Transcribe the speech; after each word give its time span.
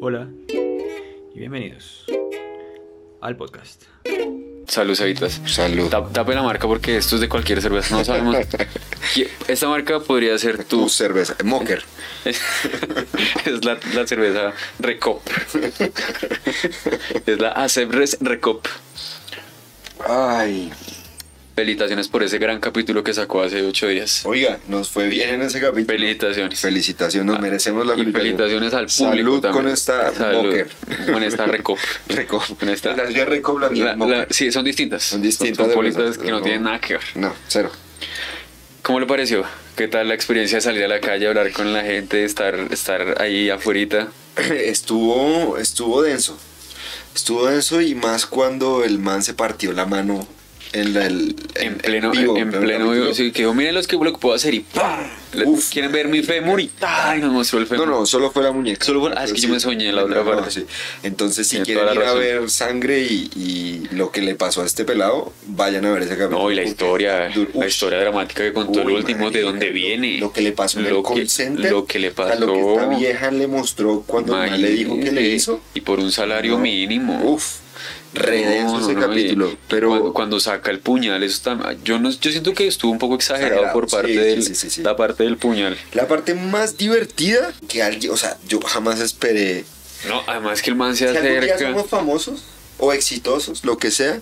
Hola 0.00 0.28
y 0.48 1.38
bienvenidos 1.38 2.04
al 3.20 3.36
podcast. 3.36 3.82
Salud, 4.66 4.94
Sabitas. 4.94 5.40
Salud. 5.46 5.88
Ta- 5.88 6.06
Tape 6.08 6.34
la 6.34 6.42
marca 6.42 6.66
porque 6.66 6.96
esto 6.98 7.14
es 7.14 7.20
de 7.22 7.28
cualquier 7.28 7.62
cerveza. 7.62 7.96
No 7.96 8.04
sabemos. 8.04 8.36
Esta 9.48 9.68
marca 9.68 10.00
podría 10.00 10.36
ser 10.38 10.58
Tu 10.64 10.82
tu. 10.82 10.88
cerveza. 10.88 11.36
Mocker. 11.44 11.82
es 12.24 13.64
la, 13.64 13.78
la 13.94 14.06
cerveza 14.06 14.52
Recop. 14.78 15.22
es 17.26 17.38
la 17.40 17.48
Acebres 17.52 18.18
Recop. 18.20 18.66
Ay. 20.06 20.70
Felicitaciones 21.62 22.06
por 22.06 22.22
ese 22.22 22.38
gran 22.38 22.60
capítulo 22.60 23.02
que 23.02 23.12
sacó 23.12 23.42
hace 23.42 23.62
ocho 23.62 23.88
días. 23.88 24.22
Oiga, 24.24 24.60
nos 24.68 24.90
fue 24.90 25.08
bien 25.08 25.30
en 25.30 25.42
ese 25.42 25.60
capítulo. 25.60 25.86
Felicitaciones. 25.98 26.60
Felicitaciones, 26.60 27.26
nos 27.32 27.40
merecemos 27.40 27.84
la 27.84 27.94
Y 27.96 28.04
felicitaciones 28.12 28.72
al 28.74 28.86
público 28.86 29.10
Salud 29.10 29.40
también. 29.40 29.64
con 29.64 29.72
esta 29.72 30.14
Salud 30.14 30.44
Mocker. 30.44 30.68
Con 31.12 31.22
esta 31.24 31.46
Recop. 31.46 31.78
Recop. 32.10 32.42
Con 32.60 32.68
esta- 32.68 32.94
La 32.94 33.04
mía 33.06 33.24
Recop, 33.24 33.58
la 33.58 33.70
mía 33.70 33.96
La- 33.96 34.06
la- 34.06 34.26
sí, 34.30 34.52
son 34.52 34.64
distintas. 34.64 35.02
Son 35.02 35.20
distintas 35.20 35.66
Son, 35.72 35.84
de 35.84 35.90
verdad, 35.90 36.14
que 36.16 36.30
no 36.30 36.36
no. 36.38 36.42
tienen 36.42 36.62
nada 36.62 36.80
que 36.80 36.92
ver. 36.92 37.02
No, 37.16 37.34
cero. 37.48 37.72
¿Cómo 38.82 39.00
le 39.00 39.06
pareció? 39.06 39.42
¿Qué 39.76 39.88
tal 39.88 40.06
la 40.06 40.14
experiencia 40.14 40.58
de 40.58 40.62
salir 40.62 40.84
a 40.84 40.88
la 40.88 41.00
calle, 41.00 41.26
hablar 41.26 41.50
con 41.50 41.72
la 41.72 41.82
gente, 41.82 42.22
estar, 42.24 42.54
estar 42.70 43.20
ahí 43.20 43.50
afuera? 43.50 44.06
Estuvo, 44.36 45.58
estuvo 45.58 46.02
denso. 46.02 46.38
Estuvo 47.16 47.48
denso 47.48 47.80
y 47.80 47.96
más 47.96 48.26
cuando 48.26 48.84
el 48.84 49.00
man 49.00 49.24
se 49.24 49.34
partió 49.34 49.72
la 49.72 49.86
mano 49.86 50.24
en, 50.72 50.94
la, 50.94 51.06
el, 51.06 51.34
En 51.54 51.76
pleno, 51.78 52.10
vivo, 52.10 52.36
en 52.36 52.50
pleno 52.50 52.90
vivo. 52.90 53.14
Sí, 53.14 53.32
que 53.32 53.42
dijo, 53.42 53.54
miren 53.54 53.74
los 53.74 53.86
que 53.86 53.96
lo 53.96 54.12
que 54.12 54.18
puedo 54.18 54.34
hacer 54.34 54.54
y 54.54 54.60
¡pam! 54.60 55.00
Uf. 55.44 55.70
¿Quieren 55.70 55.92
ver 55.92 56.08
mi 56.08 56.22
fémur? 56.22 56.60
Y 56.60 56.70
¡ay! 56.80 57.20
nos 57.20 57.32
mostró 57.32 57.58
el 57.58 57.64
No, 57.64 57.70
fémur. 57.70 57.88
no, 57.88 58.06
solo 58.06 58.30
fue 58.30 58.42
la 58.42 58.50
muñeca. 58.52 58.84
Solo 58.84 59.00
fue- 59.00 59.12
ah, 59.16 59.24
es 59.24 59.32
que 59.32 59.40
yo 59.40 59.48
me 59.50 59.60
soñé 59.60 59.92
la 59.92 60.04
otra 60.04 60.24
parte. 60.24 60.50
sí. 60.50 60.64
Entonces, 61.02 61.46
si 61.46 61.56
Tiene 61.62 61.64
quieren 61.66 61.84
ir 61.84 61.94
la 61.96 62.00
a 62.02 62.04
razón. 62.04 62.20
ver 62.20 62.50
sangre 62.50 63.00
y, 63.02 63.30
y 63.36 63.94
lo 63.94 64.10
que 64.10 64.22
le 64.22 64.34
pasó 64.34 64.62
a 64.62 64.66
este 64.66 64.84
pelado, 64.84 65.32
vayan 65.46 65.84
a 65.84 65.90
ver 65.92 66.02
ese 66.02 66.16
capítulo. 66.16 66.44
No, 66.44 66.50
y 66.50 66.54
la 66.54 66.62
historia, 66.62 67.28
du- 67.28 67.46
la 67.54 67.66
historia 67.66 67.98
dramática 68.00 68.42
que 68.42 68.52
contó 68.54 68.80
el 68.80 68.86
Uy, 68.88 68.94
último, 68.94 69.18
de 69.30 69.42
marica, 69.42 69.46
dónde 69.50 69.70
viene. 69.70 70.18
Lo 70.18 70.32
que 70.32 70.40
le 70.40 70.52
pasó 70.52 70.78
en 70.80 70.88
lo 70.90 70.98
el 70.98 71.04
call 71.04 71.14
que, 71.14 71.28
center. 71.28 71.70
Lo 71.72 71.84
que 71.84 71.98
le 71.98 72.10
pasó. 72.10 72.38
lo 72.40 72.52
que 72.52 72.60
esta 72.60 72.88
vieja 72.98 73.30
le 73.30 73.46
mostró 73.46 74.02
cuando 74.06 74.42
el 74.42 74.50
man 74.50 74.60
le 74.62 74.70
dijo 74.70 74.98
que 74.98 75.12
le 75.12 75.22
hizo. 75.28 75.60
Y 75.74 75.82
por 75.82 75.98
un 76.00 76.10
salario 76.10 76.52
No. 76.52 76.58
mínimo. 76.60 77.20
Uf, 77.24 77.56
re 78.14 78.44
denso 78.46 78.78
No, 78.78 78.84
ese 78.86 78.94
no, 78.94 79.00
capítulo. 79.06 79.56
pero 79.68 79.88
cuando, 79.90 80.12
cuando 80.12 80.40
saca 80.40 80.70
el 80.70 80.80
puñal, 80.80 81.22
eso 81.22 81.36
está, 81.36 81.74
yo 81.84 81.98
no, 81.98 82.10
yo 82.10 82.30
siento 82.30 82.54
que 82.54 82.66
estuvo 82.66 82.90
un 82.92 82.98
poco 82.98 83.14
exagerado, 83.16 83.52
Exagerado, 83.62 83.72
por 83.80 83.88
parte 83.90 84.08
sí, 84.12 84.16
del, 84.16 84.42
sí, 84.42 84.70
sí, 84.70 84.82
la 84.82 84.96
parte 84.96 85.24
del 85.24 85.36
puñal. 85.36 85.76
la 85.92 86.08
parte 86.08 86.34
más 86.34 86.76
divertida 86.76 87.52
que 87.68 87.82
alguien, 87.82 88.12
o 88.12 88.16
sea, 88.16 88.36
yo 88.48 88.60
jamás 88.60 89.00
esperé. 89.00 89.64
No, 90.08 90.22
además 90.26 90.62
que 90.62 90.70
el 90.70 90.76
man 90.76 90.96
se 90.96 91.10
Si 91.10 91.16
algún 91.16 91.40
día 91.40 91.54
acerca. 91.54 91.72
somos 91.72 91.90
famosos 91.90 92.44
o 92.78 92.92
exitosos, 92.92 93.64
lo 93.64 93.76
que 93.78 93.90
sea, 93.90 94.20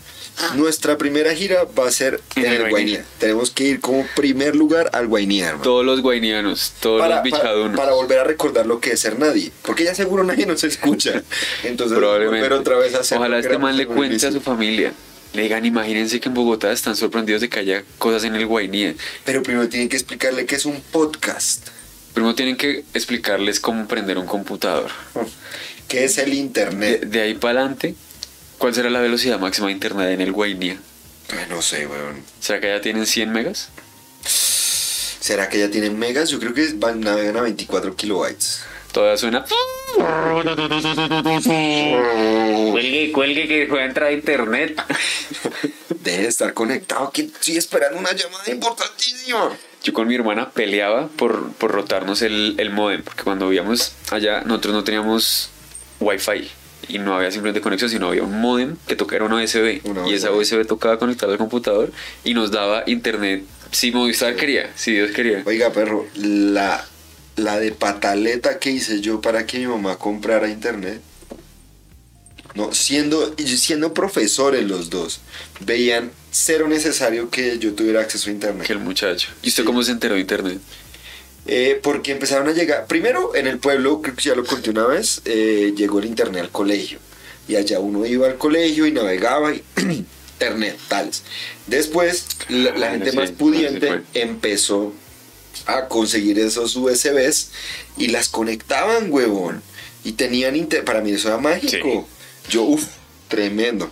nuestra 0.55 0.99
primera 0.99 1.35
gira 1.35 1.65
va 1.79 1.89
a 1.89 1.91
ser 1.91 2.21
En 2.35 2.45
en 2.45 2.53
el 2.53 2.59
Guainía. 2.59 2.71
Guainía. 2.71 3.05
Tenemos 3.19 3.51
que 3.51 3.65
ir 3.65 3.81
como 3.81 4.07
primer 4.15 4.55
lugar 4.55 4.91
al 4.93 5.07
Guainía, 5.07 5.47
hermano. 5.49 5.63
Todos 5.65 5.85
los 5.85 6.01
guainianos, 6.03 6.73
todos 6.81 7.01
para, 7.01 7.17
los 7.17 7.25
bichadunos. 7.25 7.77
para 7.77 7.93
volver 7.93 8.19
a 8.21 8.25
recordar 8.25 8.67
lo 8.67 8.81
que 8.81 8.93
es 8.93 9.01
ser 9.01 9.19
nadie. 9.19 9.51
Porque 9.63 9.85
ya 9.85 9.95
seguro 9.95 10.25
nadie 10.25 10.47
nos 10.47 10.63
escucha. 10.65 11.23
Entonces, 11.65 11.97
Probablemente. 11.97 12.49
volver 12.49 12.53
otra 12.61 12.77
vez 12.77 12.95
a 12.95 13.01
hacer 13.01 13.19
Ojalá 13.19 13.39
este 13.39 13.59
man 13.59 13.77
le 13.77 13.87
cuente 13.87 14.27
a 14.27 14.33
su 14.33 14.41
familia. 14.41 14.93
Le 15.33 15.43
digan, 15.43 15.65
imagínense 15.67 16.21
que 16.21 16.29
en 16.29 16.35
Bogotá 16.35 16.73
están 16.73 16.97
sorprendidos 16.97 17.41
de 17.43 17.49
que 17.49 17.59
haya 17.61 17.85
cosas 17.99 18.25
en 18.25 18.35
el 18.37 18.47
Guainía. 18.47 18.95
Pero 19.25 19.43
primero 19.43 19.69
tienen 19.69 19.89
que 19.89 19.97
explicarle 19.97 20.47
que 20.47 20.57
es 20.57 20.65
un 20.65 20.81
podcast. 20.81 21.69
Primero 22.15 22.35
tienen 22.35 22.57
que 22.57 22.85
explicarles 22.95 23.61
cómo 23.61 23.87
prender 23.87 24.19
un 24.19 24.27
computador. 24.27 24.91
Que 25.89 26.05
es 26.05 26.19
el 26.19 26.31
De, 26.31 26.37
internet. 26.37 27.01
de 27.05 27.21
ahí 27.21 27.35
para 27.35 27.61
adelante, 27.61 27.95
¿cuál 28.59 28.75
será 28.75 28.91
la 28.91 29.01
velocidad 29.01 29.39
máxima 29.39 29.69
de 29.69 29.75
internet 29.75 30.11
en 30.11 30.21
el 30.21 30.33
Guainía? 30.33 30.79
Ay, 31.31 31.47
no 31.49 31.63
sé, 31.63 31.87
weón. 31.87 32.23
¿Será 32.41 32.61
que 32.61 32.69
ya 32.69 32.81
tienen 32.81 33.07
100 33.07 33.33
megas? 33.33 33.71
¿Será 35.21 35.49
que 35.49 35.59
ya 35.59 35.71
tienen 35.71 35.99
megas? 35.99 36.29
Yo 36.31 36.39
creo 36.39 36.55
que 36.55 36.69
van, 36.77 37.01
navegan 37.01 37.37
a 37.37 37.41
24 37.43 37.97
kilobytes. 37.97 38.63
Todavía 38.93 39.17
suena. 39.17 39.45
Cuelgue, 42.71 43.13
cuelgue 43.13 43.49
que 43.49 43.67
pueda 43.67 43.85
entrar 43.85 44.09
a 44.09 44.13
internet. 44.13 44.81
Debe 46.03 46.29
estar 46.29 46.55
conectado. 46.55 47.11
Que 47.11 47.23
estoy 47.23 47.57
esperando 47.57 47.99
una 47.99 48.13
llamada 48.13 48.49
importantísima. 48.51 49.51
Yo 49.83 49.93
con 49.93 50.07
mi 50.07 50.15
hermana 50.15 50.51
peleaba 50.51 51.09
por, 51.09 51.53
por 51.55 51.73
rotarnos 51.73 52.23
el, 52.23 52.55
el 52.59 52.71
modem, 52.71 53.03
porque 53.03 53.25
cuando 53.25 53.49
vivíamos 53.49 53.93
allá, 54.11 54.43
nosotros 54.43 54.75
no 54.75 54.85
teníamos 54.85 55.51
wifi 56.01 56.51
y 56.89 56.99
no 56.99 57.17
había 57.17 57.31
simplemente 57.31 57.61
conexión, 57.61 57.91
sino 57.91 58.09
había 58.09 58.23
un 58.23 58.41
modem 58.41 58.77
que 58.87 58.97
tocaba 58.97 59.25
una 59.27 59.37
USB. 59.43 59.81
Una 59.85 60.09
y 60.09 60.15
esa 60.15 60.31
USB. 60.31 60.67
Tocaba 60.67 60.99
conectada 60.99 61.33
al 61.33 61.39
computador 61.39 61.93
y 62.25 62.35
nos 62.35 62.51
daba 62.51 62.85
internet 62.87 63.45
si 63.73 63.91
Movistar 63.91 64.37
quería, 64.37 64.71
si 64.77 64.93
Dios 64.93 65.11
quería. 65.11 65.43
Oiga, 65.45 65.73
perro, 65.73 66.07
la, 66.15 66.85
la 67.37 67.59
de 67.59 67.73
pataleta 67.73 68.59
que 68.59 68.71
hice 68.71 69.01
yo 69.01 69.21
para 69.21 69.45
que 69.47 69.59
mi 69.59 69.67
mamá 69.67 69.97
comprara 69.97 70.49
internet. 70.49 71.01
No, 72.55 72.73
siendo, 72.73 73.35
siendo 73.37 73.93
profesores 73.93 74.65
los 74.65 74.89
dos, 74.89 75.21
veían 75.61 76.11
cero 76.31 76.69
necesario 76.69 77.29
que 77.29 77.59
yo 77.59 77.75
tuviera 77.75 78.01
acceso 78.01 78.31
a 78.31 78.33
internet. 78.33 78.67
Que 78.67 78.73
el 78.73 78.79
muchacho. 78.79 79.29
¿Y 79.43 79.49
usted 79.49 79.63
Sí. 79.63 79.67
cómo 79.67 79.83
se 79.83 79.93
enteró 79.93 80.15
de 80.15 80.21
internet? 80.23 80.59
Eh, 81.49 81.79
porque 81.83 82.13
empezaron 82.13 82.49
a 82.49 82.53
llegar, 82.53 82.87
primero 82.87 83.35
en 83.37 83.47
el 83.47 83.59
pueblo, 83.59 84.03
creo 84.03 84.17
que 84.17 84.23
ya 84.23 84.35
lo 84.35 84.45
conté 84.45 84.71
una 84.71 84.87
vez, 84.87 85.23
eh, 85.25 85.73
llegó 85.77 86.01
el 86.01 86.07
internet 86.07 86.43
al 86.43 86.51
colegio. 86.51 86.99
Y 87.49 87.55
allá 87.57 87.79
uno 87.79 88.05
iba 88.05 88.27
al 88.27 88.37
colegio 88.37 88.87
y 88.87 88.93
navegaba 88.93 89.55
y 89.55 89.63
internet, 90.35 90.77
tales. 90.89 91.23
Después, 91.67 92.27
la, 92.49 92.77
la 92.77 92.89
Ah, 92.89 92.91
gente 92.91 93.11
sí, 93.13 93.17
más 93.17 93.31
pudiente 93.31 94.03
empezó 94.15 94.93
a 95.67 95.87
conseguir 95.89 96.39
esos 96.39 96.75
USBs 96.77 97.51
y 97.97 98.09
las 98.09 98.29
conectaban, 98.29 99.13
huevón. 99.13 99.63
Y 100.05 100.13
tenían 100.13 100.57
internet, 100.57 100.85
para 100.85 101.01
mí 101.01 101.13
eso 101.13 101.29
era 101.29 101.39
mágico. 101.39 102.09
Yo, 102.49 102.63
uff, 102.63 102.85
tremendo. 103.29 103.91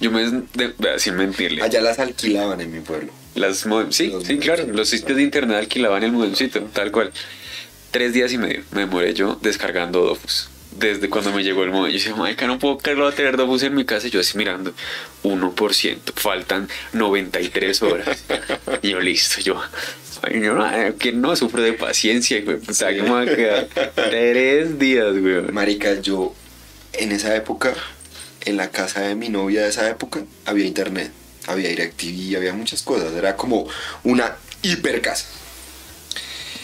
Yo 0.00 0.10
me... 0.10 0.24
De, 0.54 0.74
sin 0.98 1.16
mentirle. 1.16 1.62
Allá 1.62 1.80
las 1.80 1.98
alquilaban 1.98 2.60
en 2.60 2.72
mi 2.72 2.80
pueblo. 2.80 3.12
Las 3.34 3.66
sí, 3.90 4.12
sí, 4.24 4.38
claro. 4.38 4.66
Los 4.66 4.88
sitios 4.88 5.16
de 5.16 5.22
internet 5.22 5.58
alquilaban 5.58 6.02
el 6.02 6.12
modemcito, 6.12 6.60
tal 6.72 6.90
cual. 6.90 7.12
Tres 7.90 8.12
días 8.12 8.32
y 8.32 8.38
medio 8.38 8.62
me 8.72 8.80
demoré 8.80 9.14
yo 9.14 9.38
descargando 9.42 10.02
Dofus. 10.02 10.48
Desde 10.76 11.08
cuando 11.10 11.32
me 11.32 11.42
llegó 11.42 11.64
el 11.64 11.70
modem. 11.70 11.90
Yo 11.90 11.98
decía, 11.98 12.14
marica, 12.14 12.46
no 12.46 12.58
puedo 12.58 12.78
cargar 12.78 13.06
a 13.06 13.12
tener 13.12 13.36
Dofus 13.36 13.64
en 13.64 13.74
mi 13.74 13.84
casa. 13.84 14.06
Y 14.06 14.10
yo 14.10 14.20
así 14.20 14.38
mirando, 14.38 14.72
1%. 15.24 15.98
Faltan 16.14 16.68
93 16.92 17.82
horas. 17.82 18.24
y 18.82 18.90
yo, 18.90 19.00
listo, 19.00 19.40
yo... 19.40 19.60
Ay, 20.22 20.42
yo 20.42 20.54
no, 20.54 20.96
que 20.98 21.12
no 21.12 21.34
sufro 21.34 21.62
de 21.62 21.72
paciencia, 21.72 22.42
güey. 22.42 22.58
O 22.68 22.74
sea, 22.74 22.94
que 22.94 23.02
me 23.02 23.10
va 23.10 23.22
a 23.22 23.26
quedar 23.26 23.68
tres 23.94 24.78
días, 24.78 25.16
güey. 25.18 25.42
Marica, 25.50 25.98
yo 26.00 26.34
en 26.92 27.12
esa 27.12 27.34
época, 27.36 27.74
en 28.44 28.56
la 28.56 28.70
casa 28.70 29.00
de 29.00 29.14
mi 29.14 29.28
novia 29.28 29.62
de 29.62 29.68
esa 29.70 29.88
época, 29.88 30.24
había 30.44 30.66
internet, 30.66 31.10
había 31.46 31.68
DirecTV, 31.70 32.36
había 32.36 32.52
muchas 32.52 32.82
cosas. 32.82 33.12
Era 33.14 33.36
como 33.36 33.66
una 34.04 34.36
hiper 34.62 35.00
casa. 35.00 35.26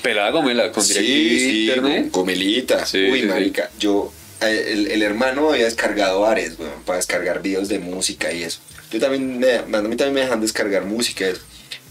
Pelada 0.03 0.31
gomela 0.31 0.71
con 0.73 0.87
DirecTV 0.87 1.61
internet. 1.61 2.01
con 2.03 2.11
Comelita. 2.11 2.87
Sí, 2.87 3.09
Uy, 3.11 3.21
sí, 3.21 3.21
sí. 3.23 3.27
marica, 3.27 3.71
yo, 3.79 4.13
eh, 4.41 4.69
el, 4.73 4.87
el 4.89 5.03
hermano 5.03 5.51
había 5.51 5.65
descargado 5.65 6.27
Ares, 6.27 6.59
weón, 6.59 6.83
para 6.85 6.99
descargar 6.99 7.43
videos 7.43 7.69
de 7.69 7.79
música 7.79 8.33
y 8.33 8.43
eso. 8.43 8.61
Yo 8.93 9.01
también, 9.01 9.39
me, 9.39 9.55
a 9.55 9.63
mí 9.83 9.97
también 9.97 10.15
me 10.15 10.21
dejan 10.21 10.41
descargar 10.41 10.85
música 10.85 11.27
y 11.27 11.31
eso. 11.31 11.41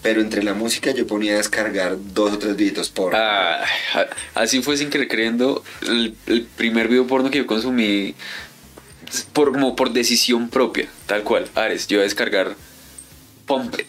Pero 0.01 0.21
entre 0.21 0.43
la 0.43 0.53
música 0.53 0.91
yo 0.91 1.07
ponía 1.07 1.33
a 1.33 1.37
descargar 1.37 1.97
dos 2.13 2.33
o 2.33 2.37
tres 2.37 2.55
videos 2.55 2.89
por... 2.89 3.15
Ah, 3.15 3.65
así 4.35 4.61
fue 4.61 4.77
sin 4.77 4.91
querer 4.91 5.07
creyendo 5.07 5.63
el, 5.81 6.15
el 6.27 6.43
primer 6.43 6.87
video 6.87 7.07
porno 7.07 7.31
que 7.31 7.39
yo 7.39 7.47
consumí 7.47 8.13
por, 9.33 9.51
como 9.51 9.75
por 9.75 9.91
decisión 9.93 10.49
propia, 10.49 10.87
tal 11.07 11.23
cual. 11.23 11.49
Ares, 11.55 11.87
yo 11.87 11.95
iba 11.95 12.01
a 12.01 12.05
descargar 12.05 12.55
Pump 13.45 13.79
It 13.79 13.87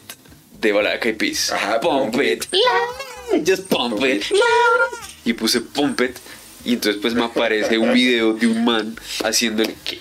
de 0.60 0.72
Balada 0.72 0.98
Peace. 1.00 1.52
Ajá, 1.52 1.80
Pump 1.80 2.12
Pump 2.12 2.22
It. 2.22 2.46
Just 3.46 3.68
Pump 3.68 4.04
It. 4.04 4.24
Y 5.24 5.32
puse 5.32 5.60
Pump 5.60 6.00
It. 6.00 6.16
Y 6.64 6.72
entonces 6.72 7.00
pues 7.00 7.14
me 7.14 7.24
aparece 7.24 7.78
un 7.78 7.92
video 7.92 8.32
de 8.32 8.48
un 8.48 8.64
man 8.64 8.96
haciéndole 9.24 9.76
que 9.84 10.00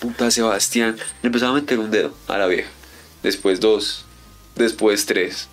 puta 0.00 0.30
Sebastián. 0.30 0.96
Le 1.22 1.26
empezaba 1.26 1.52
a 1.52 1.60
meter 1.60 1.78
un 1.78 1.90
dedo 1.90 2.14
a 2.26 2.38
la 2.38 2.46
vieja. 2.46 2.70
Después 3.22 3.60
dos. 3.60 4.06
Después 4.54 5.04
tres. 5.04 5.48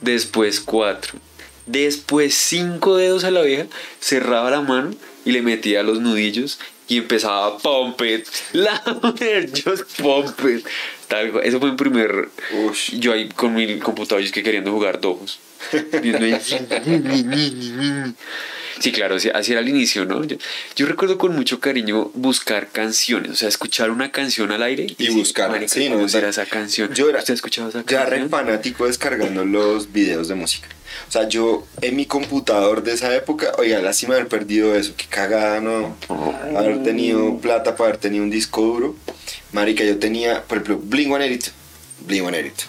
Después 0.00 0.60
cuatro. 0.60 1.18
Después 1.66 2.34
cinco 2.34 2.96
dedos 2.96 3.24
a 3.24 3.30
la 3.30 3.42
vieja. 3.42 3.66
Cerraba 4.00 4.50
la 4.50 4.62
mano 4.62 4.92
y 5.26 5.32
le 5.32 5.42
metía 5.42 5.82
los 5.82 6.00
nudillos. 6.00 6.58
Y 6.88 6.98
empezaba 6.98 7.46
a 7.46 7.58
pump 7.58 8.00
it. 8.02 8.26
La 8.52 8.82
mujer, 9.02 9.50
just 9.52 10.00
pump 10.00 10.38
it. 10.46 10.66
Tal. 11.12 11.30
Eso 11.44 11.60
fue 11.60 11.72
mi 11.72 11.76
primer. 11.76 12.30
Ush. 12.64 12.92
Yo 12.98 13.12
ahí 13.12 13.28
con 13.28 13.52
mi 13.52 13.78
computador, 13.80 14.22
yo 14.22 14.26
es 14.26 14.32
que 14.32 14.42
queriendo 14.42 14.72
jugar 14.72 14.98
dojos. 14.98 15.40
Sí, 18.80 18.92
claro, 18.92 19.16
así, 19.16 19.28
era 19.52 19.60
al 19.60 19.68
inicio, 19.68 20.04
¿no? 20.04 20.24
Yo, 20.24 20.36
yo 20.76 20.86
recuerdo 20.86 21.18
con 21.18 21.34
mucho 21.34 21.60
cariño 21.60 22.10
buscar 22.14 22.68
canciones, 22.68 23.32
o 23.32 23.36
sea, 23.36 23.48
escuchar 23.48 23.90
una 23.90 24.10
canción 24.12 24.50
al 24.52 24.62
aire 24.62 24.84
Y 24.84 24.94
decir, 24.94 25.12
buscar, 25.12 25.50
"Marica, 25.50 25.72
sí, 25.74 25.88
¿no? 25.88 25.94
¿cómo 25.94 26.06
O 26.06 26.08
sea, 26.08 26.20
será 26.20 26.30
esa 26.30 26.46
canción? 26.46 26.92
yo 26.94 27.08
era- 27.10 27.18
¿Usted 27.20 27.34
esa 27.34 27.84
Ya 27.88 28.04
re 28.06 28.28
fanático 28.28 28.86
descargando 28.86 29.44
los 29.44 29.92
videos 29.92 30.28
de 30.28 30.34
música. 30.34 30.68
O 31.08 31.12
sea, 31.12 31.26
yo 31.28 31.66
en 31.80 31.96
mi 31.96 32.04
computador 32.06 32.82
de 32.82 32.92
esa 32.92 33.14
época, 33.14 33.52
oiga, 33.58 33.80
lástima 33.80 34.14
haber 34.14 34.28
perdido 34.28 34.74
eso, 34.76 34.92
qué 34.96 35.06
cagada, 35.08 35.60
¿no? 35.60 35.96
Haber 36.56 36.82
tenido 36.82 37.38
plata 37.38 37.76
para 37.76 37.90
haber 37.90 38.00
tenido 38.00 38.22
un 38.24 38.30
disco 38.30 38.60
duro. 38.62 38.96
Marica, 39.52 39.84
yo 39.84 39.98
tenía, 39.98 40.42
por 40.44 40.58
ejemplo, 40.58 40.78
Bling 40.82 41.08
182, 41.08 41.52
Bling 42.06 42.22
182, 42.22 42.66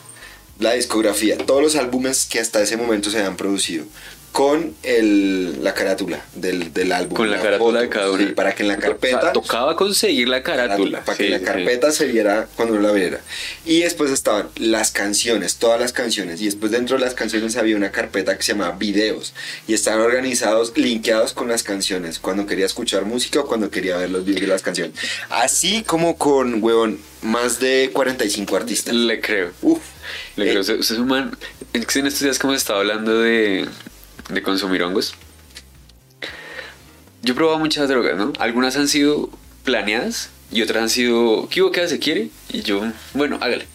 la 0.59 0.73
discografía, 0.73 1.37
todos 1.37 1.61
los 1.61 1.75
álbumes 1.75 2.25
que 2.25 2.39
hasta 2.39 2.61
ese 2.61 2.77
momento 2.77 3.09
se 3.09 3.17
habían 3.17 3.35
producido, 3.35 3.85
con 4.33 4.73
el, 4.81 5.63
la 5.63 5.75
carátula 5.75 6.25
del, 6.33 6.73
del 6.73 6.91
álbum. 6.91 7.15
Con 7.15 7.29
la 7.29 7.39
carátula 7.39 7.81
de 7.81 7.89
cada 7.89 8.09
uno. 8.09 8.25
sí, 8.27 8.33
para 8.33 8.53
que 8.55 8.63
en 8.63 8.69
la 8.69 8.73
O 8.73 8.79
sea, 8.81 8.89
carpeta 8.89 9.31
tocaba 9.31 9.75
conseguir 9.75 10.27
la 10.27 10.41
carátula. 10.41 11.05
para 11.05 11.15
sí, 11.15 11.25
que 11.25 11.29
la 11.29 11.37
sí. 11.37 11.45
carpeta 11.45 11.91
se 11.91 12.07
viera 12.07 12.47
cuando 12.55 12.73
uno 12.73 12.81
la 12.87 12.91
viera. 12.93 13.21
Y 13.63 13.81
después 13.81 14.09
estaban 14.09 14.49
las 14.55 14.89
canciones, 14.91 15.57
todas 15.57 15.79
las 15.79 15.93
canciones. 15.93 16.41
Y 16.41 16.45
después 16.45 16.71
dentro 16.71 16.97
de 16.97 17.05
las 17.05 17.13
canciones 17.13 17.55
había 17.57 17.77
una 17.77 17.91
carpeta 17.91 18.35
que 18.35 18.41
se 18.41 18.53
llamaba 18.53 18.75
videos. 18.75 19.35
Y 19.67 19.75
estaban 19.75 20.01
organizados, 20.01 20.73
linkeados 20.75 21.33
con 21.33 21.47
las 21.47 21.61
canciones. 21.61 22.17
Cuando 22.17 22.47
quería 22.47 22.65
escuchar 22.65 23.05
música 23.05 23.41
o 23.41 23.45
cuando 23.45 23.69
quería 23.69 23.97
ver 23.97 24.09
los 24.09 24.25
videos 24.25 24.41
de 24.41 24.47
las 24.47 24.63
canciones. 24.63 24.95
Así 25.29 25.83
como 25.83 26.17
con, 26.17 26.63
huevón, 26.63 26.97
más 27.21 27.59
de 27.59 27.91
45 27.93 28.55
artistas. 28.57 28.95
Le 28.95 29.21
creo. 29.21 29.51
Uf. 29.61 29.79
Le 30.37 30.45
Eh, 30.45 30.49
creo. 30.49 30.61
Usted, 30.61 30.79
usted 30.79 30.95
es 30.95 30.99
un 31.01 31.07
man. 31.07 31.37
Es 31.71 31.85
que 31.85 31.99
en 31.99 32.07
estos 32.07 32.23
días, 32.23 32.39
como 32.39 32.53
estaba 32.55 32.79
hablando 32.79 33.19
de, 33.19 33.67
de 34.29 34.41
consumir 34.41 34.83
hongos, 34.83 35.15
yo 37.21 37.33
he 37.33 37.35
probado 37.35 37.59
muchas 37.59 37.87
drogas, 37.87 38.17
¿no? 38.17 38.33
Algunas 38.39 38.75
han 38.75 38.87
sido 38.87 39.29
planeadas 39.63 40.29
y 40.51 40.61
otras 40.61 40.83
han 40.83 40.89
sido. 40.89 41.47
¿Qué 41.49 41.61
hubo 41.61 41.71
que 41.71 41.87
se 41.87 41.99
quiere? 41.99 42.29
Y 42.51 42.61
yo, 42.61 42.83
bueno, 43.13 43.37
hágale. 43.41 43.65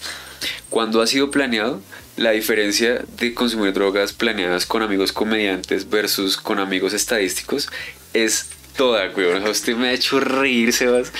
Cuando 0.69 1.01
ha 1.01 1.07
sido 1.07 1.31
planeado, 1.31 1.81
la 2.19 2.33
diferencia 2.33 3.05
de 3.19 3.33
consumir 3.33 3.73
drogas 3.73 4.13
planeadas 4.13 4.67
con 4.67 4.83
amigos 4.83 5.13
comediantes 5.13 5.89
versus 5.89 6.37
con 6.37 6.59
amigos 6.59 6.93
estadísticos 6.93 7.69
es 8.13 8.51
toda, 8.77 9.09
güey. 9.09 9.27
O 9.27 9.51
usted 9.51 9.77
me 9.77 9.89
ha 9.89 9.93
hecho 9.93 10.21
reír, 10.21 10.73
Sebas, 10.73 11.13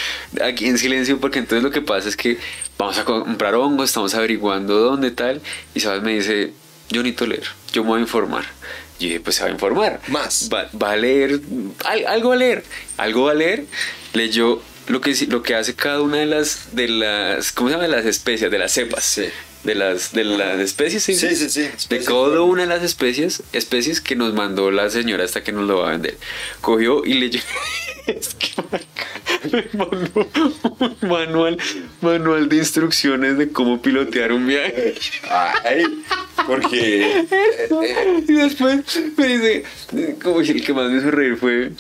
aquí 0.43 0.67
en 0.67 0.77
silencio, 0.77 1.19
porque 1.19 1.39
entonces 1.39 1.63
lo 1.63 1.71
que 1.71 1.81
pasa 1.81 2.09
es 2.09 2.17
que 2.17 2.39
vamos 2.77 2.99
a 2.99 3.05
comprar 3.05 3.55
hongos, 3.55 3.91
estamos 3.91 4.15
averiguando 4.15 4.79
dónde 4.79 5.11
tal, 5.11 5.41
y 5.75 5.81
Sebas 5.81 6.03
me 6.03 6.15
dice, 6.15 6.53
yo 6.91 7.03
necesito 7.03 7.27
leer, 7.27 7.45
yo 7.73 7.83
me 7.85 7.91
voy 7.91 7.99
a 7.99 8.03
informar. 8.03 8.45
Y 8.99 9.05
yo 9.05 9.09
dije, 9.09 9.21
pues 9.21 9.37
se 9.37 9.43
va 9.43 9.49
a 9.49 9.53
informar. 9.53 10.01
Más. 10.09 10.49
Va, 10.53 10.69
va 10.81 10.93
a 10.93 10.97
leer, 10.97 11.41
al- 11.85 12.07
algo 12.07 12.33
a 12.33 12.37
leer, 12.37 12.65
algo 12.97 13.25
va 13.25 13.33
a 13.33 13.35
leer. 13.35 13.65
Leyó 14.13 14.61
lo 14.89 15.01
que, 15.01 15.15
lo 15.29 15.43
que 15.43 15.55
hace 15.55 15.75
cada 15.75 16.01
una 16.03 16.17
de 16.19 16.27
las, 16.27 16.69
de 16.75 16.89
las, 16.89 17.53
¿cómo 17.53 17.69
se 17.69 17.75
llama? 17.77 17.87
De 17.89 17.95
las 17.95 18.07
especies, 18.07 18.51
de 18.51 18.59
las 18.59 18.73
cepas. 18.73 19.05
Sí. 19.05 19.29
De 19.65 19.75
las, 19.75 20.13
de 20.13 20.25
las 20.25 20.61
especies, 20.61 21.03
sí. 21.03 21.15
Sí, 21.15 21.35
sí, 21.35 21.51
sí, 21.51 21.69
De 21.91 21.99
cada 22.05 22.43
una 22.43 22.63
de 22.63 22.69
las 22.69 22.83
especies, 22.83 23.43
especies 23.53 24.01
que 24.01 24.15
nos 24.15 24.33
mandó 24.33 24.71
la 24.71 24.89
señora 24.89 25.25
hasta 25.25 25.43
que 25.43 25.53
nos 25.53 25.67
lo 25.67 25.79
va 25.79 25.89
a 25.89 25.91
vender. 25.93 26.17
Cogió 26.61 27.05
y 27.05 27.15
leyó. 27.15 27.41
es 28.07 28.35
que 28.35 28.63
me 29.53 29.65
mandó 29.79 30.29
un 30.79 31.09
manual, 31.09 31.59
manual 32.01 32.49
de 32.49 32.57
instrucciones 32.57 33.37
de 33.37 33.51
cómo 33.51 33.83
pilotear 33.83 34.33
un 34.33 34.47
viaje. 34.47 34.95
Ay, 35.65 35.85
porque. 36.47 37.21
eh, 37.21 37.69
eh, 37.71 38.25
Y 38.29 38.33
después 38.33 38.81
me 39.17 39.27
dice, 39.27 39.65
como 40.23 40.41
el 40.41 40.65
que 40.65 40.73
más 40.73 40.91
me 40.91 40.99
hizo 40.99 41.11
reír 41.11 41.37
fue 41.37 41.73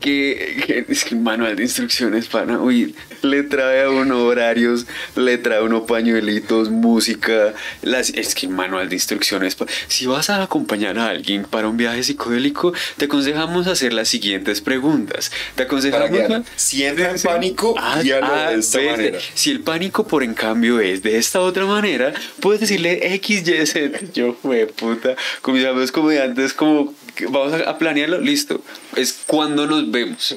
que, 0.00 0.84
es 0.88 1.04
que 1.04 1.14
el 1.14 1.20
manual 1.20 1.56
de 1.56 1.62
instrucciones 1.64 2.26
para 2.26 2.58
uy, 2.58 2.94
le 3.22 3.42
trae 3.42 3.82
a 3.82 3.90
uno 3.90 4.24
horarios, 4.24 4.86
le 5.14 5.38
trae 5.38 5.58
a 5.58 5.62
uno 5.62 5.86
pañuelitos, 5.86 6.70
música, 6.70 7.54
las, 7.82 8.10
es 8.10 8.34
que 8.34 8.46
el 8.46 8.52
manual 8.52 8.88
de 8.88 8.96
instrucciones 8.96 9.54
pa- 9.54 9.66
si 9.88 10.06
vas 10.06 10.30
a 10.30 10.42
acompañar 10.42 10.98
a 10.98 11.08
alguien 11.08 11.44
para 11.44 11.68
un 11.68 11.76
viaje 11.76 12.02
psicodélico, 12.02 12.72
te 12.96 13.04
aconsejamos 13.04 13.66
hacer 13.66 13.92
las 13.92 14.08
siguientes 14.08 14.60
preguntas. 14.60 15.30
Te 15.54 15.64
aconsejamos. 15.64 16.46
Si 16.56 16.82
entra 16.84 17.10
en 17.10 17.20
pánico, 17.20 17.74
Ah, 17.78 18.00
guíalo 18.02 18.26
ah, 18.26 18.50
de 18.50 18.58
esta 18.60 18.78
ves, 18.78 18.90
manera. 18.90 19.18
Si 19.34 19.50
el 19.50 19.60
pánico, 19.60 20.06
por 20.06 20.22
en 20.22 20.34
cambio, 20.34 20.80
es 20.80 21.02
de 21.02 21.18
esta 21.18 21.40
otra 21.40 21.66
manera, 21.66 22.12
puedes 22.40 22.60
decirle 22.60 23.14
X, 23.16 23.46
Y, 23.46 23.66
Z. 23.66 23.98
Yo, 24.14 24.34
fue 24.40 24.66
puta. 24.66 25.14
Con 25.42 25.54
mis 25.54 25.64
amigos 25.64 25.92
comediantes, 25.92 26.52
como, 26.54 26.94
vamos 27.28 27.52
a, 27.52 27.78
planearlo, 27.78 28.20
listo. 28.20 28.62
Es 28.96 29.20
cuando 29.26 29.66
nos 29.66 29.90
vemos. 29.90 30.36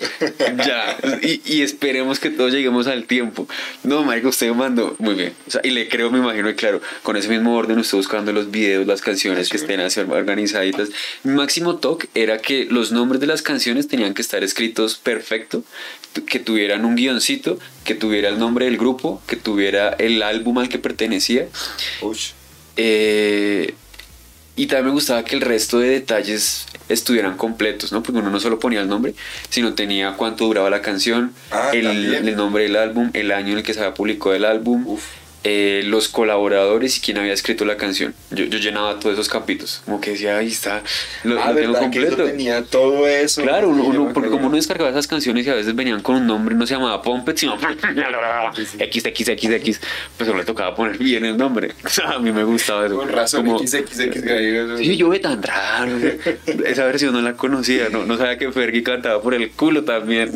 ya. 0.65 0.97
Y, 1.21 1.41
y 1.45 1.61
esperemos 1.61 2.19
que 2.19 2.29
todos 2.29 2.51
lleguemos 2.51 2.87
al 2.87 3.05
tiempo. 3.05 3.47
No, 3.83 4.03
marico, 4.03 4.29
usted 4.29 4.47
me 4.49 4.55
mandó. 4.55 4.95
Muy 4.99 5.15
bien. 5.15 5.33
O 5.47 5.51
sea, 5.51 5.61
y 5.63 5.69
le 5.69 5.87
creo, 5.87 6.11
me 6.11 6.19
imagino, 6.19 6.49
y 6.49 6.55
claro, 6.55 6.81
con 7.01 7.17
ese 7.17 7.29
mismo 7.29 7.55
orden, 7.55 7.79
usted 7.79 7.97
buscando 7.97 8.31
los 8.31 8.51
videos, 8.51 8.85
las 8.87 9.01
canciones 9.01 9.49
que 9.49 9.57
estén 9.57 9.79
así 9.79 9.99
organizaditas. 9.99 10.89
Mi 11.23 11.33
máximo 11.33 11.77
toque 11.77 12.09
era 12.13 12.39
que 12.39 12.65
los 12.65 12.91
nombres 12.91 13.21
de 13.21 13.27
las 13.27 13.41
canciones 13.41 13.87
tenían 13.87 14.13
que 14.13 14.21
estar 14.21 14.43
escritos 14.43 14.95
perfecto, 14.95 15.63
que 16.27 16.39
tuvieran 16.39 16.85
un 16.85 16.95
guioncito, 16.95 17.59
que 17.83 17.95
tuviera 17.95 18.29
el 18.29 18.39
nombre 18.39 18.65
del 18.65 18.77
grupo, 18.77 19.21
que 19.27 19.35
tuviera 19.35 19.89
el 19.89 20.21
álbum 20.21 20.59
al 20.59 20.69
que 20.69 20.79
pertenecía. 20.79 21.47
Ush. 22.01 22.31
Eh, 22.75 23.73
y 24.55 24.67
también 24.67 24.87
me 24.87 24.91
gustaba 24.91 25.23
que 25.23 25.35
el 25.35 25.41
resto 25.41 25.79
de 25.79 25.89
detalles 25.89 26.65
estuvieran 26.89 27.37
completos, 27.37 27.91
¿no? 27.91 28.03
Porque 28.03 28.19
uno 28.19 28.29
no 28.29 28.39
solo 28.39 28.59
ponía 28.59 28.81
el 28.81 28.87
nombre, 28.87 29.15
sino 29.49 29.73
tenía 29.73 30.13
cuánto 30.13 30.45
duraba 30.45 30.69
la 30.69 30.81
canción, 30.81 31.33
Ah, 31.51 31.71
el, 31.73 32.35
nombre 32.35 32.63
del 32.63 32.75
álbum, 32.75 33.09
el 33.13 33.31
año 33.31 33.53
en 33.53 33.59
el 33.59 33.63
que 33.63 33.73
se 33.73 33.79
había 33.79 33.93
publicado 33.93 34.35
el 34.35 34.45
álbum, 34.45 34.85
Uf. 34.87 35.03
Eh, 35.43 35.81
los 35.85 36.07
colaboradores 36.07 36.97
y 36.97 37.01
quién 37.01 37.17
había 37.17 37.33
escrito 37.33 37.65
la 37.65 37.77
canción. 37.77 38.13
Yo, 38.31 38.45
yo 38.45 38.59
llenaba 38.59 38.99
todos 38.99 39.13
esos 39.13 39.27
capítulos, 39.29 39.81
como 39.85 39.99
que 39.99 40.11
decía, 40.11 40.37
ahí 40.37 40.47
está, 40.47 40.81
lo, 41.23 41.41
Ah, 41.41 41.51
lo 41.51 41.55
tengo 41.59 41.73
¿verdad? 41.73 41.89
Que 41.91 41.99
completo. 41.99 42.23
tenía 42.25 42.63
todo 42.63 43.07
eso. 43.07 43.41
Claro, 43.41 43.69
uno, 43.69 44.11
porque 44.13 44.29
como 44.29 44.47
uno 44.47 44.55
descargaba 44.55 44.89
esas 44.89 45.07
canciones 45.07 45.45
y 45.45 45.49
a 45.49 45.55
veces 45.55 45.75
venían 45.75 46.01
con 46.01 46.15
un 46.15 46.27
nombre, 46.27 46.55
no 46.55 46.65
se 46.65 46.73
llamaba 46.75 47.01
Pompet, 47.01 47.37
sino 47.37 47.57
XXXX, 48.79 49.79
pues 50.17 50.29
uno 50.29 50.37
le 50.39 50.45
tocaba 50.45 50.75
poner 50.75 50.97
bien 50.97 51.25
el 51.25 51.37
nombre. 51.37 51.71
a 52.05 52.19
mí 52.19 52.31
me 52.31 52.43
gustaba 52.43 52.85
eso. 52.85 52.95
Con 52.97 53.09
razón, 53.09 53.45
Como- 53.45 53.59
XXX. 53.59 54.77
Sí, 54.77 54.97
yo 54.97 55.09
ve 55.09 55.19
tan 55.19 55.41
raro. 55.41 55.97
Esa 56.65 56.85
versión 56.85 57.13
no 57.13 57.21
la 57.21 57.33
conocía, 57.33 57.89
no, 57.89 58.05
no 58.05 58.17
sabía 58.17 58.37
que 58.37 58.51
Fergie 58.51 58.83
cantaba 58.83 59.21
por 59.21 59.33
el 59.33 59.51
culo 59.51 59.83
también. 59.83 60.31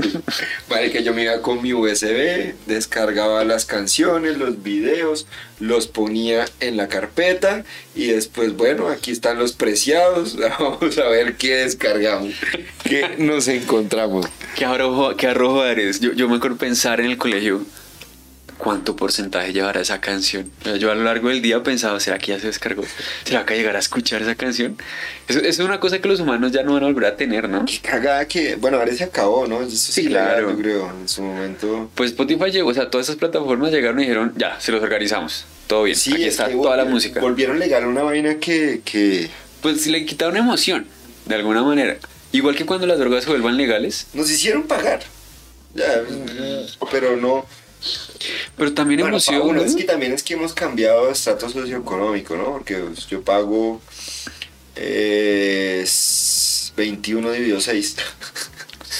Vale, 0.69 0.91
que 0.91 1.03
yo 1.03 1.13
me 1.13 1.23
iba 1.23 1.41
con 1.41 1.61
mi 1.61 1.73
USB, 1.73 2.53
descargaba 2.65 3.43
las 3.43 3.65
canciones, 3.65 4.37
los 4.37 4.61
videos, 4.63 4.96
los 5.59 5.87
ponía 5.87 6.45
en 6.59 6.77
la 6.77 6.87
carpeta 6.87 7.63
y 7.95 8.07
después, 8.07 8.55
bueno, 8.55 8.87
aquí 8.89 9.11
están 9.11 9.39
los 9.39 9.53
preciados, 9.53 10.37
vamos 10.59 10.97
a 10.97 11.07
ver 11.09 11.35
qué 11.35 11.55
descargamos, 11.55 12.33
qué 12.83 13.15
nos 13.17 13.47
encontramos. 13.47 14.25
¿Qué 14.55 14.65
arrojo, 14.65 15.15
qué 15.15 15.27
arrojo 15.27 15.65
eres? 15.65 15.99
Yo, 15.99 16.13
yo 16.13 16.27
me 16.29 16.37
acuerdo 16.37 16.57
pensar 16.57 16.99
en 16.99 17.07
el 17.07 17.17
colegio 17.17 17.61
cuánto 18.57 18.95
porcentaje 18.95 19.53
llevará 19.53 19.81
esa 19.81 20.01
canción. 20.01 20.51
Yo 20.79 20.91
a 20.91 20.95
lo 20.95 21.03
largo 21.03 21.29
del 21.29 21.41
día 21.41 21.63
pensaba, 21.63 21.99
¿será 21.99 22.17
que 22.17 22.33
ya 22.33 22.39
se 22.39 22.47
descargó? 22.47 22.83
¿Será 23.23 23.45
que 23.45 23.55
llegará 23.55 23.77
a 23.77 23.81
escuchar 23.81 24.21
esa 24.21 24.35
canción? 24.35 24.77
Eso, 25.27 25.39
eso 25.39 25.47
es 25.49 25.59
una 25.59 25.79
cosa 25.79 25.99
que 25.99 26.07
los 26.07 26.19
humanos 26.19 26.51
ya 26.51 26.63
no 26.63 26.73
van 26.73 26.83
a 26.83 26.87
volver 26.87 27.05
a 27.05 27.15
tener, 27.15 27.47
¿no? 27.49 27.65
Qué 27.65 27.79
cagada 27.79 28.27
que, 28.27 28.55
bueno, 28.55 28.77
ahora 28.77 28.93
se 28.93 29.03
acabó, 29.03 29.47
¿no? 29.47 29.61
Eso 29.61 29.75
sí, 29.75 30.03
legal, 30.09 30.27
claro. 30.27 30.51
yo 30.51 30.57
creo, 30.57 30.91
en 30.99 31.07
su 31.07 31.21
momento. 31.21 31.89
Pues 31.95 32.11
Spotify 32.11 32.51
llegó, 32.51 32.69
o 32.69 32.73
sea, 32.73 32.89
todas 32.89 33.07
esas 33.07 33.17
plataformas 33.17 33.71
llegaron 33.71 33.99
y 33.99 34.03
dijeron, 34.03 34.33
ya, 34.35 34.59
se 34.59 34.71
los 34.71 34.81
organizamos. 34.81 35.45
Todo 35.67 35.83
bien, 35.83 35.97
Sí, 35.97 36.13
aquí 36.13 36.23
es 36.23 36.29
está 36.29 36.47
que 36.47 36.53
toda 36.53 36.77
la 36.77 36.85
música. 36.85 37.19
Volvieron 37.19 37.59
legal 37.59 37.85
una 37.85 38.03
vaina 38.03 38.35
que, 38.39 38.81
que 38.85 39.29
Pues 39.61 39.85
le 39.87 40.05
quitaron 40.05 40.37
emoción, 40.37 40.87
de 41.25 41.35
alguna 41.35 41.61
manera. 41.63 41.97
Igual 42.31 42.55
que 42.55 42.65
cuando 42.65 42.87
las 42.87 42.99
drogas 42.99 43.23
se 43.23 43.29
vuelvan 43.29 43.57
legales, 43.57 44.07
nos 44.13 44.29
hicieron 44.29 44.63
pagar. 44.63 45.01
Ya, 45.73 46.01
pero 46.91 47.15
no. 47.17 47.45
Pero 48.57 48.73
también 48.73 48.99
Bueno, 49.01 49.15
emoción. 49.17 49.39
pa' 49.41 49.45
uno, 49.45 49.59
¿no? 49.61 49.65
es 49.65 49.75
que 49.75 49.83
también 49.83 50.13
es 50.13 50.23
que 50.23 50.33
hemos 50.33 50.53
cambiado 50.53 51.05
de 51.07 51.11
estatus 51.13 51.53
socioeconómico, 51.53 52.35
¿no? 52.37 52.45
Porque 52.53 52.75
pues, 52.77 53.07
yo 53.07 53.21
pago 53.23 53.81
eh, 54.75 55.81
s- 55.83 56.71
21 56.75 57.31
dividido 57.31 57.59
6. 57.61 57.95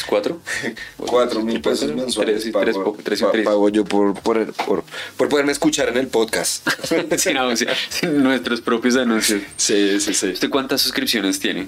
¿Cuatro? 0.08 0.42
4 0.98 1.42
mil 1.42 1.62
pesos 1.62 1.94
mensuales. 1.94 2.36
Tres, 2.44 2.48
y 2.48 2.52
pago, 2.52 2.98
tres, 3.04 3.22
pago 3.44 3.70
yo 3.70 3.84
por, 3.86 4.14
por, 4.22 4.54
por, 4.54 4.84
por 5.16 5.30
poderme 5.30 5.52
escuchar 5.52 5.90
en 5.90 5.98
el 5.98 6.08
podcast. 6.08 6.68
sin, 7.18 7.38
anuncio- 7.38 7.70
sin 7.90 8.22
nuestros 8.22 8.62
propios 8.62 8.96
anuncios. 8.98 9.42
sí, 9.58 10.00
sí, 10.00 10.14
sí. 10.14 10.28
¿Usted 10.30 10.50
cuántas 10.50 10.82
suscripciones 10.82 11.40
tiene? 11.40 11.68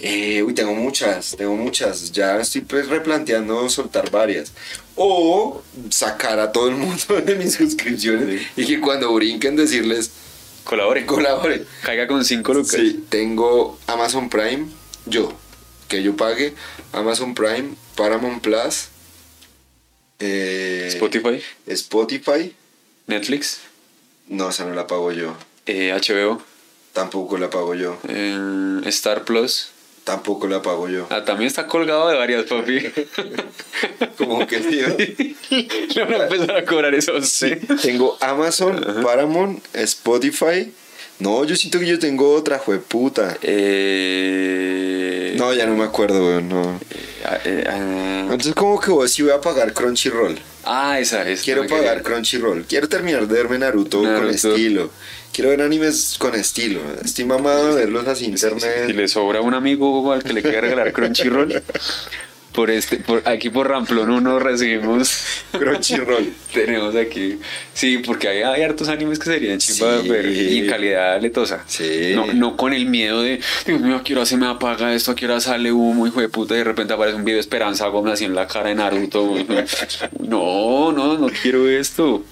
Eh, 0.00 0.42
uy, 0.44 0.54
tengo 0.54 0.74
muchas, 0.74 1.34
tengo 1.36 1.54
muchas. 1.56 2.12
Ya 2.12 2.38
estoy 2.40 2.60
pues 2.60 2.88
replanteando 2.88 3.68
soltar 3.68 4.10
varias. 4.10 4.52
O 4.94 5.62
sacar 5.90 6.38
a 6.38 6.52
todo 6.52 6.68
el 6.68 6.76
mundo 6.76 7.20
de 7.24 7.34
mis 7.36 7.54
suscripciones 7.54 8.42
y 8.56 8.64
que 8.66 8.80
cuando 8.80 9.12
brinquen 9.14 9.56
decirles, 9.56 10.10
Colabore. 10.64 11.06
colabore. 11.06 11.64
Caiga 11.82 12.06
con 12.06 12.24
cinco 12.24 12.52
lucas. 12.54 12.72
Sí, 12.80 13.04
tengo 13.08 13.78
Amazon 13.86 14.28
Prime, 14.28 14.66
yo, 15.06 15.32
que 15.88 16.02
yo 16.02 16.14
pague 16.16 16.54
Amazon 16.92 17.34
Prime, 17.34 17.70
Paramount 17.96 18.42
Plus, 18.42 18.88
eh, 20.18 20.88
Spotify, 20.92 21.42
Spotify. 21.66 22.54
Netflix, 23.06 23.60
No, 24.28 24.50
esa 24.50 24.66
no 24.66 24.74
la 24.74 24.86
pago 24.86 25.10
yo. 25.12 25.34
eh, 25.66 25.92
HBO, 25.92 26.42
Tampoco 26.92 27.38
la 27.38 27.48
pago 27.48 27.74
yo. 27.74 27.96
eh, 28.08 28.80
Star 28.86 29.24
Plus. 29.24 29.70
Tampoco 30.08 30.46
la 30.48 30.62
pago 30.62 30.88
yo. 30.88 31.06
Ah, 31.10 31.22
también 31.22 31.48
está 31.48 31.66
colgado 31.66 32.08
de 32.08 32.16
varias, 32.16 32.44
papi. 32.44 32.80
Como 34.16 34.46
que 34.46 34.58
tío. 34.60 34.86
Le 35.94 36.04
van 36.04 36.22
a 36.22 36.24
empezar 36.24 36.56
a 36.56 36.64
cobrar 36.64 36.94
eso 36.94 37.14
usted. 37.14 37.60
Tengo 37.82 38.16
Amazon, 38.22 39.02
Paramount, 39.02 39.62
Spotify. 39.74 40.72
No, 41.18 41.44
yo 41.44 41.56
siento 41.56 41.78
que 41.78 41.86
yo 41.86 41.98
tengo 41.98 42.32
otra, 42.32 42.58
jueputa. 42.58 43.36
Eh, 43.42 45.34
No, 45.36 45.52
ya 45.52 45.66
no 45.66 45.76
me 45.76 45.84
acuerdo, 45.84 46.24
weón, 46.24 46.48
no. 46.48 46.80
ah, 47.26 47.38
eh, 47.44 47.64
ah, 47.68 48.20
Entonces, 48.22 48.54
como 48.54 48.80
que 48.80 48.90
vos 48.90 49.10
sí 49.10 49.22
voy 49.22 49.32
a 49.32 49.42
pagar 49.42 49.74
Crunchyroll. 49.74 50.38
Ah, 50.68 51.00
esa 51.00 51.28
es. 51.28 51.42
Quiero 51.42 51.66
pagar. 51.66 52.02
Crunchyroll. 52.02 52.64
Quiero 52.64 52.88
terminar 52.88 53.26
de 53.26 53.34
verme 53.34 53.58
Naruto, 53.58 53.98
con 53.98 54.12
Naruto. 54.12 54.54
estilo. 54.54 54.90
Quiero 55.32 55.50
ver 55.50 55.62
animes 55.62 56.16
con 56.18 56.34
estilo. 56.34 56.80
Estoy 57.04 57.24
mamado 57.24 57.74
de 57.74 57.82
verlos 57.82 58.06
así 58.08 58.24
internet. 58.24 58.86
Si 58.86 58.92
le 58.92 59.08
sobra 59.08 59.40
un 59.40 59.54
amigo 59.54 60.12
al 60.12 60.22
que 60.22 60.32
le 60.32 60.42
quiera 60.42 60.60
regalar 60.62 60.92
Crunchyroll, 60.92 61.62
por 62.58 62.72
este, 62.72 62.96
por, 62.96 63.22
aquí 63.28 63.50
por 63.50 63.68
Ramplón 63.68 64.10
uno 64.10 64.40
recibimos. 64.40 65.44
Crunchyroll. 65.52 66.32
Tenemos 66.52 66.96
aquí. 66.96 67.38
Sí, 67.72 67.98
porque 67.98 68.26
hay, 68.26 68.42
hay 68.42 68.62
hartos 68.62 68.88
animes 68.88 69.20
que 69.20 69.26
serían 69.26 69.58
chimba 69.60 70.02
Sí. 70.02 70.08
ver 70.08 70.26
y 70.26 70.58
en 70.58 70.66
calidad 70.66 71.20
letosa. 71.22 71.62
Sí. 71.68 72.14
No, 72.16 72.26
no 72.32 72.56
con 72.56 72.72
el 72.72 72.86
miedo 72.86 73.22
de, 73.22 73.38
Dios 73.64 73.80
mío, 73.80 73.94
¿a 73.94 74.02
qué 74.02 74.14
hora 74.14 74.26
se 74.26 74.36
me 74.36 74.48
apaga 74.48 74.92
esto? 74.92 75.12
¿A 75.12 75.14
qué 75.14 75.26
hora 75.26 75.38
sale 75.40 75.70
humo, 75.70 76.04
hijo 76.08 76.20
de 76.20 76.28
puta? 76.28 76.54
Y 76.54 76.58
de 76.58 76.64
repente 76.64 76.92
aparece 76.94 77.14
un 77.16 77.24
video 77.24 77.36
de 77.36 77.42
Esperanza 77.42 77.86
Gómez 77.86 78.14
así 78.14 78.24
en 78.24 78.34
la 78.34 78.48
cara 78.48 78.70
de 78.70 78.74
Naruto. 78.74 79.36
No, 80.18 80.90
no, 80.90 81.16
no 81.16 81.28
quiero 81.28 81.68
esto. 81.68 82.24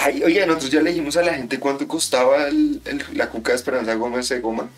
Ay, 0.00 0.22
oiga, 0.24 0.46
nosotros 0.46 0.70
ya 0.70 0.80
le 0.80 0.90
dijimos 0.90 1.16
a 1.18 1.22
la 1.22 1.34
gente 1.34 1.58
cuánto 1.58 1.86
costaba 1.86 2.48
el- 2.48 2.80
el- 2.86 3.04
la 3.12 3.28
cuca 3.28 3.52
de 3.52 3.56
Esperanza 3.56 3.92
Gómez 3.96 4.30
de 4.30 4.40
goma. 4.40 4.70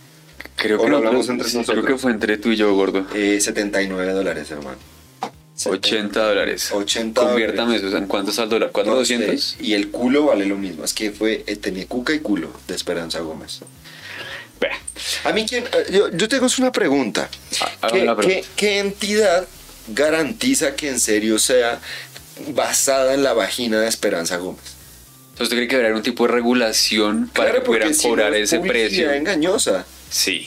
Creo 0.57 0.79
¿O 0.79 0.85
que 0.85 0.91
lo 0.91 0.93
no, 0.93 0.97
hablamos 0.99 1.27
creo- 1.27 1.35
entre 1.39 1.49
sí? 1.51 1.63
Creo 1.65 1.85
que 1.85 1.97
fue 1.97 2.11
entre 2.13 2.37
tú 2.39 2.51
y 2.51 2.57
yo, 2.57 2.75
gordo. 2.75 3.07
Eh, 3.15 3.39
79 3.41 4.13
dólares, 4.13 4.51
hermano. 4.51 4.79
80 5.63 6.23
dólares. 6.27 6.71
80 6.73 7.21
Conviértame 7.21 7.77
eso. 7.77 7.95
¿En 7.97 8.07
cuánto 8.07 8.31
está 8.31 8.45
el 8.45 8.49
dólar? 8.49 8.71
¿Cuánto? 8.73 8.95
No 8.95 9.05
sé, 9.05 9.19
¿200? 9.19 9.57
Y 9.61 9.75
el 9.75 9.91
culo 9.91 10.27
vale 10.27 10.47
lo 10.47 10.57
mismo. 10.57 10.85
Es 10.85 10.95
que 10.95 11.11
fue, 11.11 11.45
eh, 11.47 11.57
tenía 11.57 11.87
cuca 11.87 12.15
y 12.15 12.21
culo 12.21 12.51
de 12.67 12.75
Esperanza 12.75 13.21
Gómez. 13.21 13.61
A 15.25 15.33
mí, 15.33 15.47
¿quién- 15.49 15.65
eh, 15.65 15.87
yo, 15.93 16.11
yo 16.11 16.29
tengo 16.29 16.47
una 16.59 16.73
pregunta. 16.73 17.29
Ah, 17.83 17.89
¿Qué, 17.93 18.01
pregunta. 18.01 18.23
qué- 18.27 18.45
qué 18.57 18.79
entidad 18.79 19.47
garantiza 19.89 20.77
que 20.77 20.89
en 20.89 21.01
serio 21.01 21.39
sea 21.39 21.81
basada 22.55 23.15
en 23.15 23.23
la 23.23 23.33
vagina 23.33 23.81
de 23.81 23.89
Esperanza 23.89 24.37
Gómez? 24.37 24.61
Entonces, 25.33 25.45
¿usted 25.45 25.57
cree 25.57 25.69
que 25.69 25.77
haber 25.77 25.95
un 25.95 26.03
tipo 26.03 26.27
de 26.27 26.33
regulación 26.35 27.31
para 27.35 27.51
Claro, 27.51 27.63
que 27.63 27.67
pudieran 27.67 27.95
si 27.95 28.05
no 28.07 28.11
cobrar 28.11 28.35
es 28.35 28.53
ese 28.53 28.61
precio? 28.61 29.11
engañosa. 29.11 29.87
Sí. 30.11 30.47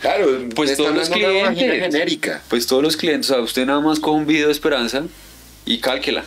Claro, 0.00 0.48
Pues 0.54 0.76
todos 0.76 0.94
los 0.94 1.08
clientes. 1.10 1.58
genérica. 1.58 2.42
Pues 2.48 2.66
todos 2.66 2.82
los 2.82 2.96
clientes, 2.96 3.30
o 3.30 3.34
sea, 3.34 3.42
usted 3.42 3.66
nada 3.66 3.80
más 3.80 3.98
coge 4.00 4.16
un 4.18 4.26
video 4.26 4.46
de 4.46 4.52
Esperanza 4.52 5.02
y 5.66 5.78
cálquela. 5.78 6.24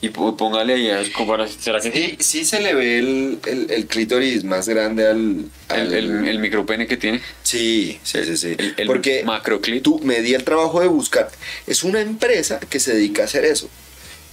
Y 0.00 0.10
póngale 0.10 0.74
ahí, 0.74 1.12
¿será 1.58 1.80
que 1.80 1.90
Sí, 1.90 2.16
sí 2.20 2.44
se 2.44 2.60
le 2.60 2.74
ve 2.74 2.98
el, 2.98 3.38
el, 3.46 3.70
el 3.70 3.86
clítoris 3.86 4.44
más 4.44 4.68
grande 4.68 5.06
al... 5.08 5.46
Al- 5.68 5.94
el, 5.94 6.28
el 6.28 6.38
micropene 6.40 6.86
que 6.86 6.98
tiene, 6.98 7.22
Sí, 7.42 7.98
sí, 8.02 8.18
sí, 8.24 8.36
sí. 8.36 8.54
el, 8.76 8.86
Porque 8.86 9.22
macroclip. 9.24 9.82
tú 9.82 10.00
me 10.04 10.20
di 10.20 10.34
el 10.34 10.44
trabajo 10.44 10.80
de 10.82 10.88
buscar. 10.88 11.30
Es 11.66 11.84
una 11.84 12.02
empresa 12.02 12.60
que 12.60 12.80
se 12.80 12.94
dedica 12.94 13.22
a 13.22 13.24
hacer 13.24 13.46
eso. 13.46 13.70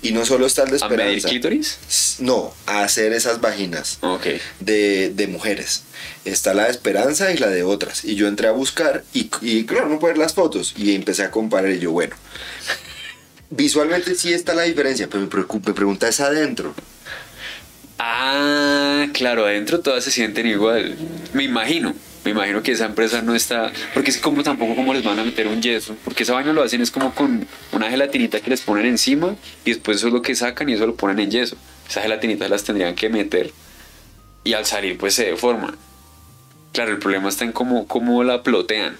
Y 0.04 0.12
no 0.14 0.26
solo 0.26 0.48
está 0.48 0.64
el 0.64 0.72
de 0.72 0.78
¿A 0.82 0.88
medir 0.90 1.02
Esperanza. 1.02 1.30
clítoris? 1.30 2.16
No, 2.20 2.54
a 2.66 2.84
hacer 2.84 3.14
esas 3.14 3.40
vaginas 3.40 4.00
de, 4.60 5.12
de 5.14 5.28
mujeres. 5.28 5.84
Está 6.26 6.54
la 6.56 6.64
de 6.66 6.72
Esperanza 6.72 7.32
y 7.32 7.38
la 7.38 7.48
de 7.50 7.64
otras. 7.64 8.04
Y 8.04 8.16
yo 8.16 8.28
entré 8.28 8.48
a 8.48 8.52
buscar 8.52 9.04
y, 9.14 9.30
y 9.42 9.66
claro, 9.66 9.90
no 9.90 10.00
puedo 10.00 10.14
ver 10.14 10.18
las 10.18 10.34
fotos. 10.34 10.74
Y 10.76 10.96
empecé 10.96 11.24
a 11.24 11.30
comparar 11.32 11.72
y 11.72 11.80
yo, 11.80 11.92
bueno. 11.92 12.16
Visualmente 13.52 14.16
sí 14.16 14.34
está 14.34 14.54
la 14.56 14.64
diferencia, 14.64 15.08
pero 15.10 15.22
me, 15.22 15.28
preocupa, 15.28 15.70
me 15.70 15.76
pregunta 15.76 16.08
es 16.08 16.20
adentro. 16.20 16.74
Ah, 18.00 19.08
claro, 19.14 19.46
adentro 19.46 19.82
todas 19.82 20.04
se 20.04 20.10
sienten 20.12 20.48
igual. 20.48 20.96
Me 21.34 21.44
imagino. 21.44 21.94
Me 22.24 22.32
imagino 22.32 22.62
que 22.62 22.72
esa 22.72 22.86
empresa 22.86 23.22
no 23.22 23.36
está. 23.36 23.72
Porque 23.94 24.12
es 24.12 24.18
como 24.18 24.44
tampoco 24.44 24.76
como 24.76 24.94
les 24.94 25.04
van 25.04 25.20
a 25.20 25.24
meter 25.24 25.48
un 25.48 25.62
yeso. 25.62 25.96
Porque 26.04 26.24
esa 26.24 26.34
vaina 26.34 26.54
lo 26.54 26.64
hacen 26.64 26.82
es 26.82 26.92
como 26.92 27.14
con 27.16 27.48
una 27.72 27.90
gelatinita 27.90 28.40
que 28.40 28.50
les 28.50 28.62
ponen 28.62 28.86
encima 28.86 29.36
y 29.66 29.72
después 29.72 29.98
eso 29.98 30.08
es 30.08 30.14
lo 30.14 30.22
que 30.22 30.36
sacan 30.36 30.70
y 30.70 30.74
eso 30.74 30.86
lo 30.86 30.96
ponen 30.96 31.20
en 31.20 31.32
yeso. 31.32 31.58
Esas 31.90 32.04
gelatinitas 32.04 32.50
las 32.50 32.64
tendrían 32.64 32.96
que 32.96 33.10
meter 33.10 33.52
y 34.44 34.54
al 34.54 34.66
salir 34.66 34.98
pues 34.98 35.16
se 35.16 35.26
deforman. 35.26 35.78
Claro, 36.74 36.92
el 36.92 37.00
problema 37.00 37.30
está 37.30 37.44
en 37.44 37.52
cómo, 37.52 37.88
cómo 37.88 38.24
la 38.24 38.44
plotean. 38.44 38.98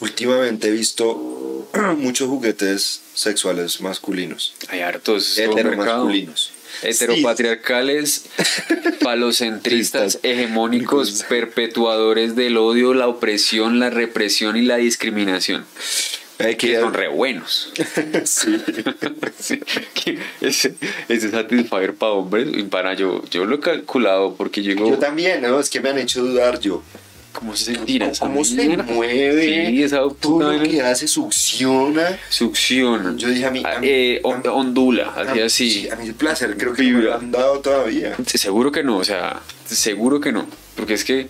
Últimamente 0.00 0.68
he 0.68 0.70
visto 0.70 1.68
muchos 1.96 2.28
juguetes 2.28 3.02
sexuales 3.14 3.80
masculinos. 3.80 4.54
Hay 4.68 4.80
hartos. 4.80 5.38
Heteromasculinos. 5.38 6.52
Heteropatriarcales, 6.82 8.26
falocentristas, 9.00 10.18
hegemónicos, 10.22 11.24
perpetuadores 11.28 12.36
del 12.36 12.56
odio, 12.56 12.94
la 12.94 13.08
opresión, 13.08 13.78
la 13.78 13.90
represión 13.90 14.56
y 14.56 14.62
la 14.62 14.76
discriminación. 14.76 15.64
Hay 16.38 16.54
Que 16.56 16.68
que 16.68 16.80
son 16.80 16.94
re 16.94 17.08
buenos. 17.08 17.72
Sí. 18.24 18.62
Sí, 19.38 19.60
que 19.94 20.18
ese, 20.40 20.74
ese 21.08 21.30
Satisfyer 21.30 21.94
para 21.94 22.12
hombres, 22.12 22.48
y 22.52 22.64
para 22.64 22.94
yo, 22.94 23.22
yo 23.30 23.44
lo 23.44 23.56
he 23.56 23.60
calculado 23.60 24.34
porque 24.34 24.62
llegó. 24.62 24.90
Yo 24.90 24.98
también, 24.98 25.42
¿no? 25.42 25.60
Es 25.60 25.70
que 25.70 25.80
me 25.80 25.90
han 25.90 25.98
hecho 25.98 26.22
dudar 26.22 26.58
yo. 26.58 26.82
¿Cómo 27.38 27.54
se 27.54 27.72
esa 27.72 28.26
¿Cómo 28.26 28.44
se 28.44 28.66
mierda? 28.66 28.82
mueve? 28.82 29.68
Sí, 29.70 29.82
esa 29.82 30.00
Todo 30.20 30.52
lo 30.52 30.62
que 30.64 30.82
hace 30.82 31.06
succiona. 31.06 32.18
succiona. 32.28 33.14
Yo 33.16 33.28
dije 33.28 33.46
a 33.46 33.50
mí- 33.50 33.62
a 33.64 33.78
mí- 33.78 33.86
Eh, 33.88 34.20
on- 34.24 34.34
a 34.36 34.38
mí- 34.38 34.48
ondula, 34.48 35.12
A 35.16 35.20
así 35.44 35.70
sí, 35.70 35.88
a 35.88 35.94
mí 35.96 36.06
el 36.08 36.14
placer 36.14 36.56
creo 36.56 36.72
que 36.72 36.82
no 36.82 36.98
me 36.98 37.04
lo 37.04 37.14
han 37.14 37.30
dado 37.30 37.60
todavía. 37.60 38.16
Seguro 38.26 38.72
que 38.72 38.82
no, 38.82 38.96
o 38.98 39.04
sea, 39.04 39.40
seguro 39.66 40.20
que 40.20 40.32
no. 40.32 40.46
Porque 40.74 40.94
es 40.94 41.04
que, 41.04 41.28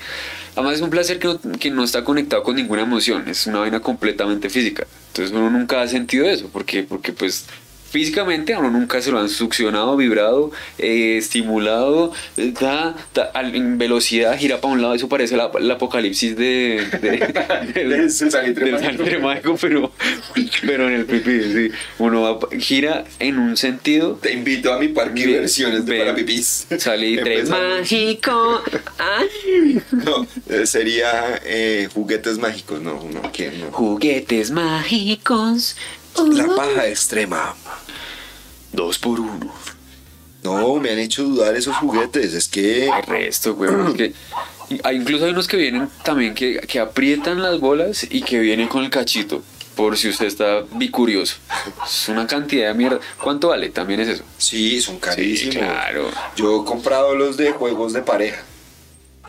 además 0.57 0.77
es 0.77 0.81
un 0.81 0.91
placer 0.91 1.19
que 1.19 1.27
no, 1.29 1.41
que 1.59 1.71
no 1.71 1.85
está 1.85 2.05
conectado 2.05 2.43
con 2.43 2.57
ninguna 2.57 2.83
emoción, 2.83 3.29
es 3.29 3.47
una 3.47 3.59
vaina 3.61 3.81
completamente 3.81 4.49
física. 4.51 4.87
Entonces 5.09 5.35
uno 5.37 5.51
nunca 5.51 5.83
ha 5.83 5.89
sentido 5.89 6.27
eso, 6.27 6.49
porque, 6.53 6.85
porque 6.85 7.13
pues 7.13 7.45
físicamente 7.91 8.55
a 8.55 8.59
uno 8.59 8.71
nunca 8.71 9.01
se 9.03 9.11
lo 9.11 9.19
han 9.19 9.29
succionado, 9.29 9.97
vibrado, 9.97 10.51
eh, 10.79 11.17
estimulado, 11.19 12.13
eh, 12.37 12.53
da, 12.61 12.95
da- 13.15 13.31
en 13.43 13.79
velocidad, 13.79 14.39
gira 14.39 14.61
para 14.61 14.75
un 14.75 14.83
lado, 14.83 14.95
eso 14.95 15.09
parece 15.09 15.37
la- 15.37 15.51
el 15.59 15.71
apocalipsis 15.71 16.37
de, 16.37 16.85
de- 17.01 17.73
del, 17.75 17.89
Del 17.91 18.11
salitre 18.11 18.65
del 18.67 18.75
mágico. 18.75 18.93
salitre 18.97 19.19
mágico, 19.19 19.57
pero, 19.61 19.93
pero 20.63 20.89
en 20.89 20.95
el 20.95 21.05
pipí, 21.07 21.41
sí. 21.53 21.71
Uno 21.99 22.23
va- 22.23 22.49
gira 22.59 23.05
en 23.19 23.39
un 23.39 23.57
sentido 23.57 24.19
Te 24.21 24.33
invito 24.33 24.73
a 24.73 24.79
mi 24.79 24.89
parque 24.89 25.13
de 25.21 25.27
Bien, 25.27 25.29
diversiones 25.39 25.87
de 25.87 25.99
para 25.99 26.15
pipís. 26.15 26.67
Salitre 26.79 27.35
Empezamos. 27.41 27.79
mágico. 27.81 28.63
Ay. 28.99 29.81
No, 29.93 30.27
eh, 30.49 30.67
sería 30.67 31.41
eh, 31.45 31.89
juguetes 31.93 32.39
mágicos, 32.39 32.81
no, 32.81 33.03
no, 33.13 33.33
¿qué? 33.33 33.51
No. 33.59 33.71
Juguetes 33.73 34.51
mágicos. 34.51 35.77
La 36.27 36.47
paja 36.57 36.87
extrema. 36.87 37.55
Dos 38.73 38.99
por 38.99 39.21
uno. 39.21 39.53
No, 40.43 40.77
me 40.77 40.91
han 40.91 40.99
hecho 40.99 41.25
dudar 41.25 41.57
esos 41.57 41.77
juguetes. 41.77 42.33
Es 42.35 42.49
que. 42.49 42.87
El 42.89 43.03
resto, 43.03 43.55
weón. 43.55 43.95
que- 43.95 44.13
hay- 44.85 44.97
incluso 44.97 45.25
hay 45.25 45.33
unos 45.33 45.49
que 45.49 45.57
vienen 45.57 45.89
también 46.05 46.35
que, 46.35 46.61
que 46.61 46.79
aprietan 46.79 47.43
las 47.43 47.59
bolas 47.61 48.07
y 48.09 48.23
que 48.23 48.39
vienen 48.39 48.69
con 48.69 48.85
el 48.85 48.91
cachito. 48.91 49.43
Por 49.75 49.97
si 49.97 50.09
usted 50.09 50.27
está 50.27 50.65
bicurioso. 50.73 51.37
Es 51.87 52.09
una 52.09 52.27
cantidad 52.27 52.69
de 52.69 52.75
mierda. 52.75 52.99
¿Cuánto 53.23 53.49
vale? 53.49 53.69
También 53.71 54.01
es 54.01 54.09
eso. 54.09 54.25
Sí, 54.37 54.81
son 54.81 54.99
carísimos. 54.99 55.55
Sí, 55.55 55.61
claro. 55.61 56.11
Yo 56.35 56.63
he 56.63 56.65
comprado 56.65 57.15
los 57.15 57.37
de 57.37 57.53
juegos 57.53 57.93
de 57.93 58.03
pareja. 58.03 58.43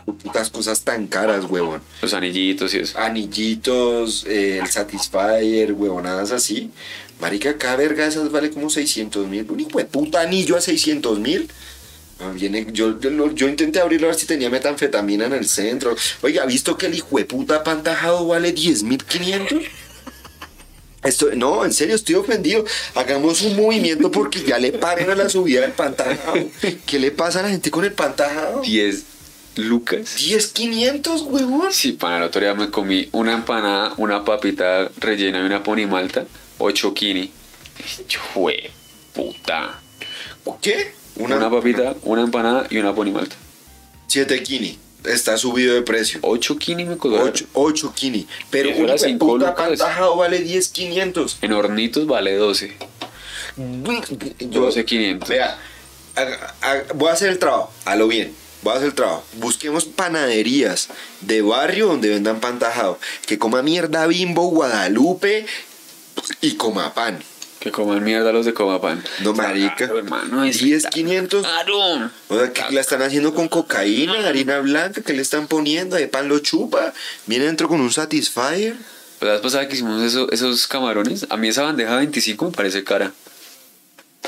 Putas 0.04 0.50
cosas 0.50 0.82
tan 0.82 1.06
caras, 1.06 1.44
huevón. 1.44 1.82
Los 2.02 2.14
anillitos 2.14 2.74
y 2.74 2.78
eso. 2.78 2.98
Anillitos, 2.98 4.24
eh, 4.26 4.58
el 4.62 4.68
Satisfyer, 4.68 5.72
huevonadas 5.72 6.32
así. 6.32 6.70
Marica, 7.20 7.58
cada 7.58 7.76
verga 7.76 8.06
esas 8.06 8.30
vale 8.30 8.50
como 8.50 8.70
600 8.70 9.26
mil. 9.28 9.46
Un 9.50 9.60
hijo 9.60 9.78
de 9.78 9.84
puta 9.84 10.20
anillo 10.20 10.56
a 10.56 10.60
600 10.60 11.18
mil. 11.18 11.50
Ah, 12.18 12.32
Viene, 12.34 12.66
yo, 12.72 12.98
yo, 13.00 13.48
intenté 13.48 13.80
abrirlo 13.80 14.08
a 14.08 14.10
ver 14.10 14.18
si 14.18 14.26
tenía 14.26 14.50
metanfetamina 14.50 15.26
en 15.26 15.32
el 15.32 15.48
centro. 15.48 15.96
Oiga, 16.22 16.42
¿ha 16.42 16.46
visto 16.46 16.76
que 16.76 16.86
el 16.86 16.94
hijo 16.94 17.16
de 17.16 17.24
puta 17.24 17.62
pantajado 17.62 18.26
vale 18.26 18.52
10 18.52 18.82
mil 18.82 19.02
500? 19.02 19.62
Esto, 21.02 21.30
no, 21.34 21.64
en 21.64 21.72
serio, 21.72 21.94
estoy 21.94 22.16
ofendido. 22.16 22.64
Hagamos 22.94 23.40
un 23.40 23.56
movimiento 23.56 24.10
porque 24.10 24.42
ya 24.42 24.58
le 24.58 24.72
paren 24.72 25.08
a 25.10 25.14
la 25.14 25.30
subida 25.30 25.62
del 25.62 25.72
pantajado. 25.72 26.46
¿Qué 26.86 26.98
le 26.98 27.10
pasa 27.10 27.40
a 27.40 27.42
la 27.44 27.48
gente 27.50 27.70
con 27.70 27.84
el 27.84 27.92
pantajado? 27.92 28.60
10 28.60 29.04
lucas. 29.56 30.16
10.500, 30.18 31.22
huevón. 31.26 31.72
Sí, 31.72 31.92
pana, 31.92 32.18
el 32.18 32.22
otro 32.24 32.40
día 32.40 32.54
me 32.54 32.70
comí 32.70 33.08
una 33.12 33.32
empanada, 33.32 33.94
una 33.96 34.24
papita 34.24 34.90
rellena 34.98 35.40
y 35.40 35.42
una 35.42 35.62
ponimalta, 35.62 36.24
8 36.58 36.94
kini. 36.94 37.30
Jue 38.34 38.70
puta. 39.14 39.80
¿Qué? 40.60 40.92
Una, 41.16 41.50
papita, 41.50 41.94
una 42.02 42.22
empanada 42.22 42.66
y 42.70 42.78
una 42.78 42.94
ponimalta. 42.94 43.36
7 44.06 44.42
kini. 44.42 44.78
Está 45.04 45.36
subido 45.38 45.74
de 45.74 45.82
precio. 45.82 46.20
8 46.22 46.56
kini 46.58 46.84
me 46.84 46.96
cobraron. 46.98 47.28
8, 47.28 47.46
8 47.54 47.92
kini. 47.94 48.26
Pero 48.50 48.68
Eso 48.70 48.84
era 48.84 48.92
un 48.92 48.98
cinco 48.98 49.26
puta 49.28 49.50
lucas. 49.50 49.66
pantajado 49.68 50.16
vale 50.16 50.44
10.500. 50.44 51.36
En 51.42 51.52
hornitos 51.52 52.06
vale 52.06 52.34
12. 52.36 52.76
12.500. 53.58 55.28
Vea, 55.28 55.58
haga- 56.14 56.54
haga- 56.60 56.84
voy 56.94 57.08
a 57.08 57.12
hacer 57.12 57.30
el 57.30 57.38
trabajo, 57.38 57.72
a 57.84 57.96
lo 57.96 58.08
bien. 58.08 58.32
Voy 58.62 58.72
a 58.74 58.76
hacer 58.76 58.88
el 58.88 58.94
trabajo. 58.94 59.24
Busquemos 59.34 59.84
panaderías 59.86 60.88
de 61.22 61.42
barrio 61.42 61.86
donde 61.86 62.08
vendan 62.10 62.40
pan 62.40 62.58
tajado. 62.58 62.98
Que 63.26 63.38
coma 63.38 63.62
mierda 63.62 64.06
bimbo, 64.06 64.48
Guadalupe 64.48 65.46
y 66.40 66.52
coma 66.56 66.92
pan. 66.94 67.22
Que 67.58 67.70
coman 67.70 68.02
mierda 68.02 68.32
los 68.32 68.46
de 68.46 68.54
Comapan. 68.54 69.04
No, 69.18 69.34
marica. 69.34 69.76
Claro, 69.76 69.98
hermano. 69.98 70.44
es- 70.44 70.62
10.500. 70.62 71.42
Claro. 71.42 72.10
O 72.28 72.38
sea, 72.38 72.50
que 72.54 72.72
la 72.72 72.80
están 72.80 73.02
haciendo 73.02 73.34
con 73.34 73.48
cocaína, 73.48 74.26
harina 74.26 74.60
blanca, 74.60 75.02
que 75.02 75.12
le 75.12 75.20
están 75.20 75.46
poniendo, 75.46 75.96
de 75.96 76.08
pan 76.08 76.26
lo 76.28 76.38
chupa. 76.38 76.94
Viene 77.26 77.44
dentro 77.44 77.68
con 77.68 77.82
un 77.82 77.92
Satisfyer. 77.92 78.74
Pues 79.18 79.26
la 79.28 79.32
vez 79.32 79.42
pasada 79.42 79.68
que 79.68 79.74
hicimos 79.74 80.02
eso- 80.02 80.32
esos 80.32 80.66
camarones, 80.68 81.26
a 81.28 81.36
mí 81.36 81.48
esa 81.48 81.60
bandeja 81.62 81.90
de 81.90 81.96
25 81.98 82.46
me 82.46 82.52
parece 82.52 82.82
cara. 82.82 83.12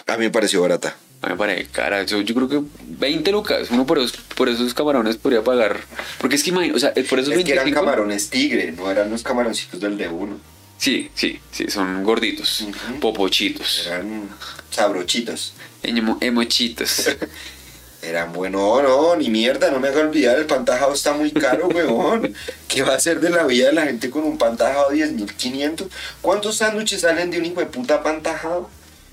A 0.06 0.16
mí 0.18 0.24
me 0.24 0.30
pareció 0.30 0.60
barata. 0.60 0.94
A 1.22 1.26
mí 1.26 1.32
me 1.32 1.38
parece 1.38 1.66
cara. 1.70 2.02
Yo, 2.04 2.20
yo 2.20 2.34
creo 2.34 2.48
que 2.48 2.60
20 2.98 3.30
lucas. 3.32 3.68
Uno 3.70 3.86
por 3.86 3.98
esos, 3.98 4.12
por 4.36 4.48
esos 4.48 4.74
camarones 4.74 5.16
podría 5.16 5.42
pagar. 5.42 5.80
Porque 6.18 6.36
es 6.36 6.42
que 6.42 6.50
imagínate, 6.50 6.76
o 6.76 6.80
sea, 6.80 6.92
por 7.08 7.18
esos 7.20 7.32
Es 7.32 7.38
que 7.38 7.44
25. 7.44 7.52
eran 7.62 7.72
camarones 7.74 8.28
tigre, 8.30 8.72
no 8.72 8.90
eran 8.90 9.08
los 9.10 9.22
camaroncitos 9.22 9.80
del 9.80 9.96
de 9.96 10.08
uno. 10.08 10.38
Sí, 10.78 11.10
sí, 11.14 11.38
sí, 11.52 11.66
son 11.68 12.02
gorditos, 12.02 12.66
popochitos, 13.00 13.86
Eran 13.86 14.28
sabrochitos. 14.70 15.54
emo- 15.84 16.18
emochitos. 16.20 17.08
Eran 18.02 18.32
buenos, 18.32 18.82
no, 18.82 19.14
ni 19.14 19.30
mierda, 19.30 19.70
no 19.70 19.78
me 19.78 19.86
haga 19.86 20.00
olvidar, 20.00 20.36
el 20.36 20.46
pantajado 20.46 20.92
está 20.92 21.12
muy 21.12 21.30
caro, 21.30 21.68
weón. 21.72 22.34
¿Qué 22.66 22.82
va 22.82 22.94
a 22.94 22.96
hacer 22.96 23.20
de 23.20 23.30
la 23.30 23.44
vida 23.44 23.68
de 23.68 23.74
la 23.74 23.82
gente 23.84 24.10
con 24.10 24.24
un 24.24 24.38
pantajado 24.38 24.90
de 24.90 25.08
10.500? 25.08 25.86
¿Cuántos 26.20 26.56
sándwiches 26.56 27.02
salen 27.02 27.30
de 27.30 27.38
un 27.38 27.44
hijo 27.44 27.60
de 27.60 27.66
puta 27.66 28.02
pantajado? 28.02 28.68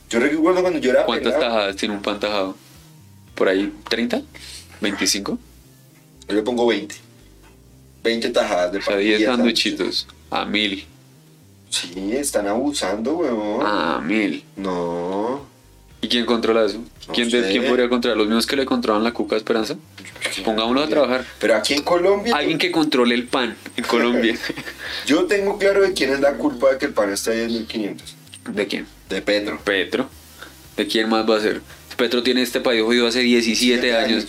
Yo 0.09 0.19
recuerdo 0.19 0.61
cuando 0.61 0.79
yo 0.79 0.91
era 0.91 1.05
¿Cuántas 1.05 1.33
pelado, 1.33 1.53
tajadas 1.53 1.75
tiene 1.75 1.93
un 1.95 2.01
pan 2.01 2.19
tajado? 2.19 2.55
¿Por 3.35 3.47
ahí 3.47 3.71
30? 3.89 4.21
¿25? 4.81 5.37
Yo 6.27 6.35
le 6.35 6.41
pongo 6.41 6.65
20. 6.67 6.95
20 8.03 8.29
tajadas 8.29 8.71
de 8.71 8.79
O 8.79 8.81
sea, 8.81 8.93
pan. 8.95 9.03
10 9.03 9.17
10 9.19 9.29
sanduchitos. 9.29 10.07
A 10.31 10.45
mil. 10.45 10.85
Sí, 11.69 12.11
están 12.13 12.47
abusando, 12.47 13.13
weón. 13.17 13.65
A 13.65 13.99
mil. 14.01 14.43
No. 14.55 15.45
¿Y 16.01 16.07
quién 16.07 16.25
controla 16.25 16.65
eso? 16.65 16.77
No 17.07 17.13
¿Quién, 17.13 17.29
de- 17.29 17.43
sé. 17.43 17.51
¿Quién 17.51 17.65
podría 17.67 17.89
controlar? 17.89 18.17
¿Los 18.17 18.27
mismos 18.27 18.47
que 18.47 18.55
le 18.55 18.65
controlan 18.65 19.03
la 19.03 19.11
cuca 19.11 19.35
Esperanza? 19.35 19.75
Pongámoslo 20.45 20.81
a 20.81 20.87
trabajar. 20.87 21.25
Pero 21.39 21.55
aquí 21.55 21.73
en 21.73 21.83
Colombia, 21.83 22.35
Alguien 22.35 22.57
que 22.57 22.71
controle 22.71 23.13
el 23.15 23.27
pan 23.27 23.55
en 23.75 23.83
Colombia. 23.83 24.37
yo 25.05 25.25
tengo 25.25 25.57
claro 25.57 25.81
de 25.81 25.93
quién 25.93 26.11
es 26.13 26.19
la 26.19 26.33
culpa 26.33 26.71
de 26.71 26.77
que 26.77 26.85
el 26.85 26.93
pan 26.93 27.11
está 27.11 27.31
a 27.31 27.35
10.500. 27.35 27.97
¿De 28.53 28.67
quién? 28.67 28.87
De 29.09 29.21
Petro. 29.21 29.59
Petro. 29.63 30.09
¿De 30.77 30.87
quién 30.87 31.09
más 31.09 31.29
va 31.29 31.37
a 31.37 31.41
ser? 31.41 31.61
Petro 31.97 32.23
tiene 32.23 32.41
este 32.41 32.61
país 32.61 32.81
jodido 32.81 33.07
hace 33.07 33.19
17 33.19 33.81
17 33.81 33.97
años. 33.97 34.27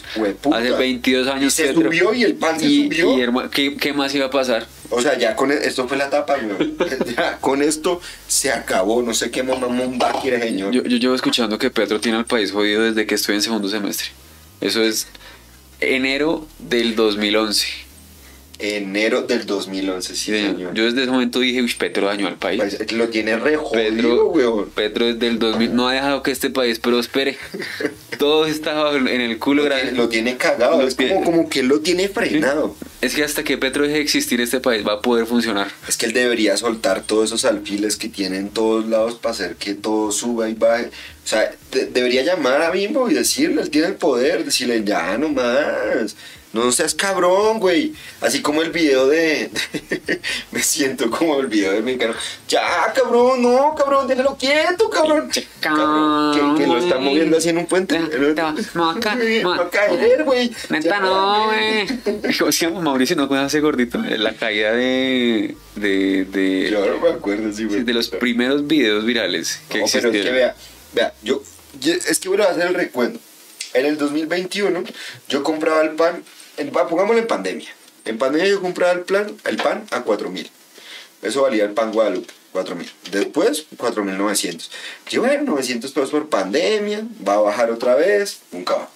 Hace 0.53 0.71
22 0.73 1.29
años 1.29 1.53
Y 1.53 1.57
se 1.57 1.69
Petro. 1.69 1.83
subió 1.85 2.13
y 2.15 2.25
el 2.25 2.35
pan 2.35 2.59
se 2.59 2.67
Y- 2.67 2.85
subió. 2.87 3.17
y, 3.17 3.21
herma- 3.23 3.49
¿qué, 3.49 3.77
qué 3.77 3.93
más 3.93 4.13
iba 4.15 4.27
a 4.27 4.31
pasar? 4.31 4.67
O 4.89 5.01
sea, 5.01 5.17
ya 5.17 5.37
con 5.37 5.53
e- 5.53 5.55
esto 5.63 5.87
fue 5.87 5.97
la 5.97 6.11
tapa, 6.11 6.35
ya 7.17 7.39
con 7.39 7.63
esto 7.63 8.01
se 8.27 8.51
acabó. 8.51 9.03
No 9.03 9.15
sé 9.15 9.31
qué 9.31 9.45
mamá 9.45 9.69
mumba 9.69 10.21
quiere, 10.21 10.41
señor. 10.43 10.73
Yo, 10.73 10.83
yo 10.83 10.97
llevo 10.97 11.15
escuchando 11.15 11.59
que 11.59 11.71
Petro 11.71 12.01
tiene 12.01 12.19
al 12.19 12.25
país 12.27 12.51
jodido 12.51 12.83
desde 12.83 13.07
que 13.07 13.15
estoy 13.15 13.37
en 13.37 13.43
segundo 13.43 13.69
semestre. 13.69 14.09
Eso 14.61 14.83
es 14.83 15.07
enero 15.79 16.49
del 16.59 16.97
2011. 16.97 17.69
Enero 18.61 19.23
del 19.23 19.47
2011, 19.47 20.15
sí, 20.15 20.33
Sí, 20.33 20.33
señor. 20.33 20.75
Yo 20.75 20.85
desde 20.85 21.03
ese 21.03 21.11
momento 21.11 21.41
dije, 21.41 21.63
uy, 21.63 21.73
Petro 21.79 22.07
dañó 22.07 22.27
al 22.29 22.37
país. 22.37 22.61
Pues, 22.61 22.93
lo 22.93 23.09
tiene 23.09 23.37
re 23.37 23.57
jodido, 23.57 23.91
Petro, 23.95 24.27
weón. 24.29 24.71
Petro 24.71 25.07
desde 25.07 25.27
el 25.29 25.39
2000 25.39 25.75
no 25.75 25.89
ha 25.89 25.95
dejado 25.95 26.23
que 26.23 26.31
este 26.31 26.51
país 26.51 26.79
prospere. 26.79 27.39
Todo 28.19 28.45
está 28.47 28.91
en 28.97 29.09
el 29.21 29.39
culo. 29.39 29.65
Lo 29.67 29.75
tiene, 29.75 29.93
lo 29.93 30.09
tiene 30.09 30.37
cagado. 30.37 30.83
Lo 30.83 30.87
es 30.89 30.95
como, 30.95 31.09
tiene- 31.09 31.25
como 31.25 31.49
que 31.49 31.63
lo 31.63 31.81
tiene 31.81 32.09
frenado. 32.09 32.77
Es 33.01 33.15
que 33.15 33.25
hasta 33.25 33.43
que 33.43 33.57
Petro 33.57 33.85
deje 33.85 33.95
de 33.95 34.03
existir 34.03 34.41
este 34.43 34.61
país 34.61 34.87
va 34.87 34.95
a 34.95 35.01
poder 35.01 35.25
funcionar. 35.25 35.69
Es 35.89 35.97
que 35.97 36.05
él 36.07 36.13
debería 36.13 36.57
soltar 36.59 37.03
todos 37.03 37.27
esos 37.31 37.47
alfiles 37.47 37.97
que 37.97 38.11
tiene 38.11 38.37
en 38.37 38.51
todos 38.51 38.87
lados 38.87 39.15
para 39.15 39.33
hacer 39.33 39.57
que 39.57 39.75
todo 39.75 40.13
suba 40.13 40.51
y 40.51 40.55
baje. 40.55 40.91
O 41.25 41.29
sea, 41.31 41.51
de- 41.73 41.87
debería 41.87 42.23
llamar 42.23 42.61
a 42.61 42.71
Bimbo 42.71 43.09
y 43.11 43.15
decirle, 43.15 43.63
él 43.63 43.71
tiene 43.71 43.87
el 43.89 43.95
poder, 43.95 44.45
decirle, 44.45 44.83
ya 44.85 45.17
no 45.17 45.31
más. 45.31 46.15
No 46.53 46.73
seas 46.73 46.95
cabrón, 46.97 47.61
güey. 47.61 47.95
Así 48.21 48.43
como 48.43 48.61
el 48.63 48.71
video 48.71 49.07
de... 49.07 49.51
Me 50.51 50.63
siento 50.63 51.09
como 51.09 51.39
el 51.39 51.47
video 51.47 51.73
de 51.73 51.81
mexicano. 51.81 52.15
Ya, 52.49 52.93
cabrón, 52.93 53.41
no, 53.43 53.75
cabrón, 53.77 54.09
déjalo 54.09 54.37
quieto, 54.37 54.91
cabrón. 54.91 55.31
Cabrón, 55.61 56.57
que, 56.57 56.63
que 56.63 56.67
lo 56.69 56.79
está 56.79 56.99
moviendo 56.99 57.37
así 57.37 57.51
en 57.51 57.59
un 57.59 57.67
puente. 57.67 58.01
Me 58.01 58.33
va 58.35 58.91
a 58.91 59.01
caer, 59.71 60.25
güey. 60.25 60.51
Neta, 60.71 60.99
no, 61.01 61.47
güey. 61.47 61.87
¿Cómo 62.39 62.51
se 62.51 62.67
llama 62.67 62.81
Mauricio? 62.81 63.15
¿No 63.15 63.29
conoce 63.29 63.47
ese 63.47 63.61
gordito? 63.61 63.99
La 63.99 64.33
caída 64.35 64.73
de. 64.73 65.55
de. 65.77 66.25
de, 66.25 66.69
Yo 66.71 66.85
no 66.85 66.99
me 66.99 67.11
acuerdo, 67.11 67.53
sí, 67.53 67.65
güey. 67.65 67.85
de 67.85 67.95
los 67.95 68.09
primeros 68.09 68.67
videos 68.67 69.05
virales 69.05 69.61
que 69.69 69.79
No, 69.79 69.85
pero 69.87 69.87
es 69.87 69.93
que 69.93 69.99
existieron. 70.09 70.35
vea, 70.35 70.57
vea, 70.95 71.15
yo, 71.23 71.43
es 71.85 72.19
que 72.19 72.29
voy 72.29 72.41
a 72.41 72.47
hacer 72.51 72.67
el 72.67 72.75
recuento. 72.75 73.21
En 73.73 73.87
el 73.87 73.97
2021 73.99 74.83
yo 75.29 75.43
compraba 75.45 75.83
el 75.83 75.91
pan, 75.91 76.25
pongámoslo 76.67 77.19
en 77.19 77.27
pandemia. 77.27 77.69
En 78.05 78.19
pandemia 78.19 78.49
yo 78.49 78.61
compraba 78.61 78.93
el, 78.93 79.01
plan, 79.01 79.37
el 79.45 79.57
pan 79.57 79.87
a 79.91 80.03
4 80.03 80.31
mil. 80.31 80.51
Eso 81.23 81.43
valía 81.43 81.65
el 81.65 81.73
pan 81.73 81.93
Guadalupe, 81.93 82.33
4 82.53 82.75
mil. 82.75 82.91
Después 83.11 83.67
4.900. 83.77 84.69
Yo, 85.11 85.21
bueno, 85.23 85.45
900 85.45 85.93
pesos 85.93 86.11
por 86.11 86.29
pandemia, 86.29 87.07
va 87.27 87.35
a 87.35 87.41
bajar 87.41 87.71
otra 87.71 87.95
vez, 87.95 88.41
nunca 88.53 88.75
va. 88.75 88.91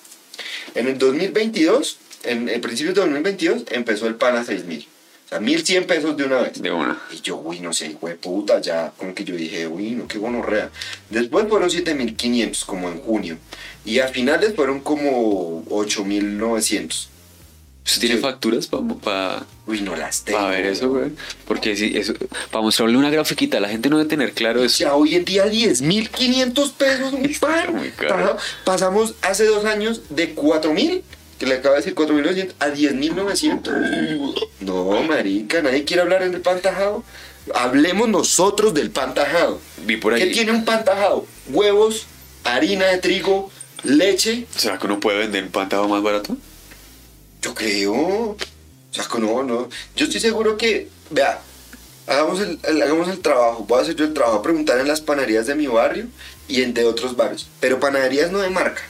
En 0.74 0.88
el 0.88 0.98
2022, 0.98 1.98
en 2.24 2.48
el 2.48 2.60
principio 2.60 2.94
de 2.94 3.00
2022, 3.02 3.64
empezó 3.70 4.06
el 4.06 4.14
pan 4.14 4.36
a 4.36 4.44
6 4.44 4.64
mil. 4.64 4.88
O 5.26 5.28
sea, 5.28 5.40
1.100 5.40 5.86
pesos 5.86 6.16
de 6.16 6.24
una 6.24 6.40
vez. 6.40 6.60
De 6.60 6.70
una. 6.70 7.00
Y 7.12 7.20
yo, 7.20 7.36
uy, 7.36 7.60
no 7.60 7.72
sé, 7.72 7.88
hijo 7.88 8.08
de 8.08 8.14
puta, 8.14 8.60
ya, 8.60 8.92
como 8.96 9.14
que 9.14 9.24
yo 9.24 9.34
dije, 9.36 9.66
uy, 9.66 9.90
no, 9.92 10.08
qué 10.08 10.18
gonorrea. 10.18 10.70
Después 11.10 11.46
fueron 11.48 11.70
7500, 11.70 12.64
como 12.64 12.88
en 12.88 13.00
junio. 13.00 13.38
Y 13.84 13.98
a 13.98 14.08
finales 14.08 14.54
fueron 14.54 14.80
como 14.80 15.64
8900. 15.70 17.10
¿Usted 17.86 18.00
tiene 18.00 18.16
facturas 18.16 18.66
para 19.02 19.44
Uy, 19.66 19.82
no 19.82 19.94
las 19.94 20.22
tengo. 20.22 20.48
ver 20.48 20.64
eso, 20.66 20.88
güey? 20.88 21.10
Porque 21.46 21.76
si 21.76 21.96
eso, 21.96 22.14
para 22.50 22.62
mostrarle 22.62 22.96
una 22.96 23.10
grafiquita, 23.10 23.60
la 23.60 23.68
gente 23.68 23.90
no 23.90 23.98
debe 23.98 24.08
tener 24.08 24.32
claro 24.32 24.64
eso. 24.64 24.78
Ya 24.84 24.94
hoy 24.94 25.14
en 25.16 25.24
día 25.24 25.46
10.500 25.46 26.72
pesos 26.72 27.12
un 27.14 27.24
Está 27.26 27.46
pan. 27.46 27.76
muy 27.76 27.90
caro. 27.90 28.36
Pasamos 28.64 29.14
hace 29.22 29.44
dos 29.46 29.64
años 29.66 30.00
de 30.08 30.34
4.000, 30.34 31.02
que 31.38 31.46
le 31.46 31.54
acabo 31.56 31.74
de 31.74 31.80
decir 31.82 31.94
4.900, 31.94 32.52
a 32.58 32.68
10.900. 32.68 34.48
No, 34.60 35.02
marica, 35.02 35.60
nadie 35.62 35.84
quiere 35.84 36.02
hablar 36.02 36.22
en 36.22 36.34
el 36.34 36.40
pan 36.40 36.60
tajado. 36.60 37.04
Hablemos 37.54 38.08
nosotros 38.08 38.72
del 38.72 38.90
pan 38.90 39.12
tajado. 39.12 39.60
Vi 39.84 39.98
por 39.98 40.14
¿Qué 40.16 40.22
ahí. 40.22 40.32
tiene 40.32 40.52
un 40.52 40.64
pan 40.64 40.84
tajado? 40.84 41.26
Huevos, 41.50 42.06
harina 42.44 42.86
de 42.86 42.98
trigo, 42.98 43.50
leche. 43.82 44.46
¿Será 44.56 44.78
que 44.78 44.86
uno 44.86 45.00
puede 45.00 45.18
vender 45.18 45.44
un 45.44 45.50
pantado 45.50 45.86
más 45.88 46.02
barato? 46.02 46.36
Yo 47.44 47.54
creo. 47.54 47.92
O 47.92 48.36
sea, 48.90 49.04
no, 49.18 49.42
no. 49.42 49.68
Yo 49.96 50.04
estoy 50.06 50.20
seguro 50.20 50.56
que, 50.56 50.88
vea, 51.10 51.40
hagamos 52.06 52.40
el, 52.40 52.58
el- 52.62 52.82
hagamos 52.82 53.08
el 53.08 53.18
trabajo. 53.20 53.64
Voy 53.68 53.78
a 53.80 53.82
hacer 53.82 53.96
yo 53.96 54.04
el 54.06 54.14
trabajo, 54.14 54.38
a 54.38 54.42
preguntar 54.42 54.78
en 54.80 54.88
las 54.88 55.00
panaderías 55.02 55.46
de 55.46 55.54
mi 55.54 55.66
barrio 55.66 56.06
y 56.48 56.62
en 56.62 56.72
de 56.72 56.84
otros 56.86 57.16
barrios. 57.16 57.46
Pero 57.60 57.78
panaderías 57.80 58.30
no 58.32 58.38
de 58.38 58.48
marca. 58.48 58.80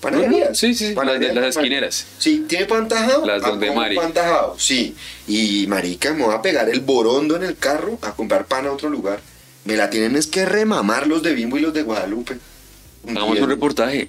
Panaderías. 0.00 0.56
Sí, 0.56 0.74
sí, 0.74 0.88
sí, 0.88 0.94
Panaderías 0.94 1.34
las 1.34 1.56
esquineras. 1.56 2.06
Sí, 2.18 2.44
¿tiene 2.46 2.66
pan 2.66 2.86
tajado? 2.88 3.24
Las 3.26 3.42
Ah, 3.42 3.48
donde 3.48 3.70
Mari. 3.72 3.96
pan 3.96 4.12
tajado, 4.12 4.54
sí. 4.58 4.94
Y 5.26 5.66
marica, 5.66 6.12
me 6.12 6.24
voy 6.24 6.34
a 6.34 6.42
pegar 6.42 6.68
el 6.68 6.80
borondo 6.80 7.34
en 7.36 7.42
el 7.42 7.56
carro 7.56 7.98
a 8.02 8.12
comprar 8.14 8.44
pan 8.46 8.66
a 8.66 8.72
otro 8.72 8.90
lugar. 8.90 9.20
Me 9.64 9.76
la 9.76 9.88
tienen 9.90 10.14
es 10.14 10.26
que 10.26 10.44
remamar 10.44 11.06
los 11.06 11.22
de 11.22 11.32
Bimbo 11.32 11.56
y 11.56 11.62
los 11.62 11.72
de 11.72 11.82
Guadalupe. 11.82 12.36
Hagamos 13.08 13.40
un 13.40 13.48
reportaje. 13.48 14.08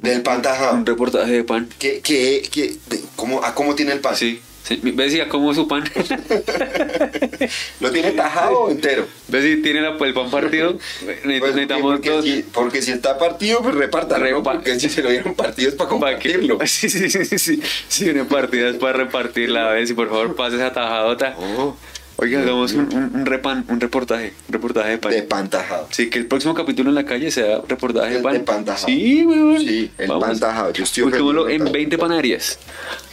Del 0.00 0.22
pan 0.22 0.40
tajado. 0.42 0.74
Un 0.74 0.86
reportaje 0.86 1.32
de 1.32 1.44
pan. 1.44 1.68
¿Qué, 1.78 2.00
qué, 2.02 2.42
qué, 2.50 2.76
de- 2.88 3.00
cómo, 3.16 3.44
¿A 3.44 3.54
cómo 3.54 3.74
tiene 3.74 3.92
el 3.92 4.00
pan? 4.00 4.16
Sí. 4.16 4.40
Sí, 4.62 4.78
¿Ves 4.82 5.12
si 5.12 5.20
como 5.22 5.52
su 5.54 5.66
pan? 5.66 5.84
¿Lo 7.80 7.90
tiene 7.90 8.12
tajado 8.12 8.60
o 8.60 8.70
entero? 8.70 9.06
¿Ves 9.28 9.44
si 9.44 9.56
tiene 9.62 9.80
la- 9.80 9.96
el 9.98 10.14
pan 10.14 10.30
partido? 10.30 10.78
Ne- 11.24 11.38
Pues, 11.40 11.54
Necesitamos 11.54 11.92
porque, 11.92 12.10
dos. 12.10 12.24
si, 12.24 12.42
porque 12.52 12.82
si 12.82 12.92
está 12.92 13.18
partido, 13.18 13.62
pues 13.62 13.74
repártalo. 13.74 14.24
¿no? 14.30 14.42
Repa- 14.42 14.52
Porque 14.54 14.78
si 14.78 14.88
se 14.88 15.02
lo 15.02 15.10
dieron 15.10 15.34
partidos 15.34 15.74
para 15.74 15.88
¿Para 15.90 15.98
compartirlo. 15.98 16.58
Sí, 16.66 16.88
sí, 16.88 17.10
sí, 17.10 17.24
sí, 17.24 17.38
sí. 17.38 17.62
Si 17.88 18.04
viene 18.04 18.24
partidas 18.24 18.76
para 18.76 18.92
repartirla, 18.98 19.72
a 19.72 19.86
si 19.86 19.94
por 19.94 20.08
favor 20.08 20.34
pases 20.36 20.60
a 20.60 20.72
tajadota. 20.72 21.34
Oh, 21.38 21.76
Oiga, 22.22 22.40
hagamos 22.42 22.72
un, 22.72 22.92
un, 22.94 23.10
un 23.14 23.24
repan, 23.26 23.64
un 23.68 23.80
reportaje, 23.80 24.34
un 24.48 24.52
reportaje 24.52 24.90
de 24.90 24.98
pan. 24.98 25.12
de 25.12 25.22
pan 25.22 25.48
tajado. 25.48 25.88
Sí, 25.90 26.10
que 26.10 26.18
el 26.18 26.26
próximo 26.26 26.54
capítulo 26.54 26.90
en 26.90 26.94
la 26.94 27.04
calle 27.06 27.30
sea 27.30 27.62
reportaje 27.66 28.14
de 28.16 28.20
pan. 28.20 28.32
de 28.34 28.40
pan 28.40 28.64
tajado. 28.64 28.86
Sí, 28.88 29.24
weón. 29.24 29.58
Sí, 29.60 29.90
el 29.96 30.08
pan 30.08 30.38
tajado. 30.38 30.72
Yo 30.74 30.84
estoy 30.84 31.04
Busquémoslo 31.04 31.48
en 31.48 31.64
pan 31.64 31.72
20 31.72 31.98
panaderías. 31.98 32.58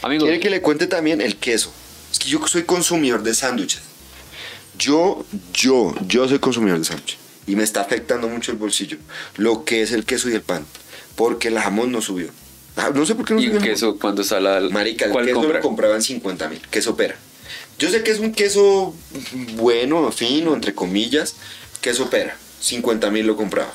Amigos, 0.02 0.24
Quiere 0.24 0.40
que 0.40 0.50
le 0.50 0.60
cuente 0.60 0.86
también 0.86 1.20
el 1.22 1.36
queso. 1.36 1.72
Es 2.12 2.18
que 2.18 2.28
yo 2.28 2.46
soy 2.46 2.64
consumidor 2.64 3.22
de 3.22 3.34
sándwiches. 3.34 3.80
Yo, 4.78 5.24
yo, 5.54 5.94
yo 6.06 6.28
soy 6.28 6.38
consumidor 6.38 6.78
de 6.78 6.84
sándwiches. 6.84 7.18
Y 7.46 7.56
me 7.56 7.64
está 7.64 7.80
afectando 7.80 8.28
mucho 8.28 8.52
el 8.52 8.58
bolsillo. 8.58 8.98
Lo 9.38 9.64
que 9.64 9.80
es 9.82 9.92
el 9.92 10.04
queso 10.04 10.28
y 10.28 10.34
el 10.34 10.42
pan. 10.42 10.66
Porque 11.16 11.48
el 11.48 11.58
jamón 11.58 11.90
no 11.90 12.02
subió. 12.02 12.28
Ah, 12.76 12.90
No 12.94 13.06
sé 13.06 13.14
por 13.14 13.24
qué 13.24 13.32
no 13.34 13.40
y 13.40 13.44
subió. 13.44 13.58
un 13.58 13.64
el 13.64 13.70
queso 13.70 13.98
cuando 13.98 14.22
sale 14.22 14.48
al... 14.50 14.70
Marica, 14.70 15.06
el 15.06 15.12
¿Cuál 15.12 15.24
queso 15.24 15.40
compra? 15.40 15.56
lo 15.56 15.62
compraban 15.62 16.02
50 16.02 16.48
mil, 16.50 16.60
queso 16.70 16.94
pera. 16.94 17.16
Yo 17.78 17.90
sé 17.90 18.02
que 18.02 18.10
es 18.10 18.18
un 18.18 18.32
queso 18.32 18.94
bueno, 19.54 20.10
fino, 20.12 20.54
entre 20.54 20.74
comillas, 20.74 21.36
queso 21.80 22.10
pera. 22.10 22.36
50 22.60 23.10
mil 23.10 23.26
lo 23.26 23.36
compraba. 23.36 23.72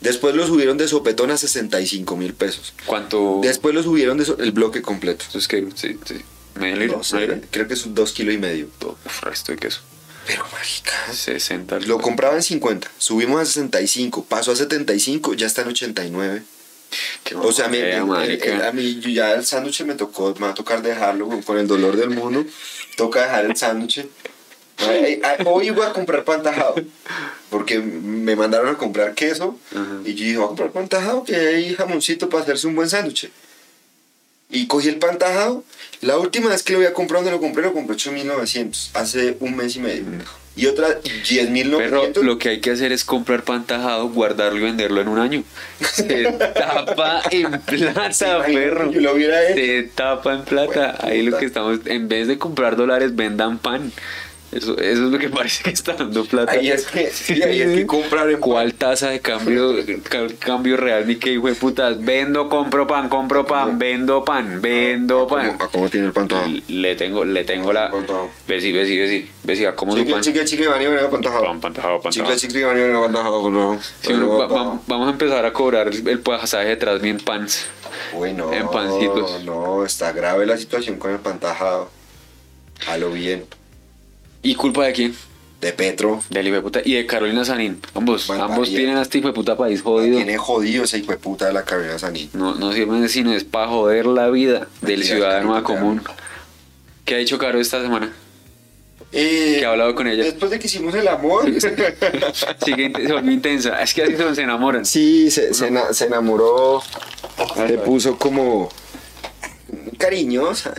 Después 0.00 0.34
lo 0.34 0.46
subieron 0.46 0.76
de 0.76 0.88
sopetón 0.88 1.30
a 1.30 1.36
65 1.38 2.16
mil 2.16 2.34
pesos. 2.34 2.74
¿Cuánto? 2.86 3.40
Después 3.42 3.74
lo 3.74 3.82
subieron 3.82 4.18
de 4.18 4.24
so- 4.24 4.38
el 4.38 4.52
bloque 4.52 4.82
completo. 4.82 5.24
Eso 5.28 5.38
es 5.38 5.48
que, 5.48 5.66
sí, 5.74 5.98
sí. 6.04 6.16
Medio 6.56 6.76
litro, 6.76 6.98
No 6.98 7.04
sé, 7.04 7.42
creo 7.50 7.66
que 7.66 7.74
es 7.74 7.84
un 7.86 7.94
2 7.94 8.12
kilos 8.12 8.34
y 8.34 8.38
medio. 8.38 8.68
Uf, 8.84 9.22
resto 9.22 9.52
de 9.52 9.58
queso. 9.58 9.80
Pero 10.26 10.44
marica. 10.52 11.12
60. 11.12 11.80
Lo 11.80 11.98
compraba 11.98 12.34
en 12.36 12.42
50, 12.42 12.90
subimos 12.98 13.40
a 13.40 13.44
65, 13.44 14.24
pasó 14.24 14.52
a 14.52 14.56
75, 14.56 15.34
ya 15.34 15.46
está 15.46 15.62
en 15.62 15.68
89. 15.68 16.42
Qué 17.24 17.34
O 17.34 17.50
sea, 17.52 17.68
marica. 17.68 18.46
el- 18.54 18.62
a 18.62 18.72
mí 18.72 19.00
ya 19.12 19.32
el 19.32 19.44
sándwich 19.44 19.82
me 19.82 19.94
tocó, 19.94 20.32
me 20.38 20.46
va 20.46 20.50
a 20.50 20.54
tocar 20.54 20.80
dejarlo 20.82 21.26
con, 21.28 21.42
con 21.42 21.58
el 21.58 21.66
dolor 21.66 21.96
del 21.96 22.10
mundo. 22.10 22.44
Toca 22.96 23.22
dejar 23.22 23.44
el 23.46 23.56
sándwich. 23.56 24.06
Hoy 25.46 25.70
voy 25.70 25.86
a 25.86 25.92
comprar 25.92 26.24
pan 26.24 26.42
tajado. 26.42 26.74
Porque 27.50 27.78
me 27.78 28.36
mandaron 28.36 28.74
a 28.74 28.78
comprar 28.78 29.14
queso. 29.14 29.58
Y 30.04 30.14
yo 30.14 30.24
dije, 30.24 30.36
voy 30.36 30.44
a 30.44 30.48
comprar 30.48 30.70
pan 30.70 30.88
tajado, 30.88 31.24
que 31.24 31.36
hay 31.36 31.74
jamoncito 31.74 32.28
para 32.28 32.42
hacerse 32.42 32.66
un 32.66 32.74
buen 32.74 32.88
sándwich. 32.88 33.30
Y 34.50 34.66
cogí 34.66 34.88
el 34.88 34.98
pan 34.98 35.18
tajado. 35.18 35.64
La 36.00 36.18
última 36.18 36.50
vez 36.50 36.62
que 36.62 36.74
lo 36.74 36.80
había 36.80 36.92
comprado, 36.92 37.24
donde 37.24 37.36
lo 37.36 37.40
compré, 37.40 37.62
lo 37.62 37.72
compré 37.72 37.96
8.900. 37.96 38.90
Hace 38.94 39.36
un 39.40 39.56
mes 39.56 39.76
y 39.76 39.80
medio. 39.80 40.04
Y 40.56 40.66
otra, 40.66 40.86
Pero 41.02 42.04
10.900. 42.04 42.22
lo 42.22 42.38
que 42.38 42.50
hay 42.50 42.60
que 42.60 42.70
hacer 42.70 42.92
es 42.92 43.04
comprar 43.04 43.42
pan 43.42 43.66
tajado, 43.66 44.08
guardarlo 44.08 44.60
y 44.60 44.62
venderlo 44.62 45.00
en 45.00 45.08
un 45.08 45.18
año. 45.18 45.42
Se 45.80 46.24
tapa 46.54 47.22
en 47.30 47.60
plata, 47.60 48.44
perro. 48.44 48.92
Yo 48.92 49.00
lo 49.00 49.14
hubiera 49.14 49.48
hecho. 49.48 49.56
Se 49.56 49.82
tapa 49.94 50.34
en 50.34 50.42
plata. 50.42 50.96
Ahí 51.00 51.22
lo 51.22 51.36
que 51.36 51.46
estamos, 51.46 51.80
en 51.86 52.08
vez 52.08 52.28
de 52.28 52.38
comprar 52.38 52.76
dólares, 52.76 53.16
vendan 53.16 53.58
pan. 53.58 53.90
Eso, 54.54 54.78
eso 54.78 54.78
es 54.78 54.98
lo 55.10 55.18
que 55.18 55.28
parece 55.28 55.64
que 55.64 55.70
está 55.70 55.94
dando 55.94 56.24
plata. 56.24 56.52
Ahí 56.52 56.70
es 56.70 56.86
que, 56.86 57.10
sí, 57.12 57.42
ahí 57.42 57.60
es 57.60 57.76
que 57.76 57.86
comprar 57.86 58.30
en 58.30 58.38
¿Cuál 58.38 58.74
tasa 58.74 59.10
de 59.10 59.18
cambio, 59.20 59.74
ca- 60.08 60.28
cambio 60.38 60.76
real? 60.76 61.06
Ni 61.06 61.16
que 61.16 61.32
hijo 61.32 61.48
de 61.48 61.54
putas. 61.54 62.02
Vendo, 62.04 62.48
compro 62.48 62.86
pan, 62.86 63.08
compro 63.08 63.44
pan, 63.44 63.78
vendo 63.78 64.24
pan, 64.24 64.60
vendo 64.62 65.26
pan. 65.26 65.56
¿A 65.60 65.66
cómo 65.68 65.88
tiene 65.88 66.06
el 66.06 66.12
pan 66.12 66.28
tajado? 66.28 66.48
Le 66.68 66.94
tengo, 66.94 67.24
le 67.24 67.42
tengo 67.44 67.72
la. 67.72 67.90
Besi, 68.46 68.70
besi. 68.70 69.28
Besi, 69.42 69.64
¿a 69.64 69.74
cómo 69.74 69.96
su 69.96 70.08
pan? 70.08 70.20
chicle, 70.22 70.44
chicle, 70.44 70.68
van 70.68 70.80
y 70.82 70.86
van 70.86 71.10
pan 71.10 71.20
tajado. 71.20 71.44
Pan, 71.44 71.60
pan 71.60 71.72
tajado, 71.74 72.00
pan 72.00 72.12
Chicle, 72.12 72.36
chicle, 72.36 72.64
van 72.64 72.78
y 72.78 72.82
van 72.92 73.02
pan 73.02 73.12
tajado. 73.12 73.40
Bueno, 73.42 73.78
Sí, 74.02 74.12
bueno, 74.12 74.38
va- 74.38 74.46
va- 74.46 74.80
vamos 74.86 75.08
a 75.08 75.10
empezar 75.10 75.44
a 75.44 75.52
cobrar 75.52 75.88
el 75.88 76.06
el 76.08 76.20
pasaje 76.20 76.68
de 76.68 76.76
Transmi 76.76 77.08
en 77.10 77.18
pans. 77.18 77.66
Bueno, 78.12 78.52
en 78.52 78.68
pancitos. 78.68 79.42
no, 79.44 79.84
está 79.84 80.12
grave 80.12 80.46
la 80.46 80.56
situación 80.56 80.98
con 80.98 81.10
el 81.10 81.18
pan 81.18 81.40
tajado. 81.40 81.90
A 82.88 82.96
lo 82.98 83.10
bien. 83.10 83.44
¿Y 84.44 84.54
culpa 84.54 84.84
de 84.86 84.92
quién? 84.92 85.14
De 85.60 85.72
Petro. 85.72 86.22
Del 86.30 86.46
hijo 86.46 86.56
de 86.56 86.62
puta. 86.62 86.80
Y 86.84 86.92
de 86.94 87.06
Carolina 87.06 87.44
Sanín. 87.44 87.80
Ambos, 87.94 88.28
ambos 88.30 88.68
tienen 88.68 88.96
a 88.98 89.02
este 89.02 89.18
hijo 89.18 89.28
de 89.28 89.34
puta 89.34 89.56
país 89.56 89.80
jodido. 89.82 90.16
Tiene 90.16 90.36
jodido 90.36 90.84
ese 90.84 90.98
hijo 90.98 91.10
de 91.12 91.18
puta 91.18 91.46
de 91.46 91.54
la 91.54 91.64
Carolina 91.64 91.98
Sanín. 91.98 92.28
No, 92.34 92.54
no 92.54 92.72
sirven 92.72 93.00
de 93.02 93.08
sino 93.08 93.32
es 93.32 93.44
para 93.44 93.68
joder 93.68 94.06
la 94.06 94.28
vida 94.30 94.68
del 94.82 95.02
ciudadano 95.02 95.62
común. 95.64 96.02
¿Qué 97.04 97.14
ha 97.14 97.18
dicho 97.18 97.38
Caro 97.38 97.60
esta 97.60 97.80
semana? 97.82 98.12
Eh, 99.12 99.56
¿Qué 99.60 99.64
ha 99.64 99.70
hablado 99.70 99.94
con 99.94 100.06
ella? 100.08 100.24
Después 100.24 100.50
de 100.50 100.58
que 100.58 100.66
hicimos 100.66 100.94
el 100.94 101.06
amor. 101.08 101.44
Sigue, 102.64 102.92
se 102.94 103.12
volvió 103.12 103.30
intensa. 103.32 103.80
Es 103.80 103.94
que 103.94 104.02
así 104.02 104.14
se 104.34 104.42
enamoran. 104.42 104.84
sí, 104.84 105.30
se, 105.30 105.54
se, 105.54 105.68
ena- 105.68 105.92
se 105.92 106.06
enamoró. 106.06 106.82
Se 107.68 107.78
puso 107.78 108.18
como 108.18 108.68
cariñosa. 109.98 110.74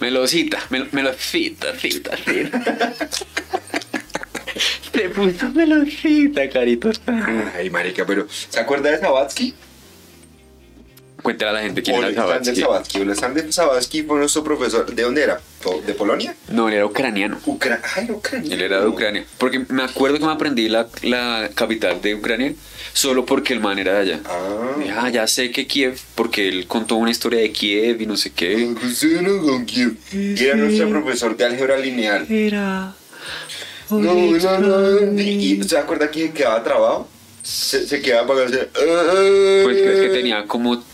Melosita, 0.00 0.58
mel, 0.70 0.88
melosita, 0.92 1.74
cita, 1.78 2.16
cita. 2.16 2.92
Se 4.92 5.08
puso 5.08 5.48
melosita, 5.50 6.48
carito. 6.48 6.90
Ay, 7.56 7.70
marica, 7.70 8.04
pero 8.06 8.26
¿se 8.28 8.60
acuerda 8.60 8.90
de 8.90 8.98
Sabatsky? 8.98 9.54
Cuéntale 11.24 11.50
a 11.52 11.52
la 11.54 11.62
gente 11.62 11.82
quién 11.82 11.96
era 11.96 12.12
Sabatsky. 12.12 12.60
Sabatsky. 12.60 13.00
Oleksandr 13.00 13.50
Sabatsky 13.50 14.02
fue 14.02 14.18
nuestro 14.18 14.44
profesor. 14.44 14.94
¿De 14.94 15.02
dónde 15.04 15.22
era? 15.22 15.40
¿De 15.86 15.94
Polonia? 15.94 16.36
No, 16.48 16.68
él 16.68 16.74
era 16.74 16.84
ucraniano. 16.84 17.38
Ucrania. 17.46 17.80
Ay, 17.96 18.10
Ucrania. 18.10 18.54
Él 18.54 18.60
era 18.60 18.82
de 18.82 18.86
Ucrania. 18.86 19.24
Porque 19.38 19.64
me 19.70 19.84
acuerdo 19.84 20.18
que 20.18 20.26
me 20.26 20.32
aprendí 20.32 20.68
la, 20.68 20.86
la 21.00 21.48
capital 21.54 22.02
de 22.02 22.14
Ucrania 22.14 22.52
solo 22.92 23.24
porque 23.24 23.54
el 23.54 23.60
man 23.60 23.78
era 23.78 23.94
de 23.94 24.00
allá. 24.00 24.20
Ah. 24.26 24.74
Ah, 24.98 25.08
ya 25.08 25.26
sé 25.26 25.50
que 25.50 25.66
Kiev, 25.66 25.98
porque 26.14 26.46
él 26.46 26.66
contó 26.66 26.96
una 26.96 27.10
historia 27.10 27.40
de 27.40 27.50
Kiev 27.52 28.02
y 28.02 28.06
no 28.06 28.18
sé 28.18 28.30
qué. 28.30 28.74
Y 30.12 30.44
era 30.44 30.56
nuestro 30.56 30.90
profesor 30.90 31.34
de 31.38 31.44
álgebra 31.46 31.78
lineal. 31.78 32.30
Era. 32.30 32.94
No, 33.88 33.98
no, 33.98 34.58
no. 34.60 35.20
¿Y 35.22 35.62
se 35.62 35.78
acuerda 35.78 36.10
que 36.10 36.32
quedaba 36.32 36.62
trabado? 36.62 37.08
Se, 37.42 37.88
se 37.88 38.02
quedaba 38.02 38.26
para 38.26 38.44
hacer. 38.44 38.68
Pues 38.74 39.78
es 39.78 40.00
que 40.02 40.08
tenía 40.12 40.46
como 40.46 40.84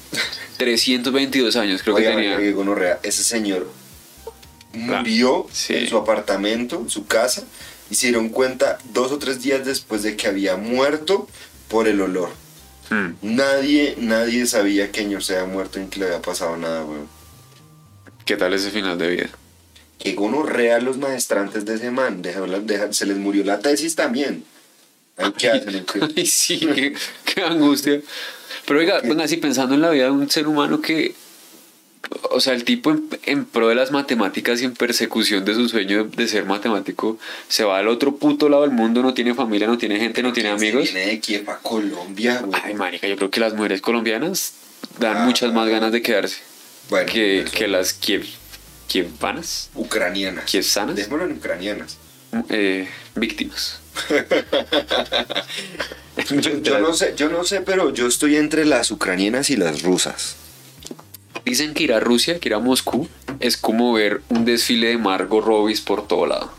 322 0.57 1.57
años, 1.57 1.83
creo 1.83 1.97
que 1.97 2.03
tenía. 2.03 2.39
gonorrea. 2.53 2.99
Ese 3.03 3.23
señor 3.25 3.71
murió 4.73 5.47
Sí. 5.53 5.75
en 5.75 5.89
su 5.89 5.97
apartamento, 5.97 6.81
en 6.81 6.91
su 6.91 7.07
casa, 7.07 7.43
y 7.91 7.95
se 7.95 8.09
dieron 8.09 8.29
cuenta 8.29 8.79
dos 8.93 9.11
o 9.13 9.19
tres 9.19 9.41
días 9.43 9.65
después 9.65 10.03
de 10.03 10.17
que 10.17 10.29
había 10.29 10.57
muerto 10.57 11.29
por 11.69 11.89
el 11.89 12.01
olor. 12.01 12.31
Mm. 12.91 13.15
Nadie, 13.23 13.95
nadie 13.99 14.47
sabía 14.47 14.91
que 14.93 15.05
Ñor 15.05 15.23
se 15.23 15.37
había 15.37 15.53
muerto 15.53 15.79
ni 15.79 15.87
que 15.87 16.01
le 16.01 16.07
había 16.07 16.23
pasado 16.23 16.57
nada, 16.57 16.85
weón. 16.85 17.09
¿Qué 18.25 18.37
tal 18.37 18.53
ese 18.55 18.71
final 18.71 18.99
de 18.99 19.09
vida? 19.09 19.29
Que 19.99 20.15
gonorrea 20.15 20.81
los 20.81 20.99
maestrantes 20.99 21.65
de 21.65 21.75
ese 21.75 21.91
man. 21.91 22.23
Deja- 22.23 22.93
se 22.93 23.07
les 23.07 23.17
murió 23.17 23.45
la 23.45 23.59
tesis 23.61 23.95
también. 23.97 24.45
Ay, 25.23 25.33
¿Qué 25.37 25.49
hacen? 25.51 25.87
Ay, 26.17 26.27
sí, 26.27 26.59
qué, 26.61 26.95
qué 27.25 27.43
angustia. 27.43 28.01
Pero 28.67 28.81
oiga, 28.81 29.01
venga, 29.01 29.25
así 29.25 29.37
pensando 29.37 29.75
en 29.75 29.83
la 29.83 29.91
vida 29.91 30.05
de 30.05 30.11
un 30.11 30.31
ser 30.31 30.47
humano 30.49 30.81
que. 30.81 31.15
O 32.31 32.41
sea, 32.41 32.55
el 32.55 32.65
tipo 32.65 32.91
en, 32.91 33.09
en 33.25 33.45
pro 33.45 33.69
de 33.69 33.75
las 33.75 33.93
matemáticas 33.93 34.61
y 34.61 34.65
en 34.65 34.73
persecución 34.75 35.45
de 35.45 35.55
su 35.55 35.69
sueño 35.69 36.05
de, 36.05 36.17
de 36.17 36.29
ser 36.29 36.45
matemático, 36.45 37.19
se 37.49 37.63
va 37.65 37.79
al 37.79 37.87
otro 37.89 38.17
puto 38.17 38.49
lado 38.49 38.63
del 38.63 38.73
mundo, 38.73 39.03
no 39.03 39.15
tiene 39.15 39.35
familia, 39.35 39.67
no 39.69 39.79
tiene 39.79 39.99
gente, 40.01 40.23
no 40.23 40.33
tiene 40.33 40.49
amigos. 40.49 40.89
Se 40.89 40.95
viene 40.95 41.11
de 41.13 41.21
Kiev 41.21 41.49
a 41.51 41.59
Colombia, 41.59 42.41
güey. 42.45 42.61
Ay, 42.65 42.75
marica, 42.75 43.07
yo 43.07 43.17
creo 43.17 43.31
que 43.31 43.39
las 43.39 43.55
mujeres 43.55 43.81
colombianas 43.81 44.55
dan 44.99 45.19
Ah. 45.19 45.25
muchas 45.27 45.53
más 45.53 45.69
ganas 45.69 45.93
de 45.93 46.03
quedarse 46.03 46.39
Bueno, 46.89 47.07
que, 47.13 47.45
que 47.53 47.69
las 47.69 47.93
kiev, 47.93 48.25
kievanas, 48.89 49.71
Ucranianas. 49.75 50.45
Kiesanas. 50.47 50.97
Dejémoslo 50.97 51.27
en 51.27 51.33
ucranianas. 51.33 51.97
eh, 52.49 52.89
víctimas. 53.15 53.80
Yo, 56.41 56.59
yo 56.63 56.79
no 56.81 56.93
sé, 56.95 57.15
yo 57.17 57.29
no 57.29 57.45
sé, 57.45 57.61
pero 57.61 57.93
yo 57.93 58.07
estoy 58.07 58.37
entre 58.37 58.65
las 58.65 58.91
ucranianas 58.91 59.51
y 59.51 59.57
las 59.57 59.83
rusas. 59.83 60.37
Dicen 61.45 61.75
que 61.75 61.85
ir 61.85 61.93
a 61.93 62.01
Rusia, 62.01 62.39
que 62.39 62.49
ir 62.49 62.55
a 62.55 62.59
Moscú, 62.59 63.09
es 63.41 63.57
como 63.57 63.93
ver 63.93 64.21
un 64.29 64.45
desfile 64.45 64.89
de 64.89 64.99
Margot 64.99 65.45
Robbie 65.45 65.77
por 65.85 66.07
todo 66.07 66.27
lado. 66.27 66.53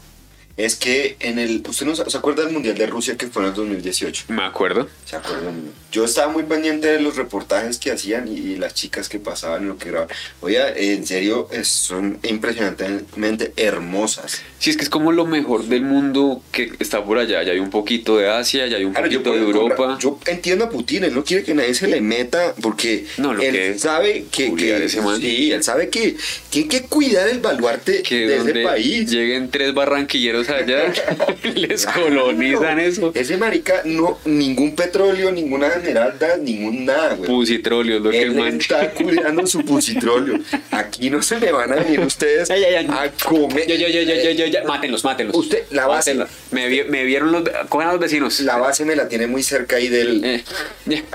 Es 0.58 0.76
que 0.76 1.16
en 1.22 1.40
el. 1.40 1.64
¿Usted 1.68 1.86
no 1.86 1.96
se 1.96 2.18
acuerda 2.18 2.44
del 2.44 2.52
Mundial 2.52 2.78
de 2.78 2.86
Rusia 2.86 3.16
que 3.18 3.28
fue 3.28 3.42
en 3.44 3.50
el 3.50 3.54
2018? 3.56 4.26
Me 4.28 4.44
acuerdo. 4.44 4.90
¿Se 5.06 5.16
acuerdan? 5.16 5.72
Yo 5.92 6.04
estaba 6.04 6.32
muy 6.32 6.44
pendiente 6.44 6.88
de 6.90 7.00
los 7.00 7.16
reportajes 7.16 7.78
que 7.78 7.90
hacían 7.92 8.28
y, 8.28 8.34
y 8.38 8.56
las 8.58 8.74
chicas 8.74 9.08
que 9.08 9.18
pasaban 9.18 9.64
y 9.64 9.68
lo 9.68 9.78
que 9.78 9.90
grababan. 9.90 10.14
Oye, 10.42 10.94
en 10.94 11.08
serio, 11.08 11.48
es- 11.52 11.70
son 11.70 12.20
impresionantemente 12.24 13.54
hermosas. 13.56 14.42
Sí, 14.62 14.70
es 14.70 14.78
que 14.78 14.84
es 14.84 14.90
como 14.90 15.12
lo 15.12 15.26
mejor 15.26 15.64
del 15.66 15.82
mundo 15.82 16.44
que 16.52 16.72
está 16.78 17.04
por 17.04 17.18
allá. 17.18 17.42
Ya 17.42 17.52
hay 17.52 17.58
un 17.58 17.72
poquito 17.72 18.18
de 18.20 18.30
Asia, 18.30 18.68
ya 18.68 18.78
hay 18.78 18.84
un 18.86 18.94
Claro, 18.94 19.08
yo, 19.08 19.24
poquito 19.24 19.36
de 19.48 19.52
comprar- 19.52 19.64
Europa. 19.80 19.98
yo 20.00 20.20
entiendo 20.28 20.66
a 20.66 20.70
Putin, 20.70 21.04
él 21.06 21.16
no 21.16 21.24
quiere 21.24 21.42
que 21.44 21.56
nadie 21.56 21.74
se 21.74 21.88
le 21.88 22.00
meta 22.00 22.54
porque 22.62 23.06
No, 23.18 23.34
lo 23.34 23.42
él 23.42 23.54
que 23.54 23.80
sabe 23.80 24.26
que, 24.32 24.54
que- 24.54 24.86
ese 24.86 25.02
man. 25.02 25.20
sí, 25.20 25.52
él 25.52 25.64
sabe 25.64 25.90
que, 25.90 26.16
que 26.52 26.60
hay 26.60 26.66
que 26.66 26.82
cuidar 26.84 27.28
el 27.30 27.40
baluarte 27.40 28.04
que 28.04 28.28
de 28.28 28.38
donde 28.38 28.52
ese 28.52 28.62
país. 28.64 29.10
lleguen 29.10 29.50
tres 29.50 29.74
barranquilleros 29.74 30.48
allá, 30.50 30.94
les 31.56 31.88
colonizan 31.88 32.80
eso. 32.80 33.12
Ese 33.16 33.38
marica 33.38 33.82
no 33.86 34.20
ningún 34.26 34.76
petróleo, 34.76 35.32
ninguna 35.32 35.70
esmeralda, 35.70 36.38
ningún 36.38 36.86
nada, 36.86 37.16
güey. 37.16 37.28
Pusitróleo 37.28 37.98
es 37.98 38.04
lo 38.04 38.12
que 38.12 38.22
Él 38.22 38.36
man. 38.36 38.58
está 38.62 38.92
cuidando 38.92 39.48
su 39.48 39.66
pusitrolio. 39.66 40.40
Aquí 40.72 41.10
no 41.10 41.24
se 41.24 41.40
me 41.40 41.52
van 41.52 41.72
a 41.74 41.78
venir 41.78 42.00
ustedes 42.02 42.48
Ya, 42.48 42.58
ya, 42.58 42.70
ya. 42.84 43.02
a 43.02 43.10
comer. 43.12 43.66
Ya, 43.68 43.76
ya, 43.76 43.88
ya, 43.90 44.51
ya. 44.52 44.64
Mátenlos, 44.66 45.04
mátenlos. 45.04 45.36
Usted, 45.36 45.64
la 45.72 45.88
base- 45.88 46.14
Mátenlos. 46.14 46.30
Me, 46.52 46.68
vi- 46.68 46.84
me 46.84 47.04
vieron 47.04 47.32
los. 47.32 47.44
Cogen 47.70 47.88
a 47.88 47.92
los 47.92 48.02
vecinos. 48.02 48.40
La 48.42 48.58
base 48.58 48.86
me 48.86 48.96
la 48.96 49.08
tiene 49.08 49.28
muy 49.28 49.44
cerca 49.44 49.78
ahí 49.78 49.88
del. 49.88 50.24
Eh. 50.24 50.44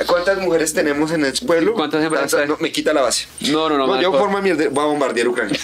¿Cuántas 0.07 0.39
mujeres 0.39 0.73
tenemos 0.73 1.11
en 1.11 1.25
el 1.25 1.33
pueblo? 1.47 1.75
¿Cuántas 1.75 2.03
hay? 2.35 2.49
No, 2.49 2.57
me 2.61 2.73
quita 2.73 2.93
la 2.93 3.03
base. 3.03 3.27
No, 3.51 3.69
no, 3.69 3.77
no. 3.79 3.87
man, 3.87 4.01
yo 4.01 4.11
por- 4.11 4.21
forma 4.21 4.41
mierda, 4.41 4.69
voy 4.71 4.85
a 4.85 4.87
bombardear 4.87 5.29
Ucrania. 5.29 5.59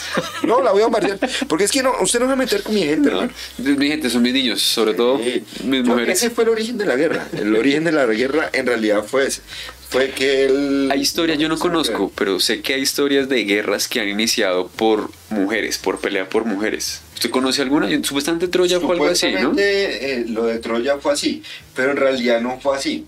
No, 0.45 0.61
la 0.63 0.73
voy 0.73 0.83
a 0.83 0.85
bombardear. 0.87 1.19
Porque 1.49 1.65
es 1.65 1.73
que 1.73 1.83
no, 1.83 1.93
usted 2.01 2.21
no 2.21 2.27
va 2.27 2.33
a 2.33 2.37
meter 2.37 2.63
con 2.63 2.75
mi 2.75 2.83
gente, 2.85 3.11
No, 3.11 3.23
hermano. 3.23 3.33
mi 3.59 3.89
gente, 3.89 4.11
son 4.11 4.23
mis 4.23 4.33
niños, 4.33 4.61
sobre 4.63 4.95
todo 4.95 5.19
mis 5.65 5.85
mujeres. 5.85 6.19
Ese 6.19 6.31
fue 6.31 6.45
el 6.45 6.51
origen 6.51 6.79
de 6.79 6.87
la 6.87 6.97
guerra. 6.97 7.27
El 7.37 7.55
origen 7.57 7.85
de 7.85 7.93
la 7.93 8.07
guerra 8.07 8.51
en 8.53 8.67
realidad 8.67 9.05
fue 9.05 9.27
ese. 9.27 9.41
Fue 9.89 10.11
que 10.11 10.45
él. 10.47 10.89
Hay 10.91 11.01
historias, 11.01 11.39
yo 11.39 11.49
no 11.49 11.59
conozco, 11.59 12.11
pero 12.15 12.41
sé 12.41 12.63
que 12.63 12.75
hay 12.75 12.81
historias 12.81 13.29
de 13.29 13.45
guerras 13.45 13.89
que 13.89 14.01
han 14.01 14.09
iniciado 14.09 14.69
por 14.69 15.11
mujeres, 15.29 15.77
por 15.79 16.01
pelea 16.01 16.29
por 16.29 16.45
mujeres. 16.47 17.03
¿Usted 17.23 17.31
conoce 17.31 17.63
alguna? 17.63 17.89
Supuestamente 18.03 18.49
Troya 18.49 18.81
fue 18.81 18.95
algo 18.95 19.07
así, 19.07 19.29
¿no? 19.41 19.55
Eh, 19.57 20.25
lo 20.29 20.47
de 20.47 20.59
Troya 20.59 20.99
fue 20.99 21.13
así, 21.13 21.41
pero 21.73 21.93
en 21.93 21.97
realidad 21.97 22.41
no 22.41 22.59
fue 22.59 22.77
así. 22.77 23.07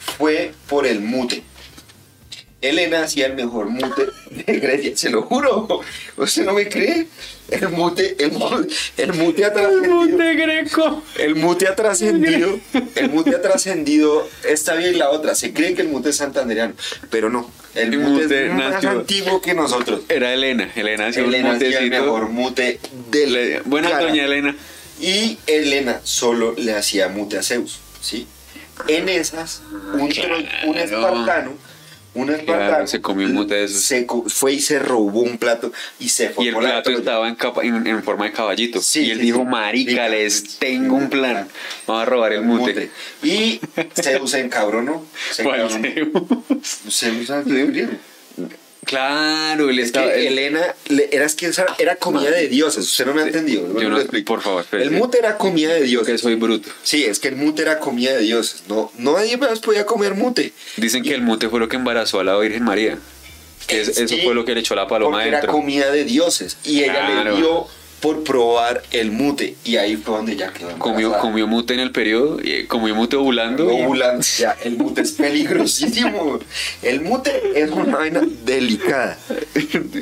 Fue 0.00 0.52
por 0.68 0.84
el 0.84 1.00
mute. 1.00 1.44
Helena 2.62 3.02
hacía 3.02 3.26
el 3.26 3.34
mejor 3.34 3.68
mute 3.68 4.06
de 4.30 4.58
Grecia, 4.60 4.96
se 4.96 5.10
lo 5.10 5.22
juro. 5.22 5.80
¿Usted 6.16 6.44
no 6.44 6.52
me 6.54 6.68
cree? 6.68 7.08
El 7.50 7.68
mute, 7.68 8.16
el, 8.18 8.32
el 8.96 9.12
mute 9.12 9.44
ha 9.44 9.52
trascendido. 9.52 10.16
greco. 10.36 11.02
El 11.18 11.34
mute 11.34 11.66
ha 11.68 11.74
trascendido. 11.74 12.58
El 12.94 13.10
mute 13.10 13.34
ha 13.36 13.42
trascendido 13.42 14.26
vía 14.74 14.88
y 14.90 14.94
la 14.94 15.10
otra. 15.10 15.34
Se 15.34 15.52
cree 15.52 15.74
que 15.74 15.82
el 15.82 15.88
mute 15.88 16.10
es 16.10 16.16
santandereano, 16.16 16.74
pero 17.10 17.28
no. 17.28 17.50
El 17.74 17.92
El 17.94 17.98
mute, 18.00 18.22
mute 18.24 18.46
es 18.46 18.52
más 18.54 18.84
antiguo 18.84 19.40
que 19.42 19.54
nosotros. 19.54 20.02
Era 20.08 20.32
Elena, 20.32 20.70
Elena 20.74 21.08
hacía 21.08 21.24
un 21.24 21.28
Elena 21.34 21.50
el 21.78 21.90
mejor 21.90 22.28
mute 22.28 22.78
Le- 23.12 23.60
Buena 23.62 23.90
cara. 23.90 24.04
doña 24.06 24.24
Elena. 24.24 24.56
Y 25.00 25.38
Elena 25.46 26.00
solo 26.04 26.54
le 26.56 26.74
hacía 26.74 27.08
mute 27.08 27.36
a 27.38 27.42
Zeus, 27.42 27.80
¿sí? 28.00 28.26
En 28.88 29.08
esas, 29.08 29.62
un, 29.94 30.10
espartano, 30.76 31.54
un 32.14 32.30
espartano 32.30 32.86
se 32.86 33.00
comió 33.00 33.26
un 33.26 33.32
mute 33.34 33.54
de 33.54 33.64
esos. 33.64 33.82
se 33.82 34.06
fue 34.28 34.52
y 34.54 34.60
se 34.60 34.78
robó 34.78 35.20
un 35.20 35.38
plato 35.38 35.72
y 35.98 36.08
se 36.10 36.28
fue 36.28 36.44
Y 36.44 36.48
el 36.48 36.54
la 36.54 36.60
plato 36.60 36.90
estaba 36.90 37.28
en, 37.28 37.34
capa- 37.36 37.62
en, 37.64 37.86
en 37.86 38.02
forma 38.02 38.26
de 38.26 38.32
caballito. 38.32 38.80
Sí, 38.82 39.04
y 39.06 39.10
él 39.12 39.18
sí, 39.18 39.24
dijo, 39.24 39.44
marica, 39.44 40.08
les 40.08 40.58
tengo 40.58 40.96
un 40.96 41.08
plan. 41.08 41.48
Vamos 41.86 42.02
a 42.02 42.04
robar 42.06 42.32
el 42.34 42.42
mute. 42.42 42.90
Y 43.22 43.60
se. 43.94 44.02
Se 44.02 44.18
¿Cuál 44.18 44.44
encabronó. 44.44 45.06
Zeus? 45.32 45.72
Zeus 46.90 47.26
¿sabes? 47.26 47.46
griego. 47.46 47.90
Claro, 48.84 49.70
él 49.70 49.78
Es 49.78 49.86
estaba... 49.86 50.12
que 50.12 50.26
él- 50.26 50.38
Elena 50.38 50.74
le- 50.88 51.08
era, 51.12 51.24
es 51.24 51.34
que 51.34 51.46
esa 51.46 51.66
era 51.78 51.96
comida 51.96 52.30
de 52.30 52.48
dioses. 52.48 52.84
Usted 52.84 53.06
no 53.06 53.14
me 53.14 53.22
ha 53.22 53.26
entendido. 53.26 53.62
Yo 53.80 53.88
no- 53.88 53.96
lo 53.96 54.00
explico. 54.00 54.26
por 54.34 54.42
favor. 54.42 54.64
El 54.72 54.90
mute 54.90 55.18
era 55.18 55.38
comida 55.38 55.72
de 55.72 55.80
que 55.80 55.86
dioses. 55.86 56.20
soy 56.20 56.34
bruto. 56.34 56.68
Sí, 56.82 57.04
es 57.04 57.18
que 57.20 57.28
el 57.28 57.36
mute 57.36 57.62
era 57.62 57.78
comida 57.78 58.12
de 58.12 58.20
dioses. 58.22 58.64
No, 58.68 58.90
no 58.98 59.14
nadie 59.16 59.36
más 59.36 59.60
podía 59.60 59.86
comer 59.86 60.14
mute. 60.14 60.52
Dicen 60.76 61.02
que 61.02 61.14
el 61.14 61.22
mute 61.22 61.48
fue 61.48 61.60
lo 61.60 61.68
que 61.68 61.76
embarazó 61.76 62.20
a 62.20 62.24
la 62.24 62.36
Virgen 62.38 62.64
María. 62.64 62.98
Que 63.66 63.80
es- 63.80 63.96
eso 63.98 64.16
fue 64.24 64.34
lo 64.34 64.44
que 64.44 64.54
le 64.54 64.60
echó 64.60 64.74
la 64.74 64.88
paloma 64.88 65.18
porque 65.18 65.28
era 65.28 65.46
comida 65.46 65.90
de 65.92 66.04
dioses. 66.04 66.56
Y 66.64 66.82
ella 66.82 67.22
le 67.24 67.36
dio 67.36 67.66
por 68.02 68.24
probar 68.24 68.82
el 68.90 69.12
mute. 69.12 69.54
Y 69.64 69.76
ahí 69.76 69.96
fue 69.96 70.16
donde 70.16 70.36
ya 70.36 70.52
quedó 70.52 70.76
Comió, 70.78 71.16
comió 71.18 71.46
mute 71.46 71.72
en 71.74 71.80
el 71.80 71.92
periodo, 71.92 72.38
y 72.42 72.64
comió 72.66 72.94
mute 72.94 73.16
ovulando. 73.16 73.68
Ovulando. 73.68 74.26
Ya, 74.38 74.56
el 74.64 74.76
mute 74.76 75.02
es 75.02 75.12
peligrosísimo. 75.12 76.40
El 76.82 77.00
mute 77.00 77.32
es 77.54 77.70
una 77.70 77.96
vaina 77.96 78.22
delicada. 78.44 79.16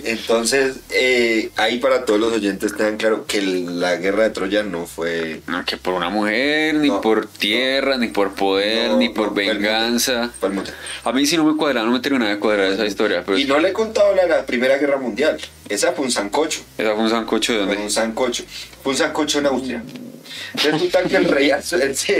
Entonces, 0.04 0.76
eh, 0.90 1.50
ahí 1.56 1.78
para 1.78 2.04
todos 2.06 2.18
los 2.18 2.32
oyentes 2.32 2.74
tengan 2.74 2.96
claro 2.96 3.26
que 3.26 3.42
la 3.42 3.96
guerra 3.96 4.22
de 4.24 4.30
Troya 4.30 4.62
no 4.62 4.86
fue. 4.86 5.42
No, 5.46 5.62
que 5.66 5.76
por 5.76 5.92
una 5.94 6.08
mujer, 6.08 6.74
ni 6.76 6.88
No, 6.88 7.00
por 7.02 7.26
tierra, 7.26 7.98
ni 7.98 8.08
por 8.08 8.34
poder, 8.34 8.92
ni 8.92 9.10
por 9.10 9.28
no, 9.28 9.34
fue 9.34 9.44
el 9.44 9.54
mute. 9.54 9.58
venganza. 9.68 10.30
Fue 10.40 10.48
el 10.48 10.54
mute. 10.54 10.70
A 11.04 11.12
mí 11.12 11.26
sí 11.26 11.36
no 11.36 11.44
me 11.44 11.56
cuadra, 11.56 11.82
no 11.82 11.90
me 11.90 12.00
terminaba 12.00 12.30
de 12.30 12.38
cuadrar 12.38 12.72
esa 12.72 12.86
historia. 12.86 13.22
Pero 13.26 13.38
Y 13.38 13.44
no 13.44 13.58
le 13.58 13.68
he 13.68 13.72
contado 13.72 14.14
la 14.14 14.26
la 14.26 14.46
Primera 14.46 14.78
Guerra 14.78 14.96
Mundial. 14.96 15.38
Esa 15.68 15.92
fue 15.92 16.04
un 16.04 16.10
sancocho. 16.10 16.60
esa 16.78 16.94
fue 16.94 17.04
un 17.04 17.10
sancocho 17.10 17.52
de 17.52 17.58
Fue 17.58 17.66
donde. 17.68 17.89
Un 17.90 17.94
sancocho. 17.94 18.44
Fue 18.82 18.92
un 18.92 18.98
sancocho 18.98 19.38
en 19.40 19.46
Austria. 19.46 19.82
Resulta 20.54 21.02
que 21.02 21.16
el 21.16 21.24
rey. 21.24 21.50
sí, 21.94 22.12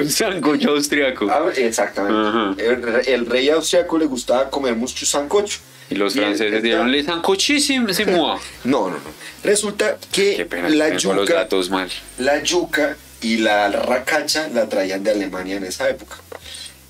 Un 0.00 0.08
sancocho 0.10 0.70
austriaco. 0.70 1.28
Ah, 1.30 1.50
Exactamente. 1.56 2.28
Ajá. 2.28 2.54
El, 2.58 3.08
el 3.14 3.26
rey 3.26 3.48
austriaco 3.50 3.98
le 3.98 4.06
gustaba 4.06 4.48
comer 4.50 4.74
mucho 4.76 5.04
sancocho. 5.04 5.58
Y 5.90 5.94
los 5.96 6.14
Y 6.16 6.18
franceses 6.20 6.46
esta- 6.52 6.60
dieron 6.62 6.90
le 6.90 7.02
sancochísimo. 7.04 7.86
No, 8.64 8.88
no, 8.88 8.90
no. 8.90 8.96
Resulta 9.44 9.98
que 10.12 10.36
Qué 10.36 10.44
pena, 10.46 10.68
la 10.68 10.86
tengo 10.96 11.14
los 11.14 11.28
yuca, 11.28 11.34
datos 11.40 11.70
mal. 11.70 11.88
la 12.18 12.42
yuca 12.42 12.96
y 13.20 13.38
la 13.38 13.68
racacha 13.70 14.48
la 14.52 14.68
traían 14.68 15.02
de 15.04 15.10
Alemania 15.12 15.56
en 15.56 15.64
esa 15.64 15.88
época. 15.88 16.16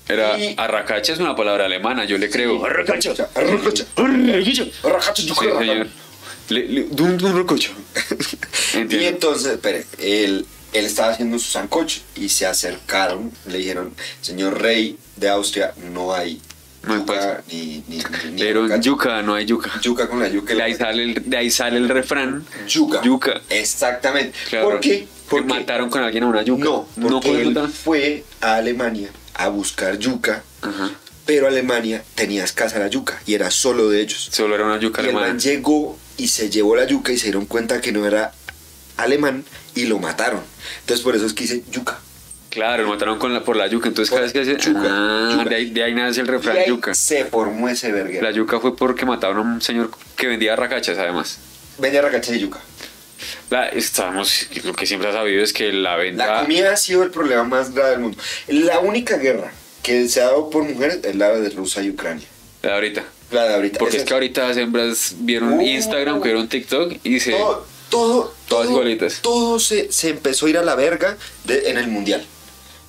Era 0.07 0.37
Y- 0.39 0.55
arracacha 0.57 1.13
es 1.13 1.19
una 1.19 1.35
palabra 1.35 1.65
alemana, 1.65 2.05
yo 2.05 2.17
le 2.17 2.29
creo. 2.29 2.63
Arracacha. 2.65 3.11
Arracacha. 3.35 3.85
Arracacha, 3.95 5.21
yuca, 5.23 5.41
Sí, 5.41 5.47
arracacha. 5.47 5.59
señor. 5.59 5.87
Le, 6.49 6.65
le, 6.67 6.83
dun, 6.91 7.17
dun, 7.17 7.33
rococho. 7.35 7.71
Y 8.73 9.03
entonces, 9.05 9.53
espere, 9.53 9.85
él, 9.99 10.45
él 10.73 10.85
estaba 10.85 11.11
haciendo 11.11 11.39
su 11.39 11.49
sancocho 11.51 12.01
y 12.15 12.29
se 12.29 12.45
acercaron, 12.45 13.31
le 13.47 13.57
dijeron, 13.57 13.93
señor 14.21 14.61
rey 14.61 14.97
de 15.15 15.29
Austria, 15.29 15.73
no 15.93 16.13
hay 16.13 16.41
No 16.83 16.93
hay 16.93 16.99
yuca 17.01 17.43
ni, 17.51 17.83
ni, 17.87 17.97
ni, 17.97 18.31
ni 18.33 18.39
Pero 18.41 18.63
racacha". 18.63 18.81
yuca, 18.81 19.21
no 19.23 19.33
hay 19.35 19.45
yuca. 19.45 19.71
Yuca 19.81 20.07
con 20.07 20.19
la 20.19 20.29
yuca. 20.29 20.53
De 20.55 20.61
ahí 20.63 20.73
sale 20.75 21.03
el, 21.03 21.23
de 21.29 21.37
ahí 21.37 21.51
sale 21.51 21.77
el 21.77 21.89
refrán. 21.89 22.45
Yuca. 22.67 23.01
Yuca. 23.01 23.41
Exactamente. 23.49 24.33
Claro. 24.49 24.69
¿Por 24.69 24.79
qué? 24.79 25.07
Porque 25.29 25.47
mataron 25.53 25.89
con 25.89 26.01
alguien 26.03 26.23
a 26.23 26.27
una 26.27 26.43
yuca. 26.43 26.63
No, 26.63 26.87
no 26.95 27.19
porque 27.19 27.27
fue 27.29 27.41
él 27.41 27.53
matar. 27.53 27.69
fue 27.69 28.23
a 28.39 28.55
Alemania 28.55 29.09
a 29.33 29.49
buscar 29.49 29.97
yuca, 29.99 30.43
Ajá. 30.61 30.91
pero 31.25 31.47
Alemania 31.47 32.03
tenía 32.15 32.43
escasa 32.45 32.79
la 32.79 32.87
yuca 32.87 33.21
y 33.25 33.33
era 33.33 33.51
solo 33.51 33.89
de 33.89 33.99
ellos. 34.01 34.29
Solo 34.31 34.55
era 34.55 34.65
una 34.65 34.79
yuca 34.79 35.01
Y 35.01 35.05
alemana. 35.05 35.37
llegó 35.37 35.97
y 36.17 36.27
se 36.27 36.49
llevó 36.49 36.75
la 36.75 36.85
yuca 36.85 37.11
y 37.11 37.17
se 37.17 37.25
dieron 37.25 37.45
cuenta 37.45 37.81
que 37.81 37.91
no 37.91 38.05
era 38.05 38.33
alemán 38.97 39.45
y 39.75 39.85
lo 39.85 39.99
mataron. 39.99 40.41
Entonces 40.81 41.03
por 41.03 41.15
eso 41.15 41.25
es 41.25 41.33
que 41.33 41.43
dice 41.43 41.63
yuca. 41.71 41.99
Claro, 42.49 42.83
lo 42.83 42.89
mataron 42.89 43.19
con 43.19 43.33
la, 43.33 43.43
por 43.43 43.55
la 43.55 43.67
yuca. 43.67 43.87
Entonces, 43.87 44.09
cada 44.09 44.23
vez 44.23 44.33
que 44.33 44.39
hace. 44.39 44.57
Yuca, 44.57 44.81
ah, 44.83 45.29
yuca. 45.31 45.49
De, 45.49 45.55
ahí, 45.55 45.69
de 45.69 45.83
ahí 45.83 45.93
nace 45.93 46.21
el 46.21 46.27
Y 46.27 46.29
refrán 46.31 46.57
yuca. 46.65 46.93
se 46.95 47.25
formó 47.25 47.69
ese 47.69 47.91
verguero. 47.91 48.23
La 48.23 48.31
yuca 48.31 48.59
fue 48.59 48.75
porque 48.75 49.05
mataron 49.05 49.37
a 49.37 49.41
un 49.41 49.61
señor 49.61 49.91
que 50.15 50.25
vendía 50.25 50.55
racachas, 50.55 50.97
además. 50.97 51.37
Venía 51.77 52.01
racacha 52.01 52.31
de 52.31 52.39
yuca. 52.39 52.59
La, 53.49 53.67
estábamos, 53.67 54.47
lo 54.63 54.73
que 54.73 54.85
siempre 54.87 55.09
ha 55.09 55.13
sabido 55.13 55.43
es 55.43 55.53
que 55.53 55.71
la 55.71 55.97
venta. 55.97 56.25
La 56.25 56.41
comida 56.41 56.73
ha 56.73 56.77
sido 56.77 57.03
el 57.03 57.11
problema 57.11 57.43
más 57.43 57.73
grave 57.73 57.91
del 57.91 57.99
mundo. 57.99 58.17
La 58.47 58.79
única 58.79 59.17
guerra 59.17 59.51
que 59.83 60.07
se 60.07 60.21
ha 60.21 60.25
dado 60.25 60.49
por 60.49 60.63
mujeres 60.63 60.99
es 61.03 61.15
la 61.15 61.29
de 61.29 61.49
Rusia 61.51 61.83
y 61.83 61.91
Ucrania. 61.91 62.25
La 62.63 62.69
de 62.69 62.75
ahorita. 62.75 63.03
La 63.31 63.45
de 63.47 63.55
ahorita. 63.55 63.79
Porque 63.79 63.97
es 63.97 64.03
que 64.03 64.13
ahorita 64.13 64.47
las 64.47 64.57
hembras 64.57 65.15
vieron. 65.19 65.61
Instagram, 65.61 66.21
vieron 66.21 66.47
TikTok 66.47 66.93
y 67.03 67.19
se. 67.19 67.31
todo, 67.31 67.65
todo, 67.89 68.33
Todas 68.47 68.69
igualitas. 68.69 69.19
todo 69.21 69.59
se, 69.59 69.91
se 69.91 70.09
empezó 70.09 70.45
a 70.45 70.49
ir 70.49 70.57
a 70.57 70.63
la 70.63 70.75
verga 70.75 71.17
de- 71.45 71.69
en 71.69 71.77
el 71.77 71.87
mundial. 71.87 72.25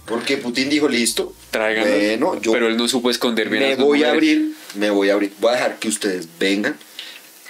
Porque 0.07 0.37
Putin 0.39 0.71
dijo, 0.71 0.89
listo, 0.89 1.35
Tráiganos. 1.51 1.91
bueno, 1.91 2.41
yo 2.41 2.53
pero 2.53 2.69
él 2.69 2.77
no 2.77 2.89
supo 2.89 3.11
esconder 3.11 3.49
bien 3.51 3.63
me 3.63 3.75
voy 3.77 4.05
a 4.05 4.13
mujeres. 4.13 4.13
abrir, 4.13 4.55
me 4.77 4.91
voy 4.91 5.11
a 5.11 5.15
abrir, 5.15 5.33
voy 5.39 5.51
a 5.51 5.57
dejar 5.57 5.79
que 5.79 5.89
ustedes 5.89 6.29
vengan, 6.39 6.79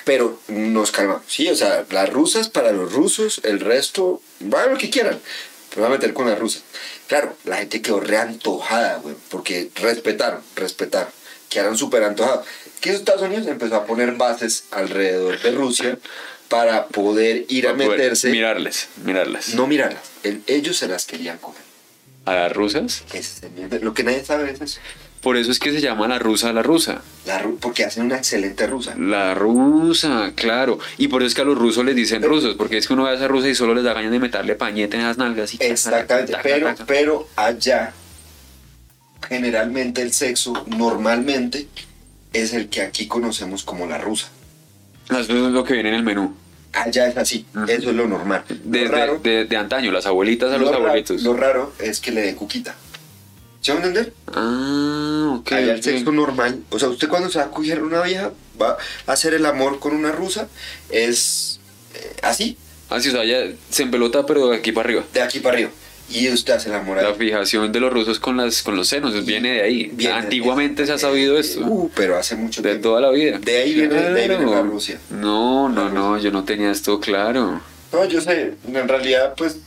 pero 0.05 0.41
nos 0.49 0.91
calmamos. 0.91 1.23
Sí, 1.29 1.47
o 1.49 1.55
sea, 1.55 1.85
las 1.91 2.11
rusas 2.11 2.49
para 2.49 2.73
los 2.73 2.93
rusos, 2.93 3.41
el 3.45 3.61
resto, 3.61 4.21
vayan 4.41 4.73
lo 4.73 4.79
que 4.79 4.91
quieran, 4.91 5.21
pero 5.71 5.83
voy 5.83 5.95
a 5.95 5.99
meter 5.99 6.13
con 6.15 6.29
las 6.29 6.39
rusas. 6.39 6.63
Claro, 7.07 7.37
la 7.45 7.59
gente 7.59 7.81
quedó 7.81 8.01
reantojada, 8.01 8.97
güey, 8.99 9.15
porque 9.31 9.71
respetaron, 9.77 10.41
respetaron, 10.57 11.11
quedaron 11.49 11.77
súper 11.79 12.03
antojados. 12.03 12.45
Que 12.81 12.91
Estados 12.91 13.23
Unidos 13.23 13.47
empezó 13.47 13.77
a 13.77 13.87
poner 13.87 14.13
bases 14.13 14.65
alrededor 14.71 15.41
de 15.41 15.51
Rusia 15.53 15.99
para 16.49 16.87
poder 16.87 17.45
ir 17.49 17.67
a 17.69 17.75
Para 17.77 17.89
meterse, 17.89 18.31
Mirarles, 18.31 18.89
mirarlas. 19.05 19.55
no 19.55 19.67
mirarlas, 19.67 20.03
el- 20.23 20.43
ellos 20.47 20.77
se 20.79 20.89
las 20.89 21.05
querían 21.07 21.39
coger. 21.39 21.63
A 22.25 22.35
las 22.35 22.53
rusas. 22.53 23.05
Es. 23.13 23.41
Lo 23.81 23.95
que 23.95 24.03
nadie 24.05 24.25
sabe 24.25 24.51
es 24.53 24.61
eso. 24.61 24.81
Por 25.23 25.37
eso 25.37 25.51
es 25.51 25.59
que 25.59 25.73
se 25.73 25.81
llama 25.81 26.07
la 26.09 26.19
rusa 26.19 26.53
la 26.53 26.63
rusa. 26.63 27.03
La 27.27 27.43
ru- 27.43 27.59
porque 27.59 27.85
hacen 27.85 28.05
una 28.05 28.17
excelente 28.19 28.67
rusa. 28.67 28.95
La 28.97 29.35
rusa, 29.35 30.33
claro. 30.37 30.79
Y 30.99 31.09
por 31.09 31.23
eso 31.23 31.29
es 31.29 31.35
que 31.35 31.41
a 31.41 31.45
los 31.45 31.59
rusos 31.59 31.85
les 31.85 31.97
dicen 31.97 32.23
rusos, 32.23 32.55
porque 32.55 32.77
es 32.79 32.87
que 32.87 32.93
uno 32.93 33.05
ve 33.05 33.11
a 33.11 33.15
esa 33.15 33.27
rusa 33.29 33.49
y 33.49 33.55
solo 33.55 33.75
les 33.75 33.83
da 33.83 33.95
ganas 33.95 34.13
de 34.13 34.19
meterle 34.21 34.55
pañete 34.55 34.97
en 34.97 35.03
esas 35.03 35.19
nalgas. 35.19 35.55
Y 35.55 35.59
Exactamente, 35.61 36.33
taca, 36.33 36.43
pero, 36.45 36.67
taca. 36.67 36.87
pero 36.87 37.29
allá 37.35 37.93
generalmente 39.29 40.03
el 40.03 40.13
sexo 40.13 40.53
normalmente 40.67 41.67
es 42.33 42.53
el 42.53 42.69
que 42.69 42.83
aquí 42.83 43.07
conocemos 43.07 43.63
como 43.63 43.87
la 43.87 43.99
rusa. 43.99 44.29
Eso 45.11 45.21
es 45.21 45.29
lo 45.53 45.65
que 45.65 45.75
viene 45.75 45.89
en 45.91 45.95
el 45.97 46.03
menú. 46.03 46.35
Allá 46.73 47.09
es 47.09 47.17
así, 47.17 47.47
Ujú. 47.55 47.65
eso 47.65 47.91
es 47.91 47.97
lo 47.97 48.07
normal. 48.07 48.45
Desde 48.65 48.89
raro, 48.89 49.19
de, 49.23 49.47
de 49.47 49.57
antaño, 49.57 49.91
las 49.91 50.05
abuelitas 50.07 50.53
a 50.53 50.59
los 50.59 50.71
lo 50.71 50.73
ra- 50.73 50.77
abuelitos. 50.89 51.23
lo 51.23 51.35
raro 51.35 51.73
es 51.79 51.99
que 52.01 52.11
le 52.13 52.21
den 52.23 52.35
cuquita. 52.37 52.75
¿Se 53.61 53.73
va 53.73 53.79
a 53.81 53.83
entender? 53.87 54.13
Ah, 54.35 55.37
ok. 55.41 55.53
Allá 55.53 55.73
el 55.73 55.79
ok. 55.79 55.83
sexo 55.83 56.13
normal, 56.13 56.61
o 56.71 56.79
sea, 56.79 56.89
usted 56.89 57.09
cuando 57.09 57.29
se 57.31 57.39
va 57.39 57.47
a 57.47 57.51
coger 57.51 57.83
una 57.83 58.03
vieja, 58.03 58.33
va 58.61 58.77
a 59.07 59.13
hacer 59.13 59.35
el 59.35 59.47
amor 59.47 59.79
con 59.81 59.95
una 59.97 60.13
rusa, 60.13 60.49
es 60.91 61.61
eh, 61.95 62.17
así, 62.23 62.57
Ah, 62.91 63.01
sí, 63.01 63.09
o 63.11 63.13
sea, 63.13 63.25
ya 63.25 63.53
se 63.71 63.83
empelota, 63.83 64.25
pero 64.25 64.49
de 64.49 64.57
aquí 64.57 64.73
para 64.73 64.87
arriba. 64.89 65.05
de 65.13 65.21
aquí 65.21 65.41
para 65.41 65.55
arriba. 65.57 65.71
Y 66.11 66.29
usted 66.31 66.55
hace 66.55 66.71
el 66.71 66.75
amor 66.77 66.97
La 67.03 67.13
fijación 67.15 67.71
de 67.71 67.81
los 67.81 67.93
rusos 67.93 68.19
con 68.19 68.37
las 68.39 68.63
con 68.63 68.77
los 68.77 68.89
senos 68.89 69.25
viene 69.27 69.55
de 69.55 69.63
ahí. 69.63 69.91
Viene- 69.93 70.15
Antiguamente 70.15 70.87
se 70.87 70.93
ha 70.93 70.99
sabido 70.99 71.39
esto. 71.39 71.61
Uh, 71.67 71.91
pero 71.95 72.17
hace 72.17 72.35
mucho 72.35 72.63
de 72.63 72.71
tiempo. 72.71 72.89
toda 72.89 73.01
la 73.03 73.11
vida. 73.11 73.39
De 73.39 73.57
ahí 73.59 73.75
viene- 73.75 73.95
de 73.95 74.07
ahí 74.23 74.29
viene 74.29 74.45
la 74.45 74.51
Claro. 74.53 74.63
Rusia. 74.71 74.99
No, 75.11 75.69
no, 75.69 75.85
La 75.85 75.91
no, 75.91 76.19
yo 76.19 76.31
no 76.31 76.45
tenía 76.45 76.71
esto 76.71 76.99
claro. 76.99 77.61
No, 77.93 78.05
yo 78.07 78.21
sé, 78.21 78.55
en 78.73 78.89
realidad 78.89 79.35
pues 79.37 79.59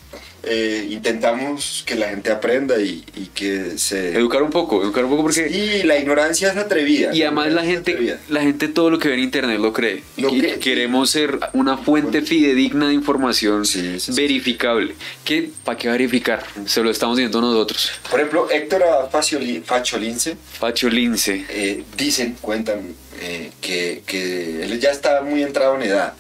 eh, 0.44 0.88
intentamos 0.90 1.84
que 1.86 1.96
la 1.96 2.10
gente 2.10 2.32
aprenda 2.32 2.80
y, 2.82 3.04
y 3.16 3.26
que 3.34 3.78
se... 3.78 4.14
Educar 4.16 4.42
un 4.42 4.50
poco, 4.50 4.82
educar 4.84 5.04
un 5.06 5.12
poco 5.12 5.24
porque... 5.24 5.50
Sí, 5.50 5.84
la 5.84 5.98
ignorancia 6.00 6.52
es 6.52 6.58
atrevida. 6.58 7.14
Y 7.14 7.22
además 7.24 7.52
la 7.54 7.64
gente, 7.64 8.18
la 8.30 8.42
gente 8.42 8.68
todo 8.68 8.90
lo 8.90 8.98
que 9.00 9.10
ve 9.10 9.14
en 9.16 9.20
internet 9.22 9.60
lo 9.60 9.72
cree. 9.74 10.04
Lo 10.18 10.30
cree. 10.30 10.58
queremos 10.60 11.10
ser 11.12 11.40
una 11.54 11.78
fuente 11.78 12.22
fidedigna 12.22 12.88
de 12.88 12.94
información 12.94 13.66
Sí, 13.66 14.00
sí, 14.00 14.12
verificable. 14.14 14.96
¿Qué? 15.26 15.50
¿Para 15.64 15.78
qué 15.78 15.90
verificar? 15.90 16.44
Se 16.66 16.82
lo 16.82 16.90
estamos 16.90 17.18
diciendo 17.18 17.40
nosotros. 17.42 17.92
Por 18.10 18.20
ejemplo, 18.20 18.50
Héctor 18.50 18.84
Facioli- 19.12 19.62
Facholince 19.64 20.38
Pacho 20.60 20.90
Lince. 20.90 21.46
eh, 21.50 21.84
dicen, 21.98 22.36
cuentan 22.42 22.82
eh, 23.22 23.52
que, 23.62 24.02
que 24.06 24.64
él 24.64 24.80
ya 24.80 24.90
estaba 24.92 25.22
muy 25.22 25.44
entrado 25.44 25.76
en 25.76 25.84
edad 25.84 26.14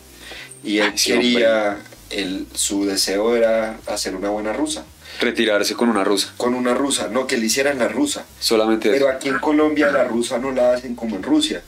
y 0.63 0.77
él 0.77 0.93
quería, 1.03 1.79
él, 2.11 2.47
su 2.53 2.85
deseo 2.85 3.35
era 3.35 3.77
hacer 3.87 4.15
una 4.15 4.29
buena 4.29 4.53
rusa. 4.53 4.85
Retirarse 5.19 5.75
con 5.75 5.89
una 5.89 6.03
rusa. 6.03 6.33
Con 6.37 6.53
una 6.53 6.73
rusa, 6.73 7.09
no 7.09 7.27
que 7.27 7.37
le 7.37 7.45
hicieran 7.45 7.77
la 7.77 7.87
rusa. 7.87 8.25
Solamente 8.39 8.89
Pero 8.89 9.07
eso. 9.09 9.15
aquí 9.15 9.29
en 9.29 9.39
Colombia 9.39 9.91
la 9.91 10.05
rusa 10.05 10.37
no 10.37 10.51
la 10.51 10.73
hacen 10.73 10.95
como 10.95 11.17
en 11.17 11.23
Rusia. 11.23 11.61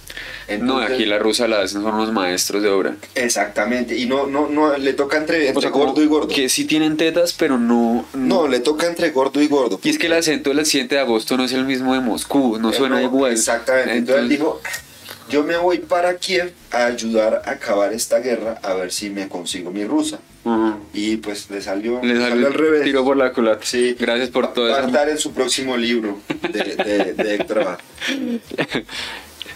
No, 0.47 0.53
Entonces- 0.53 0.91
aquí 0.91 1.05
la 1.05 1.19
rusa 1.19 1.47
la 1.47 1.61
hacen 1.61 1.81
son 1.81 1.93
unos 1.93 2.11
maestros 2.13 2.63
de 2.63 2.69
obra. 2.69 2.95
Exactamente, 3.15 3.97
y 3.97 4.05
no, 4.05 4.27
no, 4.27 4.47
no, 4.47 4.75
le 4.77 4.93
toca 4.93 5.17
entre, 5.17 5.51
gordo 5.51 6.01
y 6.01 6.07
gordo. 6.07 6.27
Que 6.29 6.47
sí 6.49 6.65
tienen 6.65 6.95
tetas, 6.97 7.33
pero 7.33 7.59
no... 7.59 8.05
No, 8.13 8.47
le 8.47 8.59
toca 8.59 8.87
entre 8.87 9.11
gordo 9.11 9.41
y 9.41 9.47
gordo. 9.47 9.79
Y 9.83 9.89
es 9.89 9.97
que 9.99 10.07
el 10.07 10.13
acento 10.13 10.51
del 10.51 10.65
7 10.65 10.95
de 10.95 11.01
agosto 11.01 11.35
no 11.37 11.43
es 11.43 11.51
el 11.51 11.65
mismo 11.65 11.93
de 11.93 11.99
Moscú, 11.99 12.57
no 12.59 12.71
suena 12.71 12.95
no, 12.95 13.01
igual. 13.01 13.33
Exactamente. 13.33 13.93
Entonces 13.97 14.23
él 14.23 14.29
dijo, 14.29 14.61
yo 15.29 15.43
me 15.43 15.57
voy 15.57 15.79
para 15.79 16.15
Kiev 16.17 16.53
a 16.71 16.85
ayudar 16.85 17.41
a 17.45 17.51
acabar 17.51 17.93
esta 17.93 18.19
guerra 18.19 18.59
a 18.63 18.73
ver 18.73 18.91
si 18.91 19.09
me 19.09 19.27
consigo 19.27 19.69
mi 19.69 19.83
rusa. 19.85 20.19
Y 20.93 21.17
pues 21.17 21.49
le 21.49 21.61
salió, 21.61 22.01
Le 22.03 22.15
salió 22.15 22.29
salió 22.29 22.47
al 22.47 22.53
revés. 22.53 22.83
Tiro 22.83 23.03
por 23.05 23.15
la 23.17 23.31
culata. 23.33 23.61
Sí. 23.65 23.95
Gracias 23.99 24.29
por 24.29 24.45
Va- 24.45 24.53
todo 24.53 24.69
Va 24.69 24.75
a 24.75 24.79
eso. 24.79 24.87
estar 24.87 25.09
en 25.09 25.17
su 25.17 25.31
próximo 25.33 25.77
libro 25.77 26.19
de, 26.51 26.75
de, 26.75 27.13
de 27.13 27.35
Héctor 27.35 27.59
Abad. 27.59 27.79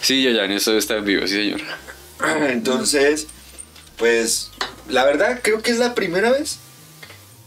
Sí, 0.01 0.23
ya, 0.23 0.45
en 0.45 0.51
eso 0.51 0.77
está 0.77 0.97
en 0.97 1.05
vivo, 1.05 1.25
sí, 1.27 1.33
señor. 1.33 1.61
Entonces, 2.49 3.27
pues 3.97 4.51
la 4.89 5.03
verdad 5.05 5.39
creo 5.41 5.61
que 5.61 5.71
es 5.71 5.79
la 5.79 5.95
primera 5.95 6.31
vez 6.31 6.59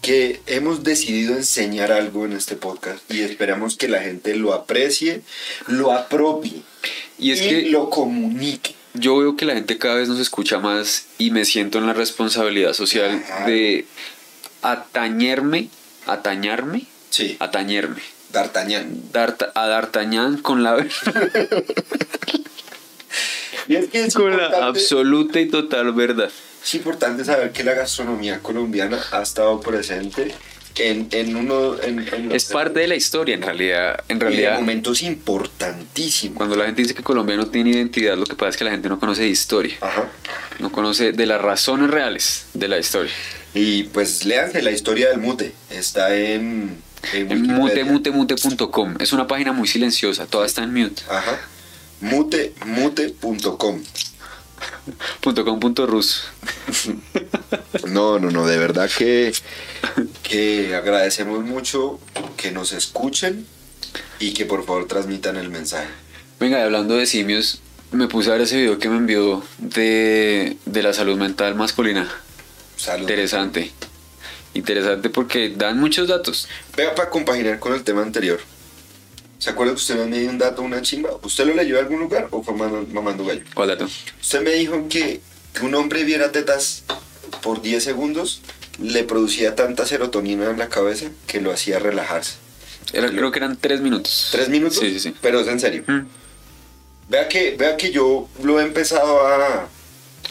que 0.02 0.40
hemos 0.46 0.82
decidido 0.82 1.34
enseñar 1.36 1.92
algo 1.92 2.24
en 2.24 2.32
este 2.32 2.56
podcast 2.56 2.98
y 3.10 3.20
esperamos 3.20 3.76
que 3.76 3.88
la 3.88 4.00
gente 4.02 4.34
lo 4.34 4.52
aprecie, 4.52 5.22
lo 5.68 5.92
apropie 5.92 6.62
Y 7.18 7.30
es 7.32 7.40
que 7.42 7.62
lo 7.70 7.88
comunique. 7.90 8.74
Yo 8.94 9.16
veo 9.18 9.36
que 9.36 9.44
la 9.44 9.54
gente 9.54 9.78
cada 9.78 9.94
vez 9.96 10.08
nos 10.08 10.18
escucha 10.20 10.58
más 10.58 11.06
y 11.18 11.30
me 11.30 11.44
siento 11.44 11.78
en 11.78 11.86
la 11.86 11.92
responsabilidad 11.92 12.72
social 12.72 13.22
de 13.46 13.86
atañerme, 14.62 15.68
atañarme, 16.06 16.86
Sí, 17.10 17.36
atañerme. 17.40 18.00
D'Artagnan. 18.32 19.10
Darta- 19.12 19.50
a 19.56 19.66
D'Artagnan 19.66 20.36
con 20.38 20.62
la, 20.62 20.76
Y 23.68 23.74
es 23.76 23.88
que 23.88 24.04
es 24.04 24.14
con 24.14 24.36
la 24.36 24.66
absoluta 24.66 25.40
y 25.40 25.48
total 25.48 25.92
verdad. 25.92 26.30
es 26.62 26.74
importante 26.74 27.24
saber 27.24 27.52
que 27.52 27.64
la 27.64 27.74
gastronomía 27.74 28.40
colombiana 28.40 29.00
ha 29.12 29.22
estado 29.22 29.60
presente 29.60 30.34
en, 30.76 31.08
en 31.12 31.36
uno... 31.36 31.80
En, 31.82 31.98
en 32.14 32.26
los- 32.28 32.34
Es 32.34 32.44
parte 32.46 32.80
de 32.80 32.88
la 32.88 32.94
historia, 32.96 33.34
en 33.34 33.42
realidad. 33.42 34.02
En 34.08 34.16
y 34.16 34.20
realidad, 34.20 34.54
momentos 34.58 35.02
importantísimos. 35.02 36.36
cuando 36.36 36.56
la 36.56 36.66
gente 36.66 36.82
dice 36.82 36.94
que 36.94 37.02
Colombia 37.02 37.36
no 37.36 37.46
tiene 37.48 37.70
identidad, 37.70 38.16
lo 38.16 38.24
que 38.26 38.34
pasa 38.36 38.50
es 38.50 38.56
que 38.56 38.64
la 38.64 38.70
gente 38.70 38.88
no 38.88 38.98
conoce 38.98 39.22
de 39.22 39.28
historia. 39.28 39.76
Ajá. 39.80 40.08
No 40.58 40.70
conoce 40.72 41.12
de 41.12 41.26
las 41.26 41.40
razones 41.40 41.90
reales 41.90 42.46
de 42.54 42.68
la 42.68 42.78
historia. 42.78 43.12
Y 43.54 43.84
pues 43.84 44.24
léanse 44.24 44.62
la 44.62 44.70
historia 44.70 45.08
del 45.08 45.18
mute. 45.18 45.52
Está 45.70 46.14
en... 46.16 46.76
En, 47.14 47.42
mutemute.com. 47.46 48.94
Es 49.00 49.12
una 49.14 49.26
página 49.26 49.52
muy 49.52 49.66
silenciosa, 49.66 50.26
toda 50.26 50.44
está 50.46 50.62
en 50.62 50.74
mute. 50.74 51.02
Ajá. 51.08 51.40
Mute, 52.02 52.52
mute.com. 52.66 53.82
Punto 55.20 55.44
com 55.44 55.58
punto 55.60 55.86
rus. 55.86 56.24
No, 57.86 58.18
no, 58.18 58.30
no, 58.30 58.46
de 58.46 58.58
verdad 58.58 58.90
que, 58.90 59.32
que 60.22 60.74
agradecemos 60.74 61.44
mucho 61.44 61.98
que 62.36 62.50
nos 62.50 62.72
escuchen 62.72 63.46
y 64.18 64.32
que 64.32 64.46
por 64.46 64.64
favor 64.64 64.86
transmitan 64.86 65.36
el 65.36 65.48
mensaje. 65.48 65.88
Venga, 66.38 66.58
y 66.58 66.62
hablando 66.62 66.96
de 66.96 67.06
simios, 67.06 67.60
me 67.90 68.06
puse 68.06 68.30
a 68.30 68.34
ver 68.34 68.42
ese 68.42 68.56
video 68.56 68.78
que 68.78 68.88
me 68.88 68.96
envió 68.96 69.42
de, 69.58 70.56
de 70.64 70.82
la 70.82 70.92
salud 70.92 71.16
mental 71.16 71.54
masculina. 71.54 72.08
Salud. 72.76 73.02
Interesante. 73.02 73.72
Interesante 74.54 75.10
porque 75.10 75.50
dan 75.50 75.78
muchos 75.78 76.08
datos. 76.08 76.48
Vea 76.76 76.94
para 76.94 77.10
compaginar 77.10 77.58
con 77.58 77.74
el 77.74 77.84
tema 77.84 78.02
anterior. 78.02 78.40
¿Se 79.40 79.50
acuerda 79.50 79.72
que 79.72 79.78
usted 79.78 80.06
me 80.06 80.18
dio 80.20 80.28
un 80.30 80.36
dato, 80.38 80.60
una 80.62 80.82
chimba? 80.82 81.10
¿Usted 81.22 81.46
lo 81.46 81.54
leyó 81.54 81.78
en 81.78 81.84
algún 81.86 82.00
lugar 82.00 82.28
o 82.30 82.42
fue 82.42 82.54
mamando, 82.54 83.24
gallo? 83.24 83.42
¿Cuál 83.54 83.68
dato? 83.70 83.88
Usted 84.20 84.42
me 84.42 84.50
dijo 84.52 84.86
que 84.88 85.20
un 85.62 85.74
hombre 85.74 86.04
viera 86.04 86.30
tetas 86.30 86.84
por 87.42 87.62
10 87.62 87.82
segundos 87.82 88.42
le 88.78 89.02
producía 89.04 89.54
tanta 89.56 89.86
serotonina 89.86 90.50
en 90.50 90.58
la 90.58 90.68
cabeza 90.68 91.06
que 91.26 91.40
lo 91.40 91.52
hacía 91.52 91.78
relajarse. 91.78 92.34
Era- 92.92 93.08
creo 93.10 93.30
que 93.32 93.38
eran 93.38 93.56
tres 93.56 93.80
minutos. 93.80 94.28
¿Tres 94.30 94.48
minutos? 94.50 94.78
Sí, 94.78 94.90
sí, 94.92 95.00
sí. 95.00 95.14
Pero 95.22 95.40
es 95.40 95.48
en 95.48 95.58
serio. 95.60 95.84
Mm. 95.86 96.00
Vea 97.08 97.28
que, 97.28 97.56
vea 97.56 97.76
que 97.78 97.90
yo 97.92 98.28
lo 98.42 98.60
he 98.60 98.62
empezado 98.62 99.26
a, 99.26 99.68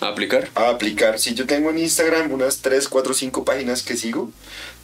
¿A 0.01 0.07
aplicar? 0.07 0.49
a 0.55 0.69
aplicar. 0.69 1.19
Si 1.19 1.33
yo 1.33 1.45
tengo 1.45 1.69
en 1.69 1.79
Instagram 1.79 2.31
unas 2.31 2.59
3, 2.59 2.87
4, 2.87 3.13
5 3.13 3.45
páginas 3.45 3.83
que 3.83 3.97
sigo, 3.97 4.31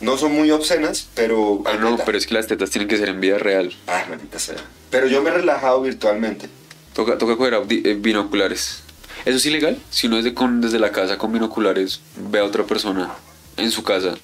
no 0.01 0.17
son 0.17 0.33
muy 0.33 0.51
obscenas, 0.51 1.07
pero... 1.15 1.63
Ah, 1.65 1.75
no, 1.79 1.97
pero 2.05 2.17
es 2.17 2.27
que 2.27 2.33
las 2.33 2.47
tetas 2.47 2.69
tienen 2.69 2.87
que 2.87 2.97
ser 2.97 3.09
en 3.09 3.21
vida 3.21 3.37
real. 3.37 3.73
Ah, 3.87 4.05
maldita 4.09 4.39
sea. 4.39 4.57
Pero 4.89 5.07
yo 5.07 5.21
me 5.21 5.29
he 5.29 5.33
relajado 5.33 5.81
virtualmente. 5.81 6.49
Toca, 6.93 7.17
toca 7.17 7.37
coger 7.37 7.53
eh, 7.69 7.97
binoculares. 7.99 8.83
¿Eso 9.25 9.37
es 9.37 9.45
ilegal? 9.45 9.81
Si 9.89 10.07
uno 10.07 10.17
es 10.17 10.23
de 10.23 10.33
con, 10.33 10.61
desde 10.61 10.79
la 10.79 10.91
casa 10.91 11.17
con 11.17 11.31
binoculares, 11.31 12.01
ve 12.15 12.39
a 12.39 12.43
otra 12.43 12.65
persona 12.65 13.13
en 13.57 13.71
su 13.71 13.83
casa. 13.83 14.15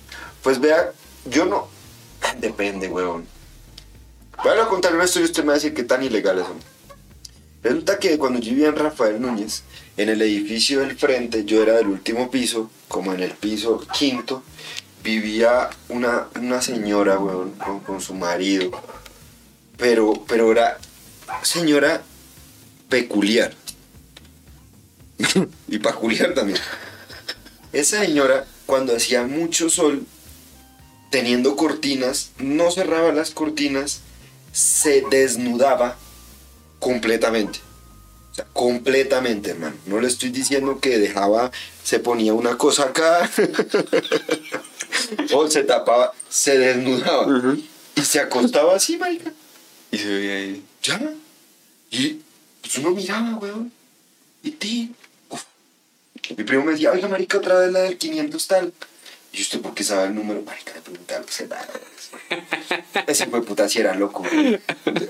Pues 0.44 0.60
vea, 0.60 0.92
yo 1.26 1.46
no... 1.46 1.70
Depende, 2.40 2.88
huevón. 2.88 3.26
Voy 4.44 4.58
a 4.58 4.66
contar 4.66 4.94
historia 5.04 5.22
y 5.22 5.26
usted 5.26 5.44
me 5.44 5.48
va 5.48 5.54
a 5.54 5.56
decir 5.56 5.74
qué 5.74 5.84
tan 5.84 6.04
ilegales 6.04 6.46
son. 6.46 6.58
Resulta 7.64 8.00
que 8.00 8.18
cuando 8.18 8.40
yo 8.40 8.52
vivía 8.52 8.70
en 8.70 8.76
Rafael 8.76 9.22
Núñez, 9.22 9.64
en 9.98 10.10
el 10.10 10.22
edificio 10.22 10.80
del 10.80 10.98
frente, 10.98 11.46
yo 11.46 11.62
era 11.62 11.74
del 11.74 11.88
último 11.88 12.32
piso, 12.32 12.72
como 12.88 13.14
en 13.14 13.22
el 13.22 13.32
piso 13.32 13.80
quinto, 13.94 14.44
vivía 15.04 15.70
una, 15.90 16.28
una 16.36 16.62
señora, 16.62 17.20
weón, 17.20 17.52
con, 17.52 17.80
con 17.82 18.02
su 18.02 18.16
marido. 18.16 18.72
Pero, 19.78 20.14
pero 20.28 20.52
era 20.52 20.80
señora 21.44 22.02
peculiar. 22.90 23.54
y 25.68 25.78
peculiar 25.78 26.34
también. 26.34 26.58
Esa 27.74 28.02
señora, 28.02 28.46
cuando 28.66 28.96
hacía 28.96 29.24
mucho 29.24 29.70
sol, 29.70 30.06
teniendo 31.12 31.56
cortinas, 31.56 32.32
no 32.40 32.72
cerraba 32.72 33.12
las 33.12 33.32
cortinas, 33.32 34.02
se 34.52 35.04
desnudaba 35.12 35.98
completamente. 36.82 37.60
O 38.32 38.36
sea, 38.36 38.46
completamente, 38.52 39.52
hermano. 39.52 39.76
No 39.86 40.02
le 40.02 40.08
estoy 40.08 40.30
diciendo 40.30 40.80
que 40.80 40.98
dejaba, 40.98 41.52
se 41.84 42.00
ponía 42.00 42.34
una 42.34 42.58
cosa 42.58 42.84
acá 42.84 43.30
o 45.34 45.50
se 45.50 45.64
tapaba, 45.64 46.12
se 46.30 46.58
desnudaba 46.58 47.56
y 47.96 48.02
se 48.02 48.20
acostaba 48.20 48.76
así, 48.76 48.98
marica. 48.98 49.32
Y 49.92 49.98
se 49.98 50.08
veía 50.08 50.34
ahí. 50.36 50.66
¿ya? 50.82 51.14
Y 51.92 52.22
pues 52.62 52.78
uno 52.78 52.92
miraba, 52.92 53.38
weón. 53.38 53.72
Y 54.44 54.52
ti. 54.52 54.96
Mi 56.38 56.44
primo 56.44 56.64
me 56.64 56.72
decía, 56.72 56.92
oiga, 56.92 57.08
marica, 57.08 57.38
otra 57.38 57.60
vez 57.60 57.72
la 57.72 57.82
del 57.82 57.98
500 57.98 58.48
tal. 58.48 58.74
Y 59.34 59.42
usted, 59.42 59.62
¿por 59.62 59.74
qué 59.74 59.84
sabe 59.84 60.08
el 60.08 60.16
número? 60.16 60.42
Marica, 60.42 60.74
le 60.74 60.82
preguntaba, 60.82 61.22
pues, 61.24 61.42
Ese 63.08 63.26
fue 63.28 63.44
puta 63.44 63.70
si 63.70 63.80
era 63.80 63.96
loco. 63.96 64.24
güey. 64.30 64.60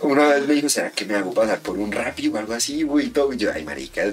Una 0.04 0.28
vez 0.28 0.48
me 0.48 0.54
dijo, 0.54 0.70
¿será 0.70 0.92
que 0.92 1.06
me 1.06 1.16
hago 1.16 1.34
pasar 1.34 1.60
por 1.60 1.78
un 1.80 1.92
rapi 1.92 2.28
o 2.28 2.38
algo 2.38 2.54
así, 2.54 2.84
güey? 2.84 3.08
Y 3.08 3.10
todo. 3.10 3.34
Y 3.34 3.38
yo, 3.38 3.52
ay, 3.52 3.64
marica, 3.64 4.04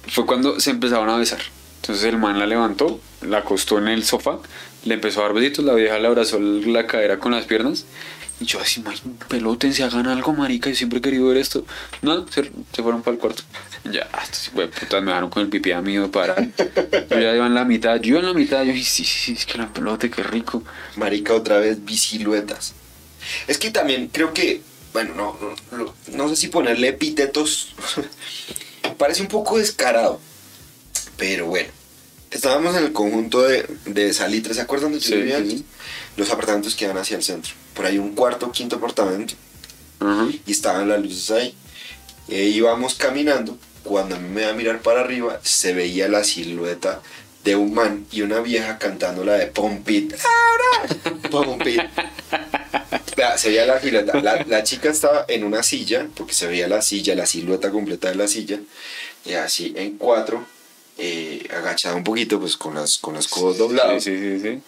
fue 0.08 0.28
cuando 0.28 0.60
se 0.60 0.70
empezaban 0.70 1.10
a 1.10 1.18
besar. 1.18 1.42
Entonces 1.82 2.06
el 2.06 2.18
man 2.18 2.40
la 2.40 2.46
levantó, 2.48 3.00
la 3.22 3.40
acostó 3.40 3.78
en 3.78 3.88
el 3.88 4.04
sofá, 4.04 4.40
le 4.86 4.94
empezó 4.96 5.20
a 5.22 5.24
dar 5.26 5.34
besitos, 5.34 5.64
la 5.66 5.74
vieja 5.74 6.00
le 6.00 6.08
abrazó 6.08 6.40
la 6.40 6.88
cadera 6.88 7.20
con 7.20 7.32
las 7.34 7.46
piernas. 7.46 7.86
Y 8.40 8.46
yo 8.46 8.60
así, 8.60 8.82
"May, 8.82 8.98
pelótense, 9.30 9.84
hagan 9.84 10.08
algo, 10.08 10.34
marica, 10.34 10.70
yo 10.70 10.76
siempre 10.76 11.00
he 11.00 11.02
querido 11.02 11.28
ver 11.28 11.38
esto. 11.38 11.66
No, 12.02 12.28
se, 12.28 12.44
se 12.74 12.84
fueron 12.84 13.02
para 13.02 13.14
el 13.16 13.20
cuarto. 13.22 13.44
Ya, 13.86 14.10
estos 14.22 14.48
hijos 14.50 14.60
de 14.60 14.68
putas 14.68 15.02
me 15.02 15.08
dejaron 15.12 15.30
con 15.30 15.44
el 15.44 15.48
pipí 15.50 15.72
a 15.72 15.82
mí 15.82 15.98
para. 16.10 16.36
Yo 16.42 17.20
ya 17.20 17.34
iba 17.34 17.46
en 17.48 17.54
la 17.54 17.64
mitad, 17.64 17.96
yo 18.02 18.10
iba 18.10 18.20
en 18.20 18.26
la 18.26 18.34
mitad, 18.34 18.64
yo 18.64 18.74
dije, 18.74 18.84
sí, 18.90 19.06
sí, 19.06 19.18
sí, 19.28 19.34
es 19.34 19.46
que 19.46 19.58
la 19.58 19.72
pelote, 19.72 20.10
qué 20.12 20.22
rico. 20.24 20.64
Marica, 20.98 21.34
otra 21.34 21.60
vez 21.60 21.86
vi 21.86 21.96
siluetas. 21.98 22.74
Es 23.48 23.58
que 23.58 23.72
también 23.72 24.10
creo 24.12 24.34
que, 24.34 24.62
bueno, 24.92 25.14
no, 25.16 25.38
no, 25.72 25.78
no- 25.78 25.94
no 26.12 26.30
sé 26.30 26.36
si 26.36 26.48
ponerle 26.48 26.90
epítetos. 26.90 27.74
Parece 28.98 29.22
un 29.22 29.28
poco 29.30 29.58
descarado. 29.58 30.20
Pero 31.18 31.48
bueno. 31.48 31.70
Estábamos 32.32 32.76
en 32.76 32.84
el 32.84 32.92
conjunto 32.92 33.44
de, 33.44 33.66
de 33.86 34.12
Salitre, 34.12 34.54
¿se 34.54 34.62
acuerdan 34.62 34.92
de 34.92 35.00
Sí, 35.00 35.24
sí. 35.50 35.66
Los 36.18 36.30
apartamentos 36.32 36.76
que 36.76 36.88
van 36.88 36.98
hacia 36.98 37.16
el 37.16 37.24
centro. 37.24 37.54
Por 37.74 37.86
ahí 37.86 37.98
un 37.98 38.14
cuarto, 38.14 38.52
quinto 38.52 38.76
apartamento. 38.76 39.36
Ajá. 40.00 40.28
Y 40.46 40.52
estaban 40.52 40.90
las 40.90 41.02
luces 41.02 41.32
ahí. 41.32 41.56
Ahí 42.30 42.56
íbamos 42.56 42.96
caminando. 42.96 43.58
Cuando 43.84 44.16
a 44.16 44.20
mí 44.20 44.28
me 44.28 44.42
iba 44.42 44.52
a 44.52 44.54
mirar 44.54 44.82
para 44.82 45.02
arriba, 45.02 45.40
se 45.44 45.74
veía 45.74 46.10
la 46.10 46.24
silueta 46.24 47.02
de 47.44 47.56
un 47.56 47.74
man 47.74 48.06
y 48.12 48.22
una 48.22 48.40
vieja 48.40 48.80
cantando 48.80 49.24
la 49.24 49.34
de 49.36 49.46
Pompit. 49.48 50.14
¡Ahora! 50.14 51.20
Pompit. 51.30 51.82
Se 53.38 53.50
veía 53.50 53.66
la 53.66 53.80
silueta. 53.80 54.20
La, 54.20 54.44
la 54.44 54.64
chica 54.64 54.90
estaba 54.90 55.26
en 55.28 55.44
una 55.44 55.62
silla, 55.64 56.08
porque 56.16 56.34
se 56.34 56.48
veía 56.48 56.68
la 56.68 56.82
silla, 56.82 57.16
la 57.16 57.28
silueta 57.28 57.70
completa 57.70 58.10
de 58.10 58.16
la 58.16 58.28
silla. 58.28 58.60
Y 59.24 59.34
así 59.34 59.74
en 59.78 59.98
cuatro, 59.98 60.46
eh, 60.98 61.48
agachada 61.56 61.96
un 61.96 62.04
poquito, 62.04 62.40
pues 62.40 62.58
con 62.58 62.76
las, 62.76 62.98
con 62.98 63.16
los 63.16 63.28
codos 63.28 63.58
doblados 63.58 64.04
Sí, 64.04 64.18
sí, 64.18 64.40
sí, 64.40 64.42
sí. 64.42 64.62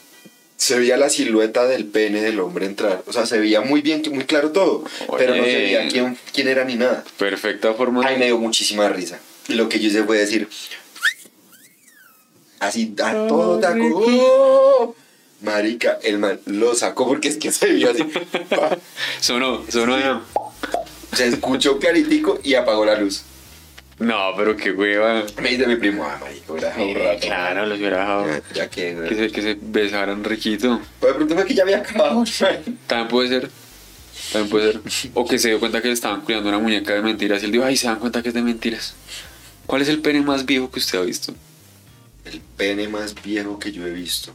se 0.57 0.79
veía 0.79 0.97
la 0.97 1.09
silueta 1.09 1.65
del 1.67 1.85
pene 1.85 2.21
del 2.21 2.39
hombre 2.39 2.65
entrar. 2.65 3.03
O 3.07 3.13
sea, 3.13 3.25
se 3.25 3.39
veía 3.39 3.61
muy 3.61 3.81
bien, 3.81 4.03
muy 4.11 4.25
claro 4.25 4.51
todo. 4.51 4.83
Pero 5.17 5.35
no 5.35 5.43
se 5.43 5.55
veía 5.55 5.87
quién, 5.87 6.17
quién 6.33 6.47
era 6.47 6.65
ni 6.65 6.75
nada. 6.75 7.03
Perfecta 7.17 7.73
forma 7.73 8.05
Ay, 8.05 8.17
me 8.17 8.25
dio 8.25 8.37
muchísima 8.37 8.89
risa. 8.89 9.19
Y 9.47 9.53
lo 9.53 9.69
que 9.69 9.79
yo 9.79 9.87
hice 9.87 10.03
fue 10.03 10.17
decir. 10.17 10.49
Así 12.59 12.93
a 13.03 13.27
todo 13.27 13.59
taco. 13.59 13.83
¡Oh! 13.93 14.95
Marica, 15.41 15.99
el 16.01 16.17
man 16.17 16.39
lo 16.45 16.73
sacó 16.73 17.07
porque 17.07 17.27
es 17.27 17.37
que 17.37 17.51
se 17.51 17.67
vio 17.67 17.91
así. 17.91 18.03
Sonó, 19.21 19.63
sonó. 19.69 20.23
Se 21.13 21.27
escuchó 21.27 21.77
claritico 21.77 22.39
y 22.43 22.55
apagó 22.55 22.85
la 22.85 22.95
luz. 22.99 23.21
No, 23.99 24.33
pero 24.37 24.55
qué 24.55 24.71
hueva. 24.71 25.23
Me 25.41 25.49
dice 25.49 25.65
mi 25.65 25.75
primo, 25.75 26.03
ah, 26.05 26.17
marica, 26.21 26.51
hubiera 26.53 26.67
dejado 26.69 26.87
un 26.87 26.95
rato. 26.95 27.19
claro, 27.21 27.65
los 27.65 27.79
hubiera 27.79 27.99
dejado. 27.99 28.27
Ya, 28.27 28.41
ya 28.53 28.69
que. 28.69 29.05
Que 29.09 29.15
se, 29.15 29.31
que 29.31 29.41
se 29.41 29.57
besaran 29.59 30.23
riquito. 30.23 30.79
Pues 30.99 31.13
de 31.13 31.15
pronto 31.15 31.35
fue 31.35 31.45
que 31.45 31.55
ya 31.55 31.63
había 31.63 31.77
acabado. 31.79 32.23
También 32.87 33.07
puede 33.07 33.29
ser. 33.29 33.49
También 34.31 34.49
puede 34.51 34.71
ser. 34.73 35.11
O 35.15 35.25
que 35.27 35.39
se 35.39 35.49
dio 35.49 35.59
cuenta 35.59 35.81
que 35.81 35.87
le 35.87 35.93
estaban 35.95 36.21
cuidando 36.21 36.49
una 36.49 36.59
muñeca 36.59 36.93
de 36.93 37.01
mentiras 37.01 37.41
y 37.41 37.45
él 37.45 37.51
dijo, 37.51 37.63
ay, 37.65 37.75
se 37.75 37.87
dan 37.87 37.97
cuenta 37.99 38.21
que 38.21 38.29
es 38.29 38.35
de 38.35 38.41
mentiras. 38.43 38.93
¿Cuál 39.65 39.81
es 39.81 39.89
el 39.89 39.99
pene 39.99 40.21
más 40.21 40.45
viejo 40.45 40.69
que 40.69 40.79
usted 40.79 40.99
ha 40.99 41.01
visto? 41.01 41.33
El 42.25 42.39
pene 42.41 42.87
más 42.87 43.15
viejo 43.23 43.57
que 43.57 43.71
yo 43.71 43.85
he 43.87 43.91
visto. 43.91 44.31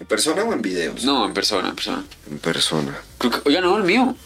¿En 0.00 0.06
persona 0.06 0.44
o 0.44 0.52
en 0.52 0.62
videos? 0.62 1.04
No, 1.04 1.26
en 1.26 1.34
persona, 1.34 1.68
en 1.68 1.74
persona. 1.74 2.04
En 2.30 2.38
persona. 2.38 2.96
Creo 3.18 3.32
que- 3.32 3.40
oiga, 3.48 3.60
no, 3.60 3.76
el 3.76 3.82
mío. 3.84 4.16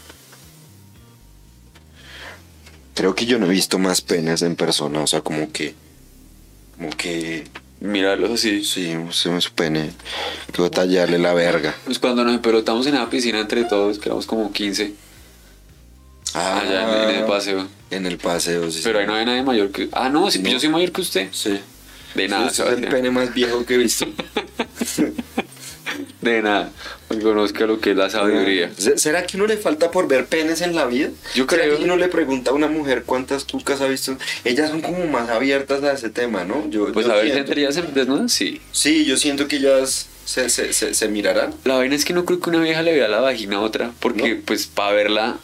Creo 2.95 3.15
que 3.15 3.25
yo 3.25 3.39
no 3.39 3.47
he 3.47 3.49
visto 3.49 3.79
más 3.79 4.01
penes 4.01 4.41
en 4.41 4.55
persona, 4.55 5.01
o 5.01 5.07
sea, 5.07 5.21
como 5.21 5.51
que. 5.51 5.73
Como 6.77 6.89
que. 6.91 7.45
Mirarlos 7.79 8.31
así. 8.31 8.63
Sí, 8.63 8.95
se 9.11 9.29
me 9.29 9.41
su 9.41 9.51
pene. 9.51 9.91
Quiero 10.51 10.71
tallarle 10.71 11.17
la 11.19 11.33
verga. 11.33 11.75
Pues 11.85 11.99
cuando 11.99 12.23
nos 12.23 12.39
pelotamos 12.39 12.85
en 12.87 12.95
la 12.95 13.09
piscina 13.09 13.39
entre 13.39 13.65
todos, 13.65 13.99
que 13.99 14.07
éramos 14.09 14.25
como 14.25 14.53
15, 14.53 14.93
allá 16.33 17.03
en, 17.03 17.09
en 17.09 17.15
el 17.21 17.25
paseo. 17.25 17.67
En 17.91 18.05
el 18.05 18.17
paseo, 18.17 18.71
sí. 18.71 18.79
Pero 18.83 18.99
ahí 18.99 19.05
no 19.05 19.13
había 19.13 19.25
nadie 19.25 19.43
mayor 19.43 19.71
que. 19.71 19.89
Ah, 19.91 20.07
no, 20.09 20.31
sí, 20.31 20.39
No. 20.39 20.49
yo 20.49 20.59
soy 20.59 20.69
mayor 20.69 20.91
que 20.93 21.01
usted. 21.01 21.27
Sí. 21.33 21.59
De 22.15 22.27
nada, 22.27 22.47
es 22.49 22.59
el 22.59 22.87
pene 22.87 23.09
más 23.11 23.33
viejo 23.33 23.65
que 23.65 23.73
he 23.73 23.77
visto. 23.77 24.05
De 26.23 26.41
nada. 26.41 26.71
Conozca 27.21 27.65
lo 27.67 27.79
que 27.79 27.91
es 27.91 27.97
la 27.97 28.09
sabiduría. 28.09 28.71
¿Se- 28.77 28.97
¿Será 28.97 29.25
que 29.25 29.37
uno 29.37 29.45
le 29.45 29.57
falta 29.57 29.91
por 29.91 30.07
ver 30.07 30.25
penes 30.25 30.61
en 30.61 30.75
la 30.75 30.85
vida? 30.85 31.09
Yo 31.35 31.45
¿Será 31.47 31.63
creo. 31.63 31.77
que 31.77 31.83
uno 31.83 31.95
le 31.97 32.07
pregunta 32.07 32.51
a 32.51 32.53
una 32.53 32.67
mujer 32.67 33.03
cuántas 33.05 33.43
cucas 33.43 33.81
ha 33.81 33.87
visto? 33.87 34.17
Ellas 34.45 34.69
son 34.69 34.81
como 34.81 35.05
más 35.07 35.29
abiertas 35.29 35.83
a 35.83 35.91
ese 35.93 36.09
tema, 36.09 36.43
¿no? 36.45 36.67
Yo, 36.69 36.91
Pues 36.91 37.05
yo 37.05 37.11
a 37.11 37.15
ver, 37.15 37.25
siento. 37.31 37.47
¿gente 37.53 37.61
ya 37.61 37.71
se 37.71 37.81
desnuda? 37.83 38.27
Sí. 38.29 38.61
Sí, 38.71 39.05
yo 39.05 39.17
siento 39.17 39.47
que 39.47 39.57
ellas 39.57 40.07
se, 40.25 40.49
se, 40.49 40.73
se, 40.73 40.93
se 40.93 41.07
mirarán. 41.09 41.53
La 41.65 41.75
vaina 41.75 41.95
es 41.95 42.05
que 42.05 42.13
no 42.13 42.25
creo 42.25 42.39
que 42.39 42.49
una 42.49 42.61
vieja 42.61 42.81
le 42.81 42.93
vea 42.93 43.07
la 43.09 43.19
vagina 43.19 43.57
a 43.57 43.61
otra, 43.61 43.91
porque 43.99 44.35
¿No? 44.35 44.41
pues 44.45 44.65
para 44.67 44.93
verla, 44.93 45.37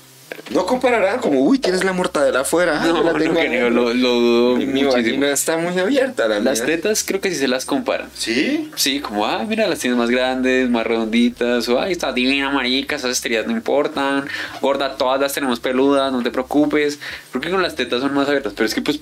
No 0.51 0.65
compararán 0.65 1.19
como, 1.19 1.41
uy, 1.41 1.59
tienes 1.59 1.83
la 1.83 1.93
mortadela 1.93 2.41
afuera. 2.41 2.79
no, 2.85 3.03
la 3.03 3.13
no 3.13 3.19
tengo 3.19 3.33
creo, 3.35 3.67
adentro". 3.67 3.69
lo, 3.69 3.93
lo 3.93 4.09
dudo 4.13 4.55
Mi, 4.57 4.65
mi 4.65 4.83
vagina 4.83 5.29
está 5.31 5.57
muy 5.57 5.77
abierta, 5.77 6.27
la 6.27 6.39
Las 6.39 6.59
mía. 6.59 6.67
tetas 6.67 7.03
creo 7.03 7.21
que 7.21 7.29
sí 7.29 7.35
se 7.35 7.47
las 7.47 7.65
comparan. 7.65 8.09
¿Sí? 8.15 8.71
Sí, 8.75 8.99
como, 8.99 9.25
ah, 9.25 9.43
mira, 9.47 9.67
las 9.67 9.79
tienes 9.79 9.97
más 9.97 10.09
grandes, 10.09 10.69
más 10.69 10.85
redonditas, 10.87 11.67
o, 11.69 11.79
ay, 11.79 11.91
está 11.91 12.11
divina, 12.13 12.49
marica, 12.49 12.95
esas 12.95 13.11
estrías 13.11 13.45
no 13.45 13.51
importan, 13.53 14.27
gorda, 14.61 14.95
todas 14.97 15.19
las 15.21 15.33
tenemos 15.33 15.59
peludas, 15.59 16.11
no 16.11 16.23
te 16.23 16.31
preocupes. 16.31 16.99
Creo 17.31 17.41
que 17.41 17.49
con 17.51 17.61
las 17.61 17.75
tetas 17.75 18.01
son 18.01 18.13
más 18.13 18.27
abiertas, 18.27 18.53
pero 18.55 18.65
es 18.65 18.73
que, 18.73 18.81
pues, 18.81 18.99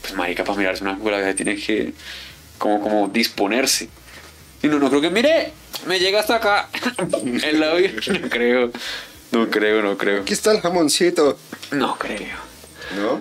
pues 0.00 0.14
marica, 0.14 0.44
para 0.44 0.58
mirarse 0.58 0.82
una 0.84 0.94
vieja 0.94 1.34
tiene 1.34 1.56
que, 1.56 1.92
como, 2.58 2.80
como 2.80 3.08
disponerse. 3.08 3.88
Y 4.62 4.68
no, 4.68 4.78
no 4.78 4.88
creo 4.88 5.00
que, 5.02 5.10
mire, 5.10 5.52
me 5.86 5.98
llega 5.98 6.20
hasta 6.20 6.36
acá, 6.36 6.68
el 7.44 7.60
labio, 7.60 7.90
no 8.22 8.28
creo, 8.30 8.70
no 9.32 9.48
creo, 9.50 9.82
no 9.82 9.96
creo, 9.96 10.22
Aquí 10.22 10.32
está 10.32 10.52
el 10.52 10.60
jamoncito. 10.60 11.38
no 11.72 11.96
creo. 11.98 12.36
¿No? 12.96 13.20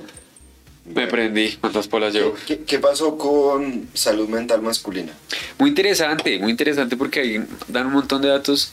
Me 0.93 1.07
prendí, 1.07 1.53
¿cuántas 1.59 1.87
polas 1.87 2.13
llevo? 2.13 2.35
¿Qué, 2.45 2.59
qué 2.59 2.77
pasó 2.77 3.17
con 3.17 3.89
salud 3.95 4.29
mental 4.29 4.61
masculina? 4.61 5.13
Muy 5.57 5.69
interesante, 5.69 6.37
muy 6.37 6.51
interesante 6.51 6.95
porque 6.95 7.21
ahí 7.21 7.43
dan 7.67 7.87
un 7.87 7.93
montón 7.93 8.21
de 8.21 8.27
datos 8.27 8.71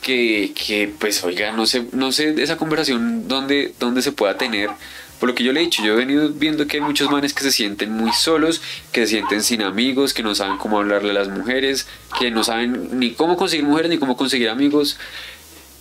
que, 0.00 0.52
que 0.54 0.92
pues, 1.00 1.24
oiga, 1.24 1.50
no 1.50 1.66
sé, 1.66 1.84
no 1.92 2.12
sé 2.12 2.40
esa 2.40 2.56
conversación 2.56 3.26
dónde, 3.26 3.74
dónde 3.80 4.02
se 4.02 4.12
pueda 4.12 4.38
tener, 4.38 4.70
Por 5.18 5.30
lo 5.30 5.34
que 5.34 5.42
yo 5.42 5.52
le 5.52 5.58
he 5.60 5.64
dicho, 5.64 5.82
yo 5.82 5.94
he 5.94 5.96
venido 5.96 6.28
viendo 6.28 6.68
que 6.68 6.76
hay 6.76 6.80
muchos 6.80 7.10
manes 7.10 7.34
que 7.34 7.42
se 7.42 7.50
sienten 7.50 7.90
muy 7.90 8.12
solos, 8.12 8.62
que 8.92 9.00
se 9.00 9.14
sienten 9.14 9.42
sin 9.42 9.62
amigos, 9.62 10.14
que 10.14 10.22
no 10.22 10.36
saben 10.36 10.58
cómo 10.58 10.78
hablarle 10.78 11.10
a 11.10 11.14
las 11.14 11.28
mujeres, 11.28 11.88
que 12.20 12.30
no 12.30 12.44
saben 12.44 13.00
ni 13.00 13.14
cómo 13.14 13.36
conseguir 13.36 13.66
mujeres 13.66 13.90
ni 13.90 13.98
cómo 13.98 14.16
conseguir 14.16 14.48
amigos. 14.48 14.96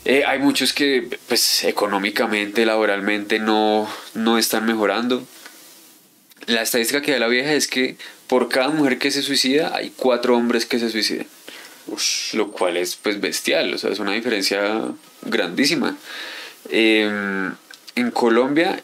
Eh, 0.09 0.23
hay 0.25 0.39
muchos 0.39 0.71
que 0.71 1.05
pues 1.27 1.65
económicamente, 1.65 2.65
laboralmente 2.65 3.39
no, 3.39 3.89
no 4.13 4.37
están 4.37 4.65
mejorando. 4.65 5.21
La 6.45 6.61
estadística 6.61 7.01
que 7.01 7.11
da 7.11 7.19
la 7.19 7.27
vieja 7.27 7.51
es 7.51 7.67
que 7.67 7.97
por 8.27 8.47
cada 8.47 8.69
mujer 8.69 8.99
que 8.99 9.11
se 9.11 9.21
suicida 9.21 9.75
hay 9.75 9.91
cuatro 9.97 10.37
hombres 10.37 10.65
que 10.65 10.79
se 10.79 10.89
suicidan. 10.89 11.27
lo 12.33 12.51
cual 12.51 12.77
es 12.77 12.95
pues 12.95 13.19
bestial, 13.19 13.73
o 13.73 13.77
sea, 13.77 13.89
es 13.91 13.99
una 13.99 14.13
diferencia 14.13 14.81
grandísima. 15.23 15.97
Em, 16.69 17.53
en 17.95 18.11
Colombia, 18.11 18.81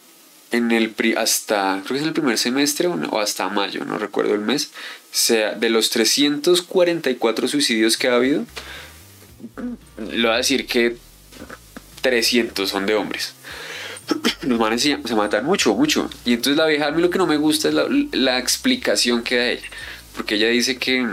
en 0.51 0.71
el 0.71 0.89
pri- 0.89 1.15
hasta, 1.15 1.79
creo 1.85 1.87
que 1.87 1.95
es 1.95 2.01
en 2.01 2.07
el 2.09 2.13
primer 2.13 2.37
semestre 2.37 2.87
o, 2.87 3.19
hasta 3.19 3.47
mayo, 3.47 3.85
no 3.85 3.97
recuerdo 3.97 4.33
el 4.35 4.41
mes, 4.41 4.71
sea, 5.11 5.53
de 5.53 5.69
los 5.69 5.89
344 5.89 7.47
suicidios 7.47 7.95
que 7.97 8.09
ha 8.09 8.15
habido, 8.15 8.45
le 10.11 10.21
voy 10.27 10.33
a 10.33 10.37
decir 10.37 10.65
que 10.67 10.97
300 12.03 12.69
son 12.69 12.85
de 12.85 12.93
hombres. 12.93 13.33
Los 14.43 14.59
manes 14.59 14.83
se, 14.83 14.99
se 15.03 15.15
matan 15.15 15.45
mucho, 15.45 15.73
mucho. 15.73 16.09
Y 16.25 16.33
entonces 16.33 16.57
la 16.57 16.67
vieja, 16.67 16.87
a 16.87 16.91
mí 16.91 17.01
lo 17.01 17.09
que 17.09 17.17
no 17.17 17.25
me 17.25 17.37
gusta 17.37 17.69
es 17.69 17.75
la, 18.11 18.37
explicación 18.37 19.23
que 19.23 19.37
da 19.37 19.49
ella. 19.49 19.67
Porque 20.15 20.35
ella 20.35 20.49
dice 20.49 20.77
que, 20.77 21.07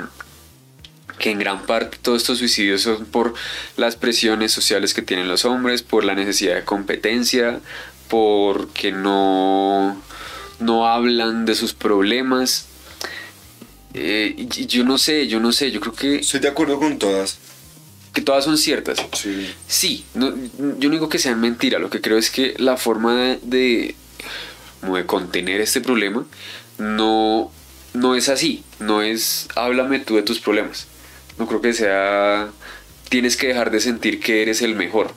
que 1.19 1.31
en 1.31 1.39
gran 1.39 1.65
parte 1.65 1.97
todos 2.03 2.21
estos 2.21 2.39
suicidios 2.39 2.83
son 2.83 3.07
por 3.07 3.33
las 3.77 3.97
presiones 3.97 4.53
sociales 4.53 4.93
que 4.93 5.01
tienen 5.01 5.29
los 5.29 5.45
hombres, 5.47 5.83
por 5.83 6.05
la 6.05 6.15
necesidad 6.15 6.57
de 6.57 6.65
competencia, 6.65 7.61
porque 8.09 8.93
no, 8.93 9.97
no 10.59 10.87
hablan 10.87 11.47
de 11.47 11.55
sus 11.55 11.73
problemas. 11.73 12.67
Eh, 13.95 14.47
yo 14.67 14.85
no 14.85 14.99
sé, 14.99 15.27
yo 15.29 15.41
no 15.41 15.53
sé, 15.53 15.71
yo 15.71 15.81
creo 15.81 15.95
que, 15.95 16.17
Estoy 16.17 16.41
de 16.41 16.49
acuerdo 16.49 16.79
con 16.79 16.99
todas. 16.99 17.39
Que 18.13 18.23
todas 18.23 18.45
son 18.45 18.59
ciertas. 18.59 18.99
Sí. 19.13 19.55
Sí, 19.67 20.05
no, 20.15 20.35
yo 20.79 20.89
no 20.89 20.95
digo 20.95 21.09
que 21.09 21.19
sean 21.19 21.41
mentira, 21.41 21.79
lo 21.79 21.91
que 21.91 22.01
creo 22.01 22.19
es 22.19 22.31
que 22.31 22.55
la 22.59 22.77
forma 22.77 23.15
de, 23.15 23.39
de, 23.43 23.95
de 24.83 25.07
contener 25.07 25.61
este 25.61 25.81
problema 25.81 26.27
no, 26.79 27.53
no 27.95 28.15
es 28.15 28.29
así, 28.29 28.65
no 28.79 29.03
es 29.03 29.49
háblame 29.55 30.01
tú 30.01 30.17
de 30.17 30.23
tus 30.23 30.41
problemas. 30.41 30.87
No 31.39 31.47
creo 31.47 31.61
que 31.61 31.73
sea 31.73 32.51
tienes 33.09 33.37
que 33.37 33.49
dejar 33.49 33.71
de 33.71 33.81
sentir 33.81 34.21
que 34.21 34.43
eres 34.43 34.63
el 34.63 34.75
mejor. 34.75 35.13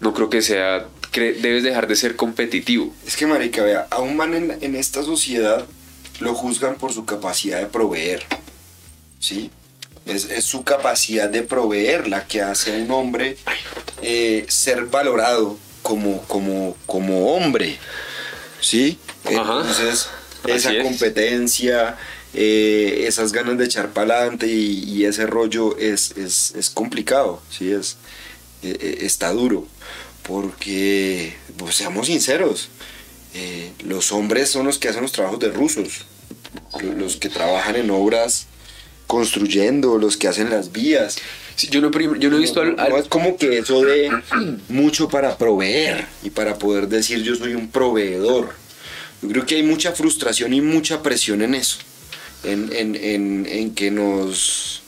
No 0.00 0.12
creo 0.12 0.30
que 0.30 0.42
sea 0.42 0.86
debes 1.20 1.62
dejar 1.62 1.86
de 1.86 1.96
ser 1.96 2.16
competitivo. 2.16 2.94
Es 3.06 3.16
que, 3.16 3.26
marica, 3.26 3.62
vea, 3.62 3.86
a 3.90 4.00
un 4.00 4.16
man 4.16 4.34
en, 4.34 4.58
en 4.60 4.76
esta 4.76 5.02
sociedad 5.02 5.66
lo 6.20 6.34
juzgan 6.34 6.76
por 6.76 6.92
su 6.92 7.04
capacidad 7.04 7.58
de 7.58 7.66
proveer. 7.66 8.22
¿Sí? 9.18 9.50
Es, 10.06 10.30
es 10.30 10.44
su 10.44 10.62
capacidad 10.62 11.28
de 11.28 11.42
proveer 11.42 12.08
la 12.08 12.26
que 12.26 12.40
hace 12.40 12.74
a 12.74 12.78
un 12.78 12.90
hombre 12.92 13.36
eh, 14.02 14.46
ser 14.48 14.86
valorado 14.86 15.58
como, 15.82 16.22
como, 16.22 16.76
como 16.86 17.34
hombre. 17.34 17.78
¿Sí? 18.60 18.98
Ajá. 19.24 19.60
Entonces, 19.60 20.08
esa 20.46 20.72
es. 20.72 20.82
competencia, 20.84 21.96
eh, 22.34 23.04
esas 23.06 23.32
ganas 23.32 23.58
de 23.58 23.64
echar 23.64 23.90
para 23.90 24.18
adelante 24.18 24.46
y, 24.46 24.84
y 24.84 25.04
ese 25.04 25.26
rollo 25.26 25.76
es, 25.76 26.12
es, 26.16 26.54
es 26.56 26.70
complicado. 26.70 27.42
¿Sí? 27.50 27.72
Es, 27.72 27.96
eh, 28.62 28.76
eh, 28.80 28.98
está 29.02 29.32
duro. 29.32 29.66
Porque, 30.22 31.36
pues 31.56 31.76
seamos 31.76 32.06
sinceros, 32.06 32.68
eh, 33.34 33.72
los 33.84 34.12
hombres 34.12 34.50
son 34.50 34.66
los 34.66 34.78
que 34.78 34.88
hacen 34.88 35.02
los 35.02 35.12
trabajos 35.12 35.38
de 35.40 35.50
rusos, 35.50 36.06
los 36.80 37.16
que 37.16 37.28
trabajan 37.28 37.76
en 37.76 37.90
obras 37.90 38.46
construyendo, 39.06 39.98
los 39.98 40.16
que 40.16 40.28
hacen 40.28 40.50
las 40.50 40.72
vías. 40.72 41.16
Sí, 41.54 41.68
yo, 41.68 41.80
no, 41.80 41.90
yo 41.90 42.30
no 42.30 42.36
he 42.36 42.40
visto 42.40 42.60
al, 42.60 42.78
al- 42.78 42.90
No 42.90 42.98
es 42.98 43.08
como 43.08 43.36
que 43.36 43.58
eso 43.58 43.82
de 43.82 44.10
mucho 44.68 45.08
para 45.08 45.38
proveer 45.38 46.06
y 46.22 46.30
para 46.30 46.58
poder 46.58 46.88
decir 46.88 47.22
yo 47.22 47.34
soy 47.34 47.54
un 47.54 47.70
proveedor. 47.70 48.54
Yo 49.22 49.28
creo 49.30 49.46
que 49.46 49.56
hay 49.56 49.62
mucha 49.62 49.92
frustración 49.92 50.52
y 50.52 50.60
mucha 50.60 51.02
presión 51.02 51.40
en 51.40 51.54
eso, 51.54 51.78
en, 52.44 52.70
en, 52.74 52.94
en, 52.94 53.46
en 53.48 53.74
que 53.74 53.90
nos... 53.90 54.82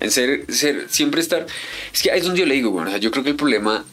En 0.00 0.10
ser, 0.10 0.52
ser, 0.52 0.88
siempre 0.90 1.20
estar. 1.20 1.46
Es 1.94 2.02
que 2.02 2.10
ahí 2.10 2.18
es 2.18 2.24
donde 2.24 2.40
yo 2.40 2.46
le 2.46 2.54
digo, 2.56 2.72
bueno, 2.72 2.88
o 2.88 2.90
sea, 2.90 2.98
yo 2.98 3.12
creo 3.12 3.22
que 3.22 3.30
el 3.30 3.36
problema 3.36 3.84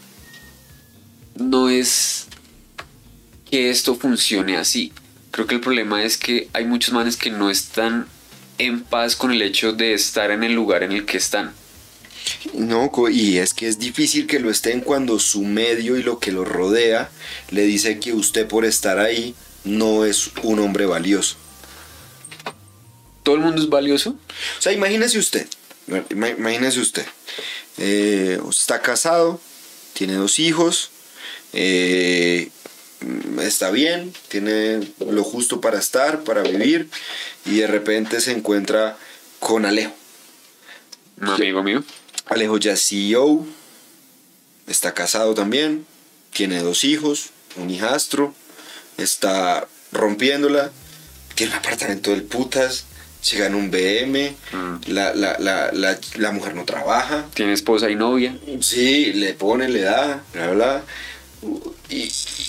no 1.36 1.70
es 1.70 2.26
que 3.52 3.70
esto 3.70 3.94
funcione 3.96 4.58
así. 4.58 4.92
Creo 5.30 5.46
que 5.46 5.54
el 5.54 5.62
problema 5.62 6.04
es 6.04 6.18
que 6.18 6.50
hay 6.54 6.66
muchos 6.66 6.96
manes 6.96 7.16
que 7.16 7.30
no 7.30 7.52
están 7.52 8.08
en 8.60 8.84
paz 8.84 9.16
con 9.16 9.32
el 9.32 9.42
hecho 9.42 9.74
de 9.74 9.94
estar 9.94 10.32
en 10.32 10.44
el 10.44 10.54
lugar 10.54 10.84
en 10.84 10.92
el 10.92 11.06
que 11.06 11.18
están. 11.18 11.54
No, 12.54 12.92
y 13.10 13.38
es 13.38 13.54
que 13.54 13.68
es 13.68 13.80
difícil 13.80 14.28
que 14.28 14.40
lo 14.40 14.52
estén 14.52 14.82
cuando 14.82 15.18
su 15.20 15.42
medio 15.44 15.98
y 15.98 16.04
lo 16.04 16.20
que 16.20 16.32
lo 16.32 16.46
rodea 16.46 17.10
le 17.50 17.64
dice 17.64 18.00
que 18.00 18.14
usted 18.14 18.48
por 18.48 18.66
estar 18.66 19.00
ahí 19.00 19.34
no 19.64 20.06
es 20.06 20.30
un 20.44 20.60
hombre 20.60 20.86
valioso. 20.86 21.36
¿Todo 23.24 23.36
el 23.36 23.42
mundo 23.42 23.62
es 23.62 23.70
valioso? 23.70 24.12
O 24.58 24.62
sea, 24.62 24.72
imagínese 24.74 25.18
usted, 25.20 25.48
ima- 26.10 26.36
imagínese 26.38 26.80
usted, 26.80 27.06
eh, 27.78 28.40
está 28.50 28.82
casado, 28.82 29.40
tiene 29.94 30.14
dos 30.14 30.40
hijos, 30.40 30.92
eh, 31.54 32.50
está 33.42 33.72
bien, 33.72 34.14
tiene 34.28 34.80
lo 35.00 35.24
justo 35.24 35.62
para 35.62 35.80
estar, 35.80 36.24
para 36.24 36.42
vivir, 36.44 36.90
y 37.46 37.58
de 37.58 37.68
repente 37.68 38.20
se 38.22 38.32
encuentra 38.32 38.98
con 39.40 39.66
Alejo. 39.66 39.94
Un 41.22 41.30
amigo 41.30 41.64
mío. 41.64 41.84
Alejo 42.26 42.58
ya 42.58 42.74
es 42.74 42.88
CEO, 42.88 43.46
está 44.68 44.94
casado 44.94 45.34
también, 45.34 45.86
tiene 46.34 46.62
dos 46.62 46.84
hijos, 46.84 47.30
un 47.56 47.70
hijastro, 47.70 48.34
está 48.98 49.68
rompiéndola, 49.92 50.72
tiene 51.36 51.54
un 51.54 51.58
apartamento 51.60 52.12
del 52.12 52.24
putas, 52.24 52.86
se 53.22 53.38
gana 53.38 53.56
un 53.58 53.72
BM, 53.72 54.36
Mm. 54.54 54.76
la, 54.94 55.14
la, 55.14 55.38
la, 55.40 55.72
la, 55.74 56.00
la 56.16 56.32
mujer 56.32 56.56
no 56.56 56.66
trabaja, 56.66 57.26
Tiene 57.34 57.54
esposa 57.54 57.90
y 57.90 57.96
novia. 57.96 58.38
sí, 58.62 59.12
le 59.14 59.34
pone, 59.34 59.68
le 59.70 59.82
da, 59.82 60.24
bla, 60.34 60.52
bla. 60.52 60.84
Y, 61.90 61.96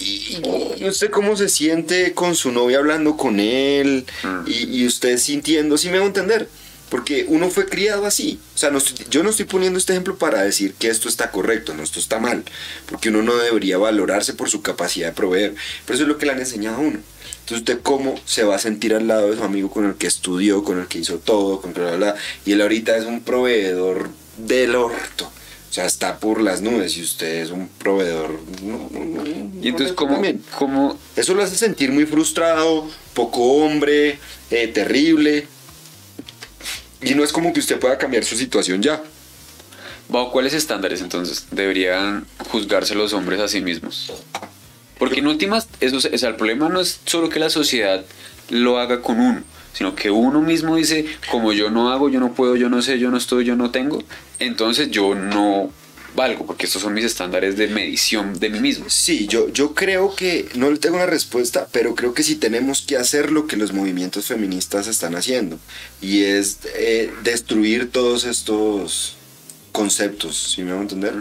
y- 0.01 0.43
y 0.80 0.88
usted 0.88 1.11
cómo 1.11 1.36
se 1.36 1.49
siente 1.49 2.12
con 2.12 2.34
su 2.34 2.53
novia 2.53 2.78
hablando 2.78 3.16
con 3.16 3.41
él 3.41 4.05
Mm. 4.22 4.49
y, 4.49 4.82
y 4.82 4.86
usted 4.86 5.16
sintiendo, 5.18 5.78
sí 5.78 5.88
me 5.88 5.97
hago 5.99 6.07
entender, 6.07 6.49
porque 6.88 7.24
uno 7.28 7.49
fue 7.51 7.66
criado 7.66 8.05
así. 8.07 8.38
O 8.55 8.59
sea, 8.59 8.70
no 8.70 8.78
estoy- 8.78 9.07
yo 9.11 9.22
no 9.22 9.30
estoy 9.30 9.45
poniendo 9.47 9.78
este 9.78 9.93
ejemplo 9.93 10.16
para 10.18 10.43
decir 10.43 10.74
que 10.74 10.88
esto 10.88 11.09
está 11.09 11.30
correcto, 11.30 11.72
no, 11.74 11.82
esto 11.82 11.99
está 12.01 12.18
mal, 12.18 12.43
porque 12.86 13.09
uno 13.11 13.22
no 13.22 13.36
debería 13.36 13.78
valorarse 13.78 14.34
por 14.34 14.51
su 14.51 14.61
capacidad 14.62 15.09
de 15.09 15.14
proveer, 15.14 15.55
pero 15.86 15.95
eso 15.95 16.03
es 16.05 16.09
lo 16.09 16.18
que 16.18 16.26
le 16.26 16.32
han 16.32 16.41
enseñado 16.41 16.76
a 16.76 16.80
uno. 16.80 16.99
Entonces, 17.41 17.59
¿usted 17.59 17.80
cómo 17.82 18.20
se 18.26 18.45
va 18.45 18.57
a 18.57 18.59
sentir 18.61 18.95
al 18.95 19.09
lado 19.09 19.30
de 19.30 19.36
su 19.36 19.43
amigo 19.45 19.70
con 19.70 19.86
el 19.86 19.95
que 19.95 20.07
estudió, 20.07 20.62
con 20.62 20.78
el 20.80 20.86
que 20.86 20.99
hizo 20.99 21.18
todo, 21.18 21.61
con 21.61 21.72
bla, 21.72 21.84
bla, 21.88 21.97
bla? 21.97 22.14
Y 22.45 22.53
él 22.53 22.61
ahorita 22.61 22.97
es 22.97 23.07
un 23.07 23.22
proveedor 23.22 24.11
del 24.36 24.74
orto. 24.76 25.30
O 25.71 25.73
sea, 25.73 25.87
está 25.87 26.18
por 26.18 26.41
las 26.41 26.62
nubes 26.62 26.97
y 26.97 27.03
usted 27.03 27.43
es 27.43 27.51
un 27.51 27.68
proveedor. 27.68 28.41
no, 28.62 28.89
no, 28.91 29.05
no, 29.05 29.25
Y 29.62 29.68
entonces, 29.68 29.95
¿cómo, 29.95 30.21
cómo 30.59 30.99
Eso 31.14 31.33
lo 31.35 31.45
hace 31.45 31.57
sentir 31.57 31.93
muy 31.93 32.07
frustrado, 32.07 32.91
poco 33.14 33.41
hombre, 33.41 34.18
eh, 34.51 34.66
terrible. 34.66 35.47
Y 37.01 37.14
no 37.14 37.23
es 37.23 37.33
como 37.33 37.53
que 37.53 37.61
usted 37.61 37.79
pueda 37.79 37.99
cambiar 37.99 38.25
su 38.25 38.37
situación 38.37 38.83
ya. 38.83 39.01
¿Bajo 40.09 40.33
cuáles 40.33 40.55
estándares 40.55 41.03
entonces 41.03 41.47
deberían 41.53 42.27
juzgarse 42.51 42.97
los 42.97 43.12
hombres 43.12 43.39
a 43.39 43.47
sí 43.47 43.61
mismos? 43.61 44.12
Porque 44.99 45.21
en 45.21 45.29
últimas, 45.29 45.68
eso, 45.79 45.99
o 45.99 46.01
sea, 46.01 46.29
el 46.29 46.37
problema 46.37 46.68
no 46.68 46.81
es 46.81 46.99
solo 47.07 47.29
que 47.29 47.39
la 47.39 47.49
sociedad 47.49 48.05
lo 48.49 48.79
haga 48.81 49.03
con 49.03 49.21
uno, 49.21 49.45
sino 49.73 49.95
que 49.95 50.11
uno 50.11 50.41
mismo 50.41 50.77
dice, 50.77 51.07
como 51.31 51.53
yo 51.53 51.71
no 51.71 51.91
hago, 51.91 52.09
yo 52.09 52.21
no 52.21 52.33
puedo, 52.33 52.57
yo 52.57 52.68
no 52.68 52.83
sé, 52.83 52.99
yo 52.99 53.11
no 53.11 53.16
estoy, 53.16 53.45
yo 53.45 53.57
no 53.57 53.71
tengo, 53.71 54.03
entonces 54.39 54.91
yo 54.91 55.14
no 55.14 55.71
valgo, 56.14 56.47
porque 56.47 56.66
estos 56.66 56.83
son 56.83 56.95
mis 56.95 57.05
estándares 57.05 57.57
de 57.57 57.68
medición 57.68 58.39
de 58.39 58.51
mí 58.51 58.61
mismo. 58.61 58.87
Sí, 58.89 59.27
yo, 59.27 59.49
yo 59.51 59.75
creo 59.75 60.14
que, 60.14 60.49
no 60.55 60.71
le 60.71 60.79
tengo 60.79 60.97
una 60.97 61.07
respuesta, 61.07 61.68
pero 61.73 61.95
creo 61.95 62.14
que 62.14 62.23
sí 62.23 62.37
tenemos 62.37 62.83
que 62.83 62.97
hacer 62.97 63.31
lo 63.31 63.47
que 63.47 63.57
los 63.57 63.73
movimientos 63.73 64.27
feministas 64.27 64.87
están 64.87 65.14
haciendo. 65.14 65.59
Y 66.01 66.23
es 66.25 66.59
eh, 66.75 67.12
destruir 67.23 67.91
todos 67.91 68.25
estos 68.25 69.16
conceptos, 69.73 70.53
¿sí 70.55 70.62
me 70.62 70.73
van 70.73 70.81
a 70.81 70.83
entender? 70.83 71.14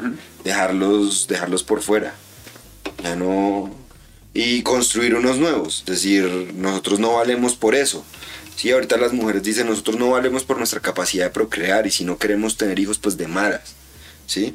Dejarlos, 0.43 1.27
dejarlos 1.27 1.63
por 1.63 1.81
fuera. 1.81 2.15
Ya 3.03 3.15
no... 3.15 3.75
Y 4.31 4.61
construir 4.61 5.15
unos 5.15 5.37
nuevos. 5.37 5.79
Es 5.79 5.85
decir, 5.85 6.53
nosotros 6.55 6.99
no 6.99 7.13
valemos 7.13 7.55
por 7.55 7.73
eso. 7.73 8.05
Sí, 8.59 8.71
ahorita 8.71 8.97
las 8.97 9.13
mujeres 9.13 9.41
dicen, 9.41 9.67
nosotros 9.67 9.97
no 9.97 10.09
valemos 10.09 10.43
por 10.43 10.57
nuestra 10.57 10.81
capacidad 10.81 11.23
de 11.23 11.29
procrear 11.29 11.87
y 11.87 11.91
si 11.91 12.03
no 12.03 12.17
queremos 12.17 12.57
tener 12.57 12.77
hijos, 12.77 12.97
pues 12.97 13.15
de 13.15 13.25
malas. 13.25 13.73
¿Sí? 14.27 14.53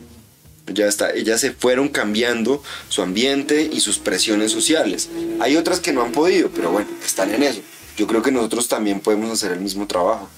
Ya 0.67 0.89
está, 0.89 1.13
ellas 1.13 1.41
se 1.41 1.53
fueron 1.53 1.89
cambiando 1.89 2.63
su 2.91 3.01
ambiente 3.01 3.67
y 3.73 3.81
sus 3.81 3.97
presiones 3.97 4.53
sociales. 4.53 5.09
Hay 5.41 5.57
otras 5.57 5.81
que 5.81 5.95
no 5.95 6.03
han 6.03 6.13
podido, 6.13 6.51
pero 6.51 6.71
bueno, 6.71 6.87
están 7.03 7.33
en 7.33 7.45
eso. 7.45 7.63
Yo 7.97 8.07
creo 8.07 8.21
que 8.21 8.31
nosotros 8.31 8.69
también 8.69 9.01
podemos 9.01 9.31
hacer 9.31 9.53
el 9.53 9.61
mismo 9.61 9.87
trabajo. 9.87 10.29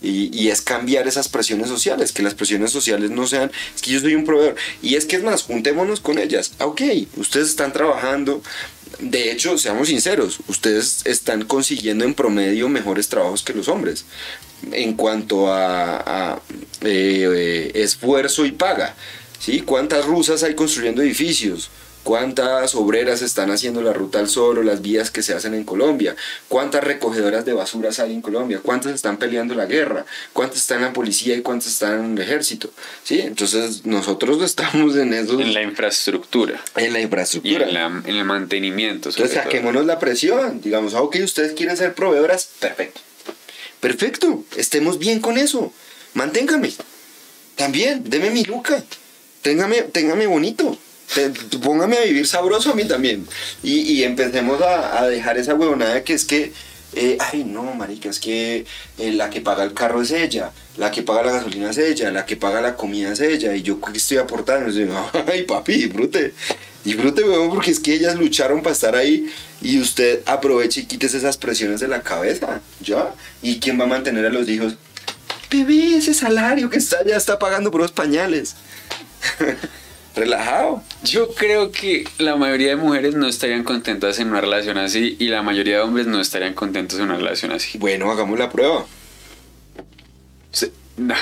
Y, 0.00 0.30
y 0.32 0.50
es 0.50 0.60
cambiar 0.60 1.08
esas 1.08 1.28
presiones 1.28 1.68
sociales, 1.68 2.12
que 2.12 2.22
las 2.22 2.34
presiones 2.34 2.70
sociales 2.70 3.10
no 3.10 3.26
sean, 3.26 3.50
es 3.74 3.82
que 3.82 3.90
yo 3.90 3.98
soy 3.98 4.14
un 4.14 4.24
proveedor. 4.24 4.54
Y 4.82 4.94
es 4.94 5.04
que 5.04 5.16
es 5.16 5.24
más, 5.24 5.42
juntémonos 5.42 5.98
con 5.98 6.20
ellas. 6.20 6.52
Ok, 6.60 6.82
ustedes 7.16 7.48
están 7.48 7.72
trabajando, 7.72 8.40
de 8.98 9.30
hecho, 9.30 9.58
seamos 9.58 9.88
sinceros, 9.88 10.38
ustedes 10.48 11.02
están 11.04 11.44
consiguiendo 11.44 12.04
en 12.04 12.14
promedio 12.14 12.68
mejores 12.68 13.08
trabajos 13.08 13.42
que 13.42 13.52
los 13.52 13.68
hombres 13.68 14.04
en 14.72 14.94
cuanto 14.94 15.52
a, 15.52 16.40
eh, 16.82 17.28
eh, 17.34 17.72
esfuerzo 17.74 18.46
y 18.46 18.52
paga. 18.52 18.94
¿sí? 19.38 19.60
¿Cuántas 19.60 20.04
rusas 20.04 20.42
hay 20.42 20.54
construyendo 20.54 21.02
edificios? 21.02 21.70
¿Cuántas 22.06 22.76
obreras 22.76 23.20
están 23.20 23.50
haciendo 23.50 23.82
la 23.82 23.92
ruta 23.92 24.20
al 24.20 24.28
sol 24.28 24.58
o 24.58 24.62
las 24.62 24.80
vías 24.80 25.10
que 25.10 25.22
se 25.24 25.34
hacen 25.34 25.54
en 25.54 25.64
Colombia? 25.64 26.14
¿Cuántas 26.46 26.84
recogedoras 26.84 27.44
de 27.44 27.52
basuras 27.52 27.98
hay 27.98 28.12
en 28.14 28.22
Colombia? 28.22 28.60
¿Cuántas 28.62 28.94
están 28.94 29.16
peleando 29.16 29.56
la 29.56 29.66
guerra? 29.66 30.06
¿Cuántas 30.32 30.58
están 30.58 30.78
en 30.78 30.84
la 30.84 30.92
policía 30.92 31.34
y 31.34 31.42
cuántas 31.42 31.66
están 31.72 32.04
en 32.04 32.12
el 32.16 32.22
ejército? 32.22 32.70
¿Sí? 33.02 33.18
Entonces 33.18 33.84
nosotros 33.86 34.40
estamos 34.44 34.94
en 34.94 35.14
eso. 35.14 35.40
En 35.40 35.52
la 35.52 35.62
infraestructura. 35.62 36.62
En 36.76 36.92
la 36.92 37.00
Y 37.00 37.02
infraestructura. 37.02 37.66
en, 37.66 37.74
la- 37.74 37.86
en 37.86 38.14
el 38.16 38.24
mantenimiento. 38.24 39.08
Entonces 39.08 39.32
todo. 39.34 39.42
saquémonos 39.42 39.84
la 39.84 39.98
presión. 39.98 40.60
Digamos, 40.60 40.94
ah, 40.94 41.02
ok, 41.02 41.16
ustedes 41.24 41.54
quieren 41.54 41.76
ser 41.76 41.92
proveedoras. 41.94 42.50
Perfecto. 42.60 43.00
Perfecto. 43.80 44.44
Estemos 44.56 45.00
bien 45.00 45.18
con 45.18 45.38
eso. 45.38 45.72
Manténgame. 46.14 46.72
También, 47.56 48.04
deme 48.06 48.30
mi 48.30 48.44
luca. 48.44 48.80
Téngame, 49.42 49.82
téngame 49.82 50.28
bonito. 50.28 50.78
Póngame 51.62 51.96
a 51.96 52.04
vivir 52.04 52.26
sabroso 52.26 52.72
a 52.72 52.74
mí 52.74 52.84
también. 52.84 53.26
Y, 53.62 53.80
y 53.80 54.04
empecemos 54.04 54.60
a, 54.60 55.00
a 55.00 55.08
dejar 55.08 55.38
esa 55.38 55.54
huevonada 55.54 56.02
que 56.04 56.14
es 56.14 56.24
que, 56.24 56.52
eh, 56.94 57.18
ay 57.20 57.44
no, 57.44 57.62
marica, 57.74 58.08
es 58.08 58.20
que 58.20 58.64
eh, 58.98 59.12
la 59.12 59.30
que 59.30 59.40
paga 59.40 59.64
el 59.64 59.74
carro 59.74 60.02
es 60.02 60.10
ella, 60.10 60.52
la 60.76 60.90
que 60.90 61.02
paga 61.02 61.22
la 61.24 61.32
gasolina 61.32 61.70
es 61.70 61.78
ella, 61.78 62.10
la 62.10 62.26
que 62.26 62.36
paga 62.36 62.60
la 62.60 62.76
comida 62.76 63.12
es 63.12 63.20
ella, 63.20 63.54
y 63.54 63.62
yo 63.62 63.80
¿qué 63.80 63.98
estoy 63.98 64.18
aportando. 64.18 64.70
Y 64.70 64.88
ay 65.32 65.42
papi, 65.42 65.74
disfrute. 65.74 66.34
Disfrute, 66.84 67.24
huevón, 67.24 67.50
porque 67.50 67.72
es 67.72 67.80
que 67.80 67.94
ellas 67.94 68.14
lucharon 68.14 68.62
para 68.62 68.72
estar 68.72 68.94
ahí 68.94 69.28
y 69.60 69.80
usted 69.80 70.22
aproveche 70.24 70.82
y 70.82 70.86
quítese 70.86 71.16
esas 71.16 71.36
presiones 71.36 71.80
de 71.80 71.88
la 71.88 72.00
cabeza, 72.00 72.60
¿ya? 72.80 73.12
¿Y 73.42 73.58
quién 73.58 73.78
va 73.80 73.84
a 73.84 73.88
mantener 73.88 74.24
a 74.24 74.30
los 74.30 74.48
hijos? 74.48 74.76
Bebé, 75.50 75.96
ese 75.96 76.14
salario 76.14 76.70
que 76.70 76.78
está 76.78 77.04
ya 77.04 77.16
está 77.16 77.40
pagando 77.40 77.72
por 77.72 77.80
los 77.80 77.90
pañales. 77.90 78.54
Relajado. 80.16 80.82
Yo 81.04 81.34
creo 81.34 81.70
que 81.70 82.08
la 82.18 82.36
mayoría 82.36 82.68
de 82.70 82.76
mujeres 82.76 83.14
no 83.14 83.28
estarían 83.28 83.64
contentas 83.64 84.18
en 84.18 84.28
una 84.28 84.40
relación 84.40 84.78
así 84.78 85.14
y 85.18 85.28
la 85.28 85.42
mayoría 85.42 85.76
de 85.76 85.82
hombres 85.82 86.06
no 86.06 86.20
estarían 86.20 86.54
contentos 86.54 86.98
en 86.98 87.04
una 87.04 87.16
relación 87.16 87.52
así. 87.52 87.76
Bueno, 87.78 88.10
hagamos 88.10 88.38
la 88.38 88.50
prueba. 88.50 88.86
Se- 90.52 90.72
nah. 90.96 91.16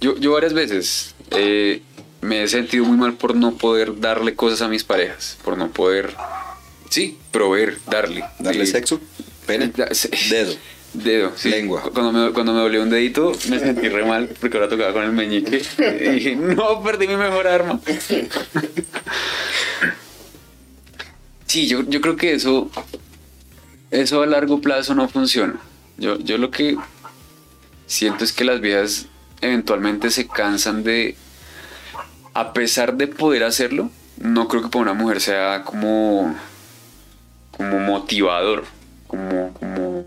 Yo, 0.00 0.16
yo 0.18 0.32
varias 0.32 0.52
veces 0.54 1.14
eh, 1.30 1.82
me 2.20 2.42
he 2.42 2.48
sentido 2.48 2.84
muy 2.84 2.96
mal 2.98 3.14
por 3.14 3.34
no 3.36 3.54
poder 3.56 4.00
darle 4.00 4.34
cosas 4.34 4.60
a 4.62 4.68
mis 4.68 4.82
parejas, 4.84 5.38
por 5.44 5.56
no 5.56 5.70
poder, 5.70 6.14
sí, 6.90 7.16
proveer, 7.30 7.78
darle. 7.86 8.24
Darle 8.40 8.64
Eh, 8.64 8.66
sexo, 8.66 9.00
pene, 9.46 9.72
dedo. 10.30 10.52
Dedo, 10.94 11.32
sí. 11.36 11.50
Lengua. 11.50 11.82
Cu- 11.82 11.92
Cuando 11.92 12.12
me, 12.12 12.32
cuando 12.32 12.52
me 12.54 12.60
dolió 12.60 12.82
un 12.82 12.90
dedito, 12.90 13.32
me 13.50 13.58
sentí 13.58 13.88
re 13.88 14.04
mal 14.06 14.28
porque 14.40 14.56
ahora 14.56 14.68
tocaba 14.68 14.92
con 14.92 15.02
el 15.04 15.12
meñique. 15.12 15.62
Y 15.78 16.08
dije, 16.10 16.36
no, 16.36 16.82
perdí 16.82 17.06
mi 17.08 17.16
mejor 17.16 17.46
arma. 17.46 17.80
Sí, 21.46 21.68
yo, 21.68 21.82
yo 21.88 22.00
creo 22.00 22.16
que 22.16 22.34
eso, 22.34 22.70
eso 23.90 24.22
a 24.22 24.26
largo 24.26 24.60
plazo 24.60 24.94
no 24.94 25.08
funciona. 25.08 25.54
Yo, 25.96 26.18
yo 26.18 26.38
lo 26.38 26.50
que 26.50 26.76
siento 27.86 28.24
es 28.24 28.32
que 28.32 28.44
las 28.44 28.60
viejas 28.60 29.06
eventualmente 29.40 30.10
se 30.10 30.26
cansan 30.26 30.82
de, 30.82 31.16
a 32.34 32.52
pesar 32.52 32.96
de 32.96 33.06
poder 33.06 33.44
hacerlo, 33.44 33.90
no 34.18 34.48
creo 34.48 34.62
que 34.62 34.68
para 34.68 34.82
una 34.82 34.94
mujer 34.94 35.20
sea 35.20 35.62
como, 35.64 36.34
como 37.56 37.78
motivador, 37.78 38.64
como, 39.06 39.52
como 39.54 40.04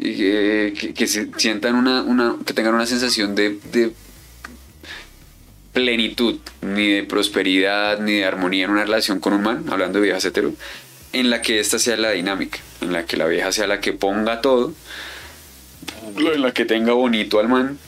que, 0.00 1.06
se 1.06 1.28
sientan 1.36 1.74
una, 1.74 2.02
una, 2.02 2.36
que 2.44 2.54
tengan 2.54 2.74
una 2.74 2.86
sensación 2.86 3.34
de, 3.34 3.58
de 3.72 3.92
plenitud, 5.72 6.38
ni 6.62 6.92
de 6.92 7.04
prosperidad, 7.04 8.00
ni 8.00 8.14
de 8.14 8.24
armonía 8.24 8.64
en 8.64 8.70
una 8.70 8.84
relación 8.84 9.20
con 9.20 9.34
un 9.34 9.42
man, 9.42 9.64
hablando 9.70 9.98
de 9.98 10.04
viejas 10.04 10.24
hetero, 10.24 10.54
en 11.12 11.30
la 11.30 11.42
que 11.42 11.60
esta 11.60 11.78
sea 11.78 11.96
la 11.96 12.12
dinámica, 12.12 12.58
en 12.80 12.92
la 12.92 13.04
que 13.04 13.16
la 13.16 13.26
vieja 13.26 13.52
sea 13.52 13.66
la 13.66 13.80
que 13.80 13.92
ponga 13.92 14.40
todo, 14.40 14.72
en 16.16 16.42
la 16.42 16.52
que 16.52 16.64
tenga 16.64 16.92
bonito 16.92 17.38
al 17.38 17.48
man, 17.48 17.78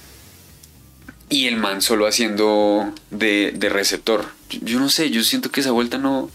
y 1.29 1.47
el 1.47 1.57
man 1.57 1.81
solo 1.81 2.07
haciendo 2.07 2.93
de, 3.11 3.53
de 3.57 3.69
receptor. 3.71 4.27
Yo, 4.51 4.59
yo 4.63 4.81
no 4.81 4.91
sé, 4.91 5.11
yo 5.11 5.23
siento 5.23 5.51
que 5.51 5.61
esa 5.61 5.71
vuelta 5.71 5.97
no... 5.97 6.31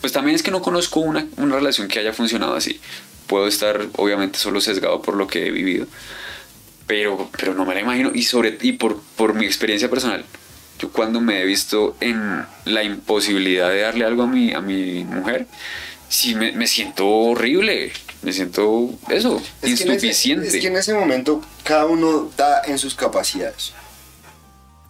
Pues 0.00 0.12
también 0.12 0.36
es 0.36 0.42
que 0.42 0.52
no 0.52 0.62
conozco 0.62 1.00
una, 1.00 1.26
una 1.36 1.56
relación 1.56 1.88
que 1.88 1.98
haya 1.98 2.12
funcionado 2.12 2.54
así. 2.54 2.80
Puedo 3.28 3.46
estar 3.46 3.86
obviamente 3.96 4.38
solo 4.40 4.60
sesgado 4.60 5.00
por 5.02 5.14
lo 5.14 5.28
que 5.28 5.46
he 5.46 5.50
vivido. 5.52 5.86
Pero, 6.88 7.30
pero 7.38 7.54
no 7.54 7.64
me 7.64 7.74
la 7.74 7.80
imagino. 7.82 8.10
Y, 8.14 8.22
sobre, 8.24 8.58
y 8.62 8.72
por, 8.72 9.00
por 9.16 9.34
mi 9.34 9.44
experiencia 9.46 9.88
personal, 9.90 10.24
yo 10.78 10.90
cuando 10.90 11.20
me 11.20 11.40
he 11.40 11.44
visto 11.44 11.96
en 12.00 12.44
la 12.64 12.82
imposibilidad 12.82 13.68
de 13.70 13.80
darle 13.82 14.04
algo 14.06 14.22
a 14.24 14.26
mi, 14.26 14.52
a 14.54 14.60
mi 14.60 15.04
mujer, 15.04 15.46
sí 16.08 16.34
me, 16.34 16.52
me 16.52 16.66
siento 16.66 17.06
horrible. 17.06 17.92
Me 18.22 18.32
siento 18.32 18.90
eso, 19.10 19.40
Es 19.62 19.78
que 19.78 19.84
en 19.84 19.90
ese- 19.92 20.06
insuficiente. 20.06 20.48
es 20.48 20.56
que 20.56 20.66
en 20.66 20.76
ese 20.76 20.92
momento 20.94 21.40
cada 21.62 21.86
uno 21.86 22.30
da 22.36 22.62
en 22.66 22.76
sus 22.78 22.94
capacidades. 22.96 23.72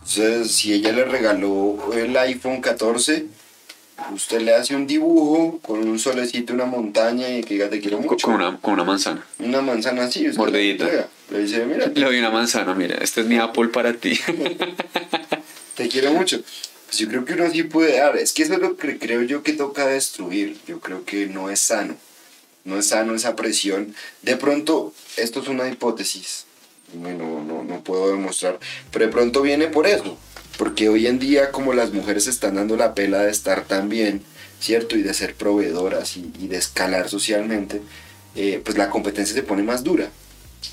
Entonces, 0.01 0.53
si 0.55 0.73
ella 0.73 0.93
le 0.93 1.05
regaló 1.05 1.93
el 1.93 2.17
iPhone 2.17 2.61
14, 2.63 3.27
usted 4.13 4.41
le 4.41 4.55
hace 4.55 4.75
un 4.77 4.87
dibujo 4.87 5.59
con 5.61 5.87
un 5.87 5.99
solecito, 5.99 6.53
una 6.55 6.65
montaña 6.67 7.29
y 7.29 7.43
que 7.43 7.55
diga 7.55 7.69
te 7.69 7.81
quiero 7.81 7.99
mucho. 8.01 8.27
con, 8.27 8.35
una, 8.37 8.59
con 8.61 8.75
una 8.75 8.85
manzana. 8.85 9.25
Una 9.39 9.61
manzana 9.61 10.05
así, 10.05 10.27
usted 10.29 10.39
Mordidita. 10.39 10.85
le 10.85 10.91
entrega. 10.91 11.09
Le 11.31 11.39
dice, 11.41 11.65
mira, 11.67 11.87
Le 11.87 12.05
doy 12.05 12.19
una 12.19 12.31
manzana, 12.31 12.75
mira, 12.75 12.97
este 13.01 13.21
es 13.21 13.27
mi 13.27 13.37
Apple 13.39 13.69
para 13.69 13.93
ti. 13.95 14.19
te 15.75 15.89
quiero 15.89 16.13
mucho. 16.13 16.41
Pues 16.87 16.99
yo 16.99 17.09
creo 17.09 17.25
que 17.25 17.35
uno 17.35 17.51
sí 17.51 17.65
puede 17.65 17.99
dar. 17.99 18.17
Es 18.17 18.33
que 18.33 18.45
eso 18.45 18.55
es 18.55 18.61
lo 18.61 18.77
que 18.77 18.99
creo 18.99 19.23
yo 19.23 19.43
que 19.43 19.53
toca 19.53 19.87
destruir. 19.87 20.57
Yo 20.67 20.81
creo 20.81 21.05
que 21.05 21.27
no 21.27 21.51
es 21.51 21.61
sano. 21.61 21.97
No 22.65 22.79
es 22.79 22.89
sano 22.89 23.15
esa 23.15 23.37
presión. 23.37 23.95
De 24.23 24.37
pronto, 24.37 24.95
esto 25.17 25.43
es 25.43 25.49
una 25.49 25.69
hipótesis. 25.69 26.47
Bueno, 26.95 27.45
no, 27.47 27.63
no 27.63 27.85
puedo 27.85 28.11
demostrar. 28.11 28.59
Pero 28.91 29.05
de 29.05 29.13
pronto 29.13 29.43
viene 29.43 29.67
por 29.67 29.87
eso. 29.87 30.17
Porque 30.59 30.89
hoy 30.91 31.07
en 31.07 31.19
día, 31.19 31.51
como 31.53 31.73
las 31.73 31.93
mujeres 31.95 32.27
están 32.27 32.57
dando 32.57 32.77
la 32.77 32.93
pela 32.95 33.23
de 33.23 33.31
estar 33.31 33.65
tan 33.65 33.89
bien, 33.89 34.23
¿cierto? 34.61 34.97
Y 34.97 35.03
de 35.03 35.15
ser 35.15 35.35
proveedoras 35.35 36.17
y, 36.19 36.31
y 36.41 36.49
de 36.49 36.59
escalar 36.59 37.09
socialmente, 37.09 37.81
eh, 38.37 38.61
pues 38.65 38.77
la 38.77 38.91
competencia 38.91 39.35
se 39.35 39.43
pone 39.43 39.63
más 39.63 39.83
dura. 39.85 40.11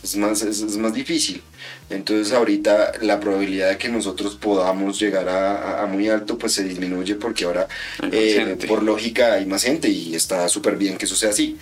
Es 0.03 0.15
más, 0.15 0.41
es, 0.41 0.61
es 0.61 0.77
más 0.77 0.93
difícil. 0.95 1.43
Entonces 1.91 2.33
ahorita 2.33 2.93
la 3.01 3.19
probabilidad 3.19 3.69
de 3.69 3.77
que 3.77 3.87
nosotros 3.87 4.35
podamos 4.35 4.99
llegar 4.99 5.29
a, 5.29 5.55
a- 5.79 5.83
a 5.83 5.85
muy 5.85 6.09
alto 6.09 6.39
pues 6.39 6.53
se 6.53 6.63
disminuye 6.63 7.13
porque 7.15 7.45
ahora 7.45 7.67
eh, 8.11 8.57
por 8.67 8.81
lógica 8.81 9.33
hay 9.33 9.45
más 9.45 9.61
gente 9.63 9.87
y 9.89 10.15
está 10.15 10.49
súper 10.49 10.75
bien 10.77 10.97
que 10.97 11.05
eso 11.05 11.15
sea 11.15 11.29
así. 11.29 11.57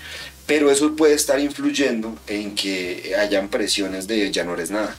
Pero 0.47 0.71
eso 0.71 0.95
puede 0.95 1.13
estar 1.13 1.37
influyendo 1.41 2.17
en 2.27 2.55
que 2.55 3.13
hayan 3.19 3.49
presiones 3.49 4.07
de 4.07 4.31
ya 4.31 4.45
no 4.45 4.53
eres 4.53 4.71
nada. 4.71 4.95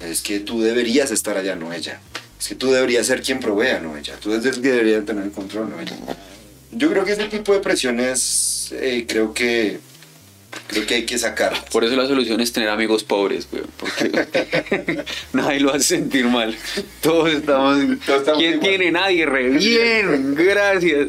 Es 0.00 0.22
que 0.22 0.40
tú 0.40 0.62
deberías 0.62 1.10
estar 1.10 1.36
allá, 1.36 1.54
no 1.54 1.72
ella. 1.74 2.00
Es 2.42 2.48
que 2.48 2.54
tú 2.56 2.72
deberías 2.72 3.06
ser 3.06 3.22
quien 3.22 3.38
provea, 3.38 3.78
no 3.78 3.96
ella. 3.96 4.16
Tú 4.20 4.32
eres 4.32 4.44
el 4.46 4.60
que 4.60 4.72
debería 4.72 5.04
tener 5.04 5.22
el 5.22 5.30
control, 5.30 5.70
no 5.70 5.80
ella. 5.80 5.94
Yo 6.72 6.90
creo 6.90 7.04
que 7.04 7.12
ese 7.12 7.26
tipo 7.26 7.52
de 7.52 7.60
presiones 7.60 8.72
eh, 8.72 9.04
creo 9.06 9.32
que 9.32 9.78
creo 10.66 10.84
que 10.84 10.94
hay 10.96 11.06
que 11.06 11.18
sacar. 11.18 11.64
Por 11.70 11.84
eso 11.84 11.94
la 11.94 12.06
solución 12.08 12.40
es 12.40 12.52
tener 12.52 12.68
amigos 12.68 13.04
pobres, 13.04 13.46
güey. 13.48 13.62
Porque 13.76 15.04
nadie 15.32 15.60
lo 15.60 15.72
hace 15.72 15.84
sentir 15.98 16.26
mal. 16.26 16.56
Todos 17.00 17.32
estamos. 17.32 17.78
Todos 18.04 18.18
estamos 18.22 18.40
¿Quién 18.40 18.54
igual. 18.54 18.68
tiene? 18.68 18.90
Nadie, 18.90 19.24
re 19.24 19.48
bien, 19.50 20.34
gracias. 20.36 21.08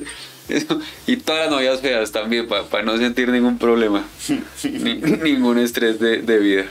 Eso. 0.50 0.80
Y 1.08 1.18
todas 1.18 1.46
las 1.46 1.50
novias 1.50 1.82
feas 1.82 2.12
también, 2.12 2.48
para 2.48 2.84
no 2.84 2.96
sentir 2.98 3.30
ningún 3.30 3.58
problema, 3.58 4.06
ni- 4.64 4.96
ningún 5.24 5.58
estrés 5.58 6.00
de, 6.00 6.18
de 6.22 6.38
vida. 6.38 6.66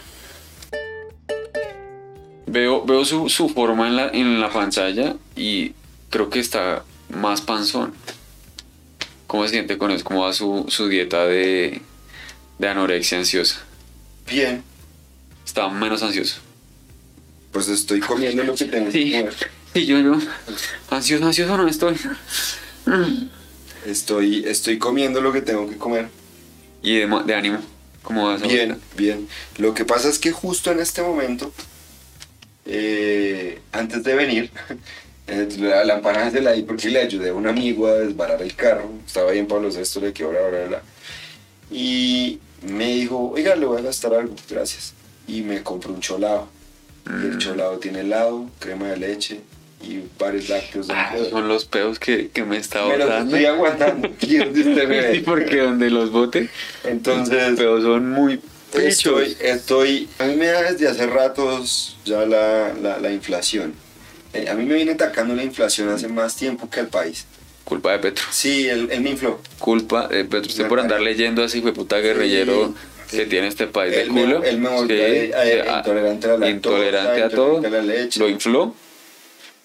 Veo, 2.53 2.85
veo 2.85 3.05
su, 3.05 3.29
su 3.31 3.49
forma 3.49 3.89
en 3.89 3.97
la, 3.97 4.09
en 4.09 4.39
la 4.41 4.51
pantalla 4.51 5.17
y 5.37 5.73
creo 6.11 6.29
que 6.29 6.39
está 6.39 6.85
más 7.09 7.41
panzón. 7.41 7.95
¿Cómo 9.27 9.45
se 9.45 9.51
siente 9.51 9.79
con 9.79 9.91
eso? 9.91 10.05
¿Cómo 10.05 10.23
va 10.25 10.33
su, 10.35 10.67
su 10.69 10.89
dieta 10.89 11.25
de, 11.25 11.81
de 12.59 12.69
anorexia 12.69 13.17
ansiosa? 13.19 13.63
Bien, 14.29 14.63
Estaba 15.47 15.71
menos 15.73 16.03
ansioso. 16.03 16.41
pues 17.53 17.69
estoy 17.69 18.01
comiendo 18.01 18.45
lo 18.45 18.55
que 18.55 18.65
tengo 18.67 18.87
que 18.87 18.93
Sí. 18.93 19.11
comer. 19.13 19.35
Y 19.75 19.87
yo, 19.87 19.99
yo, 20.01 20.19
ansioso, 20.91 21.25
ansioso 21.25 21.57
no 21.57 21.67
estoy. 21.67 21.97
Estoy, 23.87 24.45
estoy 24.47 24.79
comiendo 24.79 25.23
lo 25.23 25.33
que 25.33 25.41
tengo 25.41 25.67
que 25.69 25.79
comer. 25.79 26.09
Y 26.83 26.97
de 26.97 27.35
ánimo, 27.35 27.59
¿cómo 28.03 28.27
vas? 28.27 28.43
Bien, 28.43 28.79
bien. 28.99 29.29
Lo 29.57 29.73
que 29.73 29.87
pasa 29.87 30.11
es 30.11 30.19
que 30.19 30.31
justo 30.31 30.71
en 30.71 30.81
este 30.81 31.01
momento, 31.01 31.51
eh, 32.67 33.59
antes 33.73 34.03
de 34.05 34.15
venir, 34.15 34.51
eh, 35.27 35.49
la, 35.59 35.85
la 35.85 35.95
empanada 35.95 36.31
se 36.31 36.41
la 36.41 36.53
di 36.53 36.63
porque 36.63 36.89
le 36.91 37.01
ayudé 37.01 37.31
a 37.31 37.35
un 37.35 37.47
amigo 37.47 37.87
a 37.87 37.95
desbarar 37.95 38.41
el 38.43 38.55
carro. 38.55 38.91
Estaba 39.07 39.31
ahí 39.33 39.39
en 39.39 39.47
Pablo 39.47 39.69
VI, 39.71 40.01
le 40.01 40.13
quedó 40.13 40.31
bla, 40.31 40.67
bla. 40.69 40.83
Y 41.71 42.39
me 42.67 42.95
dijo, 42.95 43.31
oiga, 43.35 43.57
le 43.57 43.67
voy 43.67 43.79
a 43.81 43.83
gastar 43.83 44.15
algo, 44.15 44.35
gracias. 44.49 44.95
Y 45.27 45.43
me 45.43 45.63
compró 45.63 45.93
un 45.93 46.01
cholado. 46.01 46.49
Y 47.07 47.11
el 47.27 47.35
Mm. 47.37 47.39
cholado 47.39 47.79
tiene 47.79 48.01
helado, 48.01 48.49
crema 48.61 48.89
de 48.91 48.97
leche 48.99 49.41
y 49.83 50.01
varios 50.19 50.49
lácteos. 50.49 50.87
Ah, 50.91 51.13
son 51.31 51.49
los 51.49 51.65
pedos 51.65 51.99
que, 51.99 52.29
que 52.29 52.45
me 52.45 52.57
está 52.59 52.87
me 52.87 52.97
los 52.99 53.11
estoy 53.25 53.45
aguantando. 53.47 54.07
aquí 54.17 54.37
donde 54.37 54.61
usted 54.61 54.89
me. 54.89 55.13
Sí, 55.15 55.21
porque 55.21 55.57
donde 55.59 55.91
los 55.91 56.13
bote, 56.13 56.49
Entonces, 56.85 57.55
pero 57.57 57.81
son 57.83 58.11
muy 58.11 58.39
Estoy, 58.75 59.37
estoy, 59.41 60.09
a 60.19 60.25
mí 60.25 60.37
me 60.37 60.47
da 60.47 60.63
desde 60.73 60.89
hace 60.89 61.07
ratos 61.07 61.97
ya 62.05 62.25
la, 62.27 62.73
la, 62.81 62.99
la 62.99 63.13
inflación. 63.13 63.75
Eh, 64.33 64.49
a 64.49 64.55
mí 64.55 64.65
me 64.65 64.75
viene 64.75 64.93
atacando 64.93 65.35
la 65.35 65.43
inflación 65.45 65.89
hace 65.91 66.09
más 66.09 66.37
tiempo 66.37 66.71
que 66.71 66.81
al 66.81 66.89
país. 66.89 67.27
Culpa 67.65 67.93
de 67.93 67.99
Petro. 67.99 68.25
Sí, 68.31 68.67
él, 68.69 68.89
él 68.91 69.01
me 69.03 69.11
infló. 69.11 69.41
Culpa 69.59 70.09
de 70.09 70.25
Petro. 70.25 70.49
Usted 70.49 70.67
por 70.69 70.81
andar 70.81 71.01
leyendo 71.01 71.45
así, 71.45 71.61
fue 71.61 71.73
puta 71.73 71.99
guerrillero 71.99 72.75
Sí, 73.09 73.19
que 73.19 73.25
sí. 73.25 73.29
tiene 73.31 73.49
este 73.49 73.67
país 73.67 73.93
de 73.95 74.03
Él 74.03 74.11
me, 74.11 74.23
culo. 74.25 74.43
él 74.43 74.59
me 74.59 74.69
volvió 74.71 74.97
Sí, 74.97 75.33
a- 75.33 75.41
a- 75.41 75.45
sí, 75.45 75.79
intolerante 75.79 76.27
a 76.27 76.31
la 76.31 76.37
lactosa, 76.39 76.51
intolerante 76.51 77.23
a 77.23 77.29
todo. 77.29 77.57
intolerante 77.57 77.67
a 77.67 77.71
la 77.71 77.83
leche. 77.83 78.21
Lo 78.21 78.29
infló. 78.31 78.75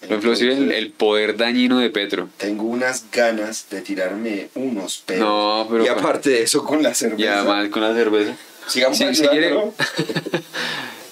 Lo 0.08 0.14
infló 0.14 0.36
sí, 0.36 0.46
el, 0.46 0.70
el 0.70 0.90
poder 0.92 1.36
dañino 1.36 1.78
de 1.80 1.90
Petro. 1.90 2.28
Tengo 2.36 2.64
unas 2.64 3.04
ganas 3.10 3.66
de 3.70 3.80
tirarme 3.80 4.48
unos 4.54 4.98
pedos. 4.98 5.20
No, 5.20 5.66
pero 5.70 5.84
Y 5.84 5.88
aparte 5.88 6.30
de 6.30 6.42
eso, 6.42 6.62
con 6.62 6.82
la 6.82 6.94
cerveza. 6.94 7.22
Y 7.22 7.26
además 7.26 7.68
con 7.70 7.82
la 7.82 7.94
cerveza. 7.94 8.36
Sigamos 8.68 8.98
Sí, 8.98 9.04
si 9.14 9.26
quiere, 9.28 9.54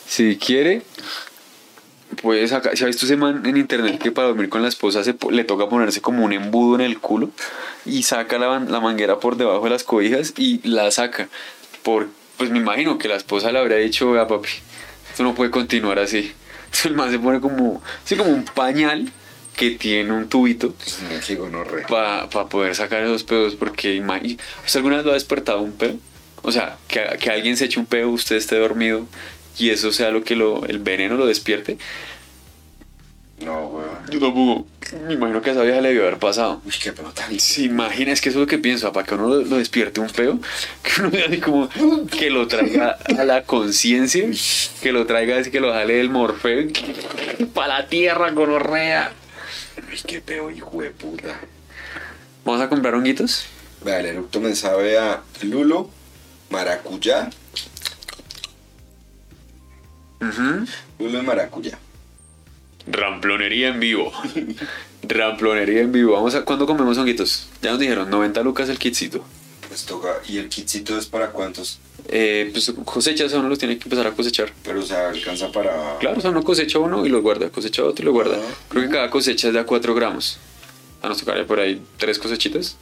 si 0.06 0.36
quiere, 0.36 0.82
puede 2.22 2.46
sacar. 2.48 2.76
¿Se 2.76 2.84
ha 2.84 2.86
visto 2.86 3.06
ese 3.06 3.16
man 3.16 3.44
en 3.46 3.56
internet 3.56 3.98
que 3.98 4.12
para 4.12 4.28
dormir 4.28 4.48
con 4.48 4.62
la 4.62 4.68
esposa 4.68 5.02
se 5.04 5.14
le 5.30 5.44
toca 5.44 5.68
ponerse 5.68 6.00
como 6.00 6.24
un 6.24 6.32
embudo 6.32 6.76
en 6.76 6.80
el 6.82 6.98
culo 6.98 7.30
y 7.84 8.02
saca 8.02 8.38
la, 8.38 8.60
la 8.60 8.80
manguera 8.80 9.18
por 9.18 9.36
debajo 9.36 9.64
de 9.64 9.70
las 9.70 9.84
cobijas 9.84 10.34
y 10.36 10.66
la 10.68 10.90
saca? 10.90 11.28
Por, 11.82 12.08
pues 12.36 12.50
me 12.50 12.58
imagino 12.58 12.98
que 12.98 13.08
la 13.08 13.16
esposa 13.16 13.52
le 13.52 13.58
habría 13.58 13.78
dicho, 13.78 14.10
vea 14.12 14.26
papi, 14.26 14.48
esto 15.10 15.22
no 15.22 15.34
puede 15.34 15.50
continuar 15.50 15.98
así. 15.98 16.32
Entonces 16.66 16.86
el 16.86 16.94
man 16.94 17.10
se 17.10 17.18
pone 17.18 17.40
como, 17.40 17.82
sí, 18.04 18.16
como 18.16 18.30
un 18.30 18.44
pañal 18.44 19.10
que 19.56 19.70
tiene 19.70 20.12
un 20.12 20.28
tubito 20.28 20.74
gonorrea. 21.36 21.86
para 21.86 22.28
poder 22.28 22.74
sacar 22.74 23.02
esos 23.02 23.24
pedos 23.24 23.54
porque 23.54 23.98
¿Usted 24.64 24.78
alguna 24.78 24.96
vez 24.96 25.04
lo 25.06 25.12
ha 25.12 25.14
despertado 25.14 25.62
un 25.62 25.72
pedo? 25.72 25.96
O 26.46 26.52
sea, 26.52 26.78
que, 26.86 27.04
que 27.18 27.30
alguien 27.30 27.56
se 27.56 27.64
eche 27.64 27.80
un 27.80 27.86
pedo, 27.86 28.08
usted 28.10 28.36
esté 28.36 28.56
dormido 28.56 29.04
y 29.58 29.70
eso 29.70 29.90
sea 29.90 30.12
lo 30.12 30.22
que 30.22 30.36
lo, 30.36 30.64
el 30.66 30.78
veneno 30.78 31.16
lo 31.16 31.26
despierte. 31.26 31.76
No, 33.44 33.66
weón. 33.66 33.88
Yo 34.10 34.20
tampoco. 34.20 34.66
Me 35.06 35.14
imagino 35.14 35.42
que 35.42 35.50
a 35.50 35.52
esa 35.54 35.62
vieja 35.62 35.80
le 35.80 35.88
debió 35.88 36.02
haber 36.02 36.18
pasado. 36.18 36.62
Uy, 36.64 36.72
qué 36.80 36.92
pedo 36.92 37.10
tan 37.10 37.38
Se 37.40 37.62
imagina, 37.62 38.12
es 38.12 38.20
que 38.20 38.28
eso 38.28 38.38
es 38.38 38.42
lo 38.42 38.46
que 38.46 38.58
pienso, 38.58 38.92
para 38.92 39.04
que 39.04 39.14
uno 39.14 39.26
lo, 39.26 39.42
lo 39.42 39.56
despierte 39.58 40.00
un 40.00 40.08
peo, 40.08 40.38
que 40.84 41.00
uno 41.00 41.10
vea 41.10 41.26
así 41.26 41.38
como 41.38 41.68
que 42.06 42.30
lo 42.30 42.46
traiga 42.46 42.96
a 43.18 43.24
la 43.24 43.42
conciencia, 43.42 44.24
que 44.80 44.92
lo 44.92 45.04
traiga 45.04 45.38
así 45.38 45.50
que 45.50 45.58
lo 45.58 45.72
jale 45.72 45.94
del 45.94 46.10
morfeo, 46.10 46.68
para 47.52 47.80
la 47.80 47.88
tierra 47.88 48.32
con 48.32 48.50
orrea. 48.50 49.12
Uy, 49.90 49.98
qué 50.06 50.20
peo, 50.20 50.48
hijo 50.50 50.80
de 50.80 50.90
puta. 50.90 51.40
¿Vamos 52.44 52.62
a 52.62 52.68
comprar 52.68 52.94
honguitos? 52.94 53.46
El 53.84 54.06
eructo 54.06 54.40
me 54.40 54.54
sabe 54.54 54.98
a 54.98 55.22
lulo, 55.42 55.90
maracuyá, 56.50 57.30
Ujú. 60.20 60.66
lulo 60.98 61.18
y 61.18 61.22
maracuyá. 61.22 61.78
Ramplonería 62.86 63.68
en 63.68 63.80
vivo. 63.80 64.12
Ramplonería 65.02 65.80
en 65.82 65.92
vivo. 65.92 66.12
Vamos 66.12 66.34
a 66.34 66.44
¿cuándo 66.44 66.66
comemos 66.66 66.96
honguitos? 66.98 67.48
Ya 67.62 67.70
nos 67.70 67.80
dijeron 67.80 68.08
90 68.10 68.42
lucas 68.42 68.68
el 68.68 68.78
kitcito. 68.78 69.24
Pues 69.68 69.84
toca, 69.84 70.14
y 70.28 70.38
el 70.38 70.48
kitcito 70.48 70.96
es 70.96 71.06
para 71.06 71.32
cuántos, 71.32 71.80
Eh, 72.08 72.48
pues 72.52 72.72
cosechas 72.84 73.32
uno 73.32 73.48
los 73.48 73.58
tiene 73.58 73.76
que 73.78 73.84
empezar 73.84 74.06
a 74.06 74.12
cosechar. 74.12 74.52
pero 74.62 74.78
o 74.80 74.82
sea, 74.82 75.08
alcanza 75.08 75.50
para... 75.50 75.98
Claro, 75.98 76.18
o 76.18 76.20
sea, 76.20 76.30
uno 76.30 76.44
cosecha 76.44 76.78
uno 76.78 77.04
y 77.04 77.08
lo 77.08 77.20
guarda, 77.20 77.50
cosecha 77.50 77.82
otro 77.84 78.02
y 78.02 78.06
lo 78.06 78.12
guarda. 78.12 78.36
Ah. 78.40 78.54
Creo 78.68 78.84
que 78.84 78.90
cada 78.90 79.10
cosecha 79.10 79.48
es 79.48 79.54
de 79.54 79.60
a 79.60 79.66
4 79.66 79.92
gramos. 79.94 80.38
A 81.02 81.08
nos 81.08 81.18
tocaría 81.18 81.44
por 81.46 81.58
ahí 81.58 81.82
tres 81.98 82.18
cosechitas. 82.20 82.76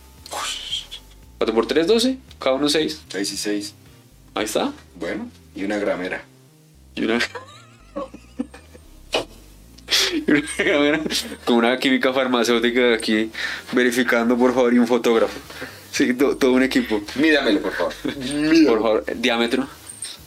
4 1.39 1.55
por 1.55 1.66
3, 1.66 1.87
12. 1.87 2.16
Cada 2.39 2.57
uno 2.57 2.68
6. 2.68 3.03
6 3.09 3.32
y 3.32 3.37
6. 3.37 3.74
Ahí 4.35 4.45
está. 4.45 4.72
Bueno, 4.97 5.28
y 5.55 5.64
una 5.64 5.78
gramera. 5.78 6.22
Y 6.95 7.05
una. 7.05 7.18
y 10.26 10.30
una 10.30 10.43
cámara 10.57 11.01
con 11.45 11.57
una 11.57 11.78
química 11.78 12.12
farmacéutica 12.12 12.95
aquí 12.95 13.30
verificando, 13.72 14.37
por 14.37 14.55
favor, 14.55 14.72
y 14.74 14.78
un 14.78 14.87
fotógrafo. 14.87 15.39
Sí, 15.93 16.14
to- 16.14 16.37
todo 16.37 16.53
un 16.53 16.62
equipo. 16.62 17.01
Mídamelo, 17.16 17.61
por 17.61 17.72
favor. 17.72 17.93
Por 18.03 18.82
favor, 18.82 19.05
diámetro. 19.16 19.68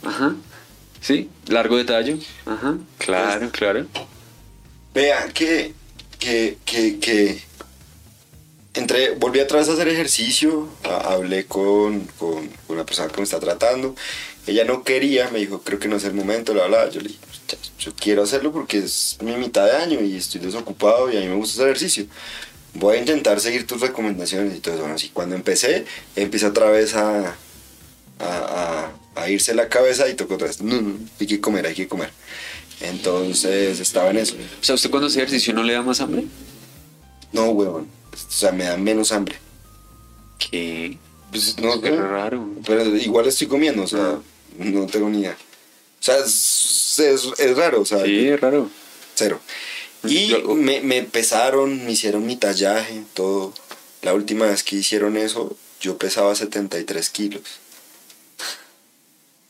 Ajá. 0.04 0.34
Sí, 1.00 1.28
largo 1.48 1.76
de 1.76 1.84
tallo. 1.84 2.16
Ajá. 2.46 2.76
Claro, 2.98 3.50
claro. 3.50 3.86
Vea 4.94 5.28
que, 5.32 5.74
que, 6.18 6.56
que, 6.64 6.98
que 6.98 7.42
entré, 8.78 9.10
volví 9.10 9.40
atrás 9.40 9.68
a 9.68 9.72
hacer 9.74 9.88
ejercicio, 9.88 10.68
a- 10.84 11.12
hablé 11.14 11.44
con, 11.46 12.00
con, 12.18 12.46
con 12.48 12.76
una 12.76 12.84
persona 12.86 13.08
que 13.08 13.18
me 13.18 13.24
está 13.24 13.38
tratando, 13.40 13.94
ella 14.46 14.64
no 14.64 14.82
quería, 14.82 15.28
me 15.30 15.38
dijo, 15.40 15.60
creo 15.62 15.78
que 15.78 15.88
no 15.88 15.96
es 15.96 16.04
el 16.04 16.14
momento, 16.14 16.54
la 16.54 16.66
bla, 16.66 16.88
yo 16.90 17.00
le 17.00 17.08
dije, 17.08 17.20
"Ya, 17.48 17.58
yo 17.78 17.92
quiero 17.94 18.22
hacerlo 18.22 18.52
porque 18.52 18.78
es 18.78 19.18
mi 19.22 19.36
mitad 19.36 19.66
de 19.66 19.72
año 19.72 20.00
y 20.00 20.16
estoy 20.16 20.40
desocupado 20.40 21.12
y 21.12 21.16
a 21.16 21.20
mí 21.20 21.26
me 21.28 21.34
gusta 21.36 21.54
hacer 21.56 21.68
ejercicio. 21.68 22.06
Voy 22.74 22.96
a 22.96 23.00
intentar 23.00 23.40
seguir 23.40 23.66
tus 23.66 23.80
recomendaciones 23.80 24.56
y 24.56 24.60
todo 24.60 24.74
eso. 24.74 24.82
Bueno, 24.82 24.94
así 24.96 25.08
cuando 25.10 25.34
empecé, 25.34 25.84
empecé 26.16 26.46
otra 26.46 26.70
vez 26.70 26.94
a, 26.94 27.34
a, 28.20 28.92
a, 29.16 29.20
a 29.22 29.30
irse 29.30 29.54
la 29.54 29.68
cabeza 29.68 30.08
y 30.08 30.14
tocó 30.14 30.34
otra 30.34 30.46
vez, 30.48 30.60
no, 30.62 30.80
no, 30.80 30.98
hay 31.18 31.26
que 31.26 31.40
comer, 31.40 31.66
hay 31.66 31.74
que 31.74 31.88
comer. 31.88 32.10
Entonces 32.80 33.80
estaba 33.80 34.10
en 34.10 34.18
eso. 34.18 34.34
O 34.60 34.64
sea, 34.64 34.74
¿usted 34.76 34.90
cuando 34.90 35.08
hace 35.08 35.18
ejercicio 35.18 35.52
no 35.52 35.62
le 35.62 35.72
da 35.72 35.82
más 35.82 36.00
hambre? 36.00 36.24
No, 37.32 37.46
huevón. 37.50 37.88
O 38.26 38.30
sea, 38.30 38.52
me 38.52 38.64
da 38.64 38.76
menos 38.76 39.12
hambre. 39.12 39.36
¿Qué? 40.38 40.96
Pues 41.30 41.58
no, 41.58 41.76
no, 41.76 42.08
raro. 42.08 42.48
pero 42.66 42.84
igual 42.96 43.26
estoy 43.26 43.46
comiendo, 43.48 43.82
o 43.82 43.86
sea, 43.86 44.18
no 44.58 44.86
tengo 44.86 45.08
ni 45.10 45.20
idea. 45.20 45.36
O 46.00 46.02
sea, 46.02 46.16
es, 46.18 46.98
es- 46.98 47.28
es 47.38 47.56
raro, 47.56 47.82
o 47.82 47.84
sea, 47.84 48.04
Sí, 48.04 48.28
es 48.28 48.40
raro. 48.40 48.70
cero. 49.14 49.40
Y 50.04 50.28
Yo- 50.28 50.54
me, 50.54 50.80
me 50.80 51.02
pesaron, 51.02 51.84
me 51.84 51.92
hicieron 51.92 52.24
mi 52.26 52.36
tallaje, 52.36 53.02
todo. 53.14 53.52
La 54.02 54.14
última 54.14 54.46
vez 54.46 54.62
que 54.62 54.76
hicieron 54.76 55.16
eso, 55.16 55.56
yo 55.80 55.98
pesaba 55.98 56.34
73 56.34 57.10
kilos. 57.10 57.42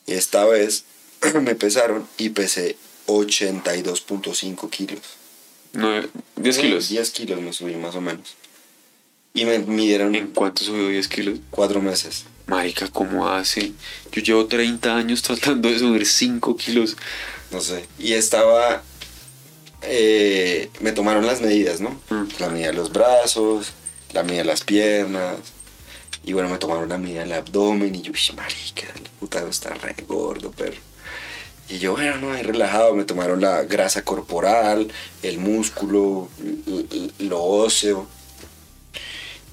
Y 0.07 0.15
esta 0.15 0.45
vez 0.47 0.85
me 1.43 1.55
pesaron 1.55 2.09
y 2.17 2.31
pesé 2.31 2.77
82.5 3.07 4.71
kilos. 4.71 5.01
Nueve- 5.75 6.09
10 6.37 6.59
kilos. 6.59 6.89
10 6.89 7.11
kilos 7.11 7.41
me 7.41 7.53
subí 7.53 7.77
más 7.77 7.95
o 7.95 8.01
menos. 8.01 8.35
Y 9.39 9.45
me 9.45 9.59
midieron 9.61 10.15
¿En 10.15 10.29
cuánto 10.29 10.65
subió 10.65 10.89
10 10.89 11.07
kilos? 11.09 11.39
cuatro 11.51 11.81
meses. 11.81 12.25
Marica, 12.47 12.89
¿cómo 12.89 13.29
hace? 13.29 13.73
Yo 14.11 14.23
llevo 14.23 14.47
30 14.47 14.97
años 14.97 15.23
tratando 15.23 15.69
de 15.71 15.79
subir 15.79 16.07
5 16.07 16.57
kilos. 16.57 16.97
No 17.53 17.61
sé. 17.61 17.85
Y 17.99 18.15
estaba. 18.15 18.83
eh, 19.83 20.71
me 20.81 20.93
tomaron 20.93 21.25
las 21.27 21.41
medidas, 21.41 21.81
¿no? 21.81 21.91
Mm. 22.11 22.25
La 22.41 22.49
medida 22.49 22.67
de 22.69 22.73
los 22.73 22.91
brazos, 22.93 23.69
la 24.13 24.23
medida 24.25 24.39
de 24.43 24.47
las 24.49 24.63
piernas. 24.65 25.37
Y 26.25 26.33
bueno, 26.33 26.49
me 26.49 26.59
tomaron 26.59 26.89
la 26.89 26.99
medida 26.99 27.21
del 27.21 27.33
abdomen. 27.35 27.95
Y 27.95 28.03
yo, 28.03 28.13
"Uy, 28.13 28.37
marica, 28.37 28.93
el 28.97 29.03
putado 29.21 29.49
está 29.49 29.71
re 29.75 29.95
gordo, 30.07 30.51
perro. 30.51 30.77
Y 31.69 31.79
yo, 31.79 31.93
bueno, 31.93 32.17
no, 32.17 32.33
ahí 32.33 32.43
relajado. 32.43 32.95
Me 32.95 33.05
tomaron 33.05 33.41
la 33.41 33.63
grasa 33.65 34.03
corporal, 34.03 34.91
el 35.23 35.39
músculo, 35.39 36.29
lo 37.19 37.43
óseo. 37.43 38.09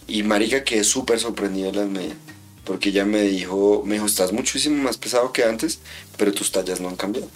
Y 0.08 0.24
marica 0.24 0.64
quedé 0.64 0.84
súper 0.84 1.20
sorprendido 1.20 1.72
de 1.72 1.78
las 1.78 1.90
medidas. 1.90 2.18
Porque 2.64 2.90
ella 2.90 3.06
me 3.06 3.22
dijo, 3.22 3.84
me 3.86 3.96
dijo, 3.96 4.08
estás 4.08 4.32
muchísimo 4.32 4.82
más 4.82 4.98
pesado 4.98 5.32
que 5.32 5.44
antes, 5.44 5.80
pero 6.18 6.32
tus 6.32 6.52
tallas 6.52 6.80
no 6.80 6.90
han 6.90 6.96
cambiado. 6.96 7.30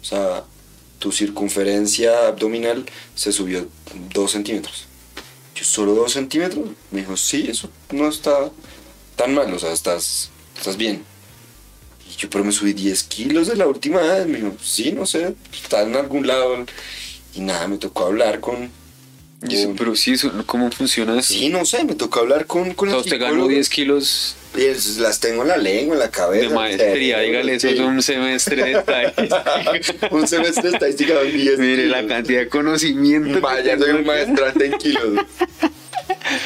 O 0.00 0.04
sea, 0.04 0.44
tu 0.98 1.10
circunferencia 1.10 2.28
abdominal 2.28 2.84
se 3.14 3.32
subió 3.32 3.66
dos 4.12 4.32
centímetros. 4.32 4.86
Yo, 5.54 5.64
¿solo 5.64 5.94
dos 5.94 6.12
centímetros? 6.12 6.68
Me 6.90 7.00
dijo, 7.00 7.16
sí, 7.16 7.46
eso 7.48 7.70
no 7.90 8.08
está 8.08 8.50
tan 9.16 9.34
mal, 9.34 9.52
o 9.52 9.58
sea, 9.58 9.72
estás, 9.72 10.30
estás 10.56 10.76
bien. 10.76 11.02
Y 12.10 12.16
yo, 12.16 12.30
pero 12.30 12.44
me 12.44 12.52
subí 12.52 12.72
10 12.72 13.02
kilos 13.04 13.48
de 13.48 13.56
la 13.56 13.66
última 13.66 14.00
vez. 14.00 14.26
Me 14.26 14.38
dijo, 14.38 14.54
sí, 14.62 14.92
no 14.92 15.06
sé, 15.06 15.34
está 15.52 15.82
en 15.82 15.96
algún 15.96 16.26
lado. 16.26 16.64
Y 17.34 17.40
nada, 17.40 17.68
me 17.68 17.78
tocó 17.78 18.06
hablar 18.06 18.40
con... 18.40 18.70
Y 19.48 19.54
eso- 19.56 19.66
con- 19.68 19.76
pero 19.76 19.96
sí, 19.96 20.12
eso, 20.12 20.30
¿cómo 20.46 20.70
funciona 20.70 21.18
eso? 21.18 21.32
Sí, 21.32 21.48
no 21.48 21.64
sé, 21.64 21.84
me 21.84 21.94
tocó 21.94 22.20
hablar 22.20 22.46
con, 22.46 22.74
con 22.74 22.88
el 22.90 22.94
usted 22.96 23.12
ganó 23.18 23.26
psicólogo. 23.32 23.48
10 23.50 23.68
kilos 23.68 24.36
Y 24.56 25.00
las 25.00 25.18
tengo 25.20 25.42
en 25.42 25.48
la 25.48 25.56
lengua, 25.56 25.94
en 25.94 26.00
la 26.00 26.10
cabeza. 26.10 26.48
de 26.48 26.54
maestría, 26.54 27.20
dígale, 27.20 27.54
eso 27.56 27.68
es 27.68 27.80
un 27.80 28.02
semestre 28.02 28.62
de 28.64 28.72
estadística. 28.78 30.08
un 30.10 30.28
semestre 30.28 30.62
de 30.68 30.74
estadística 30.76 31.14
de 31.20 31.30
10 31.32 31.58
Mire 31.58 31.86
la 31.86 32.06
cantidad 32.06 32.40
de 32.40 32.48
conocimiento. 32.48 33.40
Vaya, 33.40 33.78
soy 33.78 33.90
un 33.90 34.04
maestrante 34.06 34.66
en 34.66 34.72
kilos. 34.78 35.24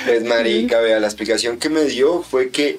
Pues 0.07 0.25
marica, 0.25 0.81
vea, 0.81 0.99
la 1.01 1.07
explicación 1.07 1.59
que 1.59 1.69
me 1.69 1.85
dio 1.85 2.23
fue 2.23 2.51
que 2.51 2.79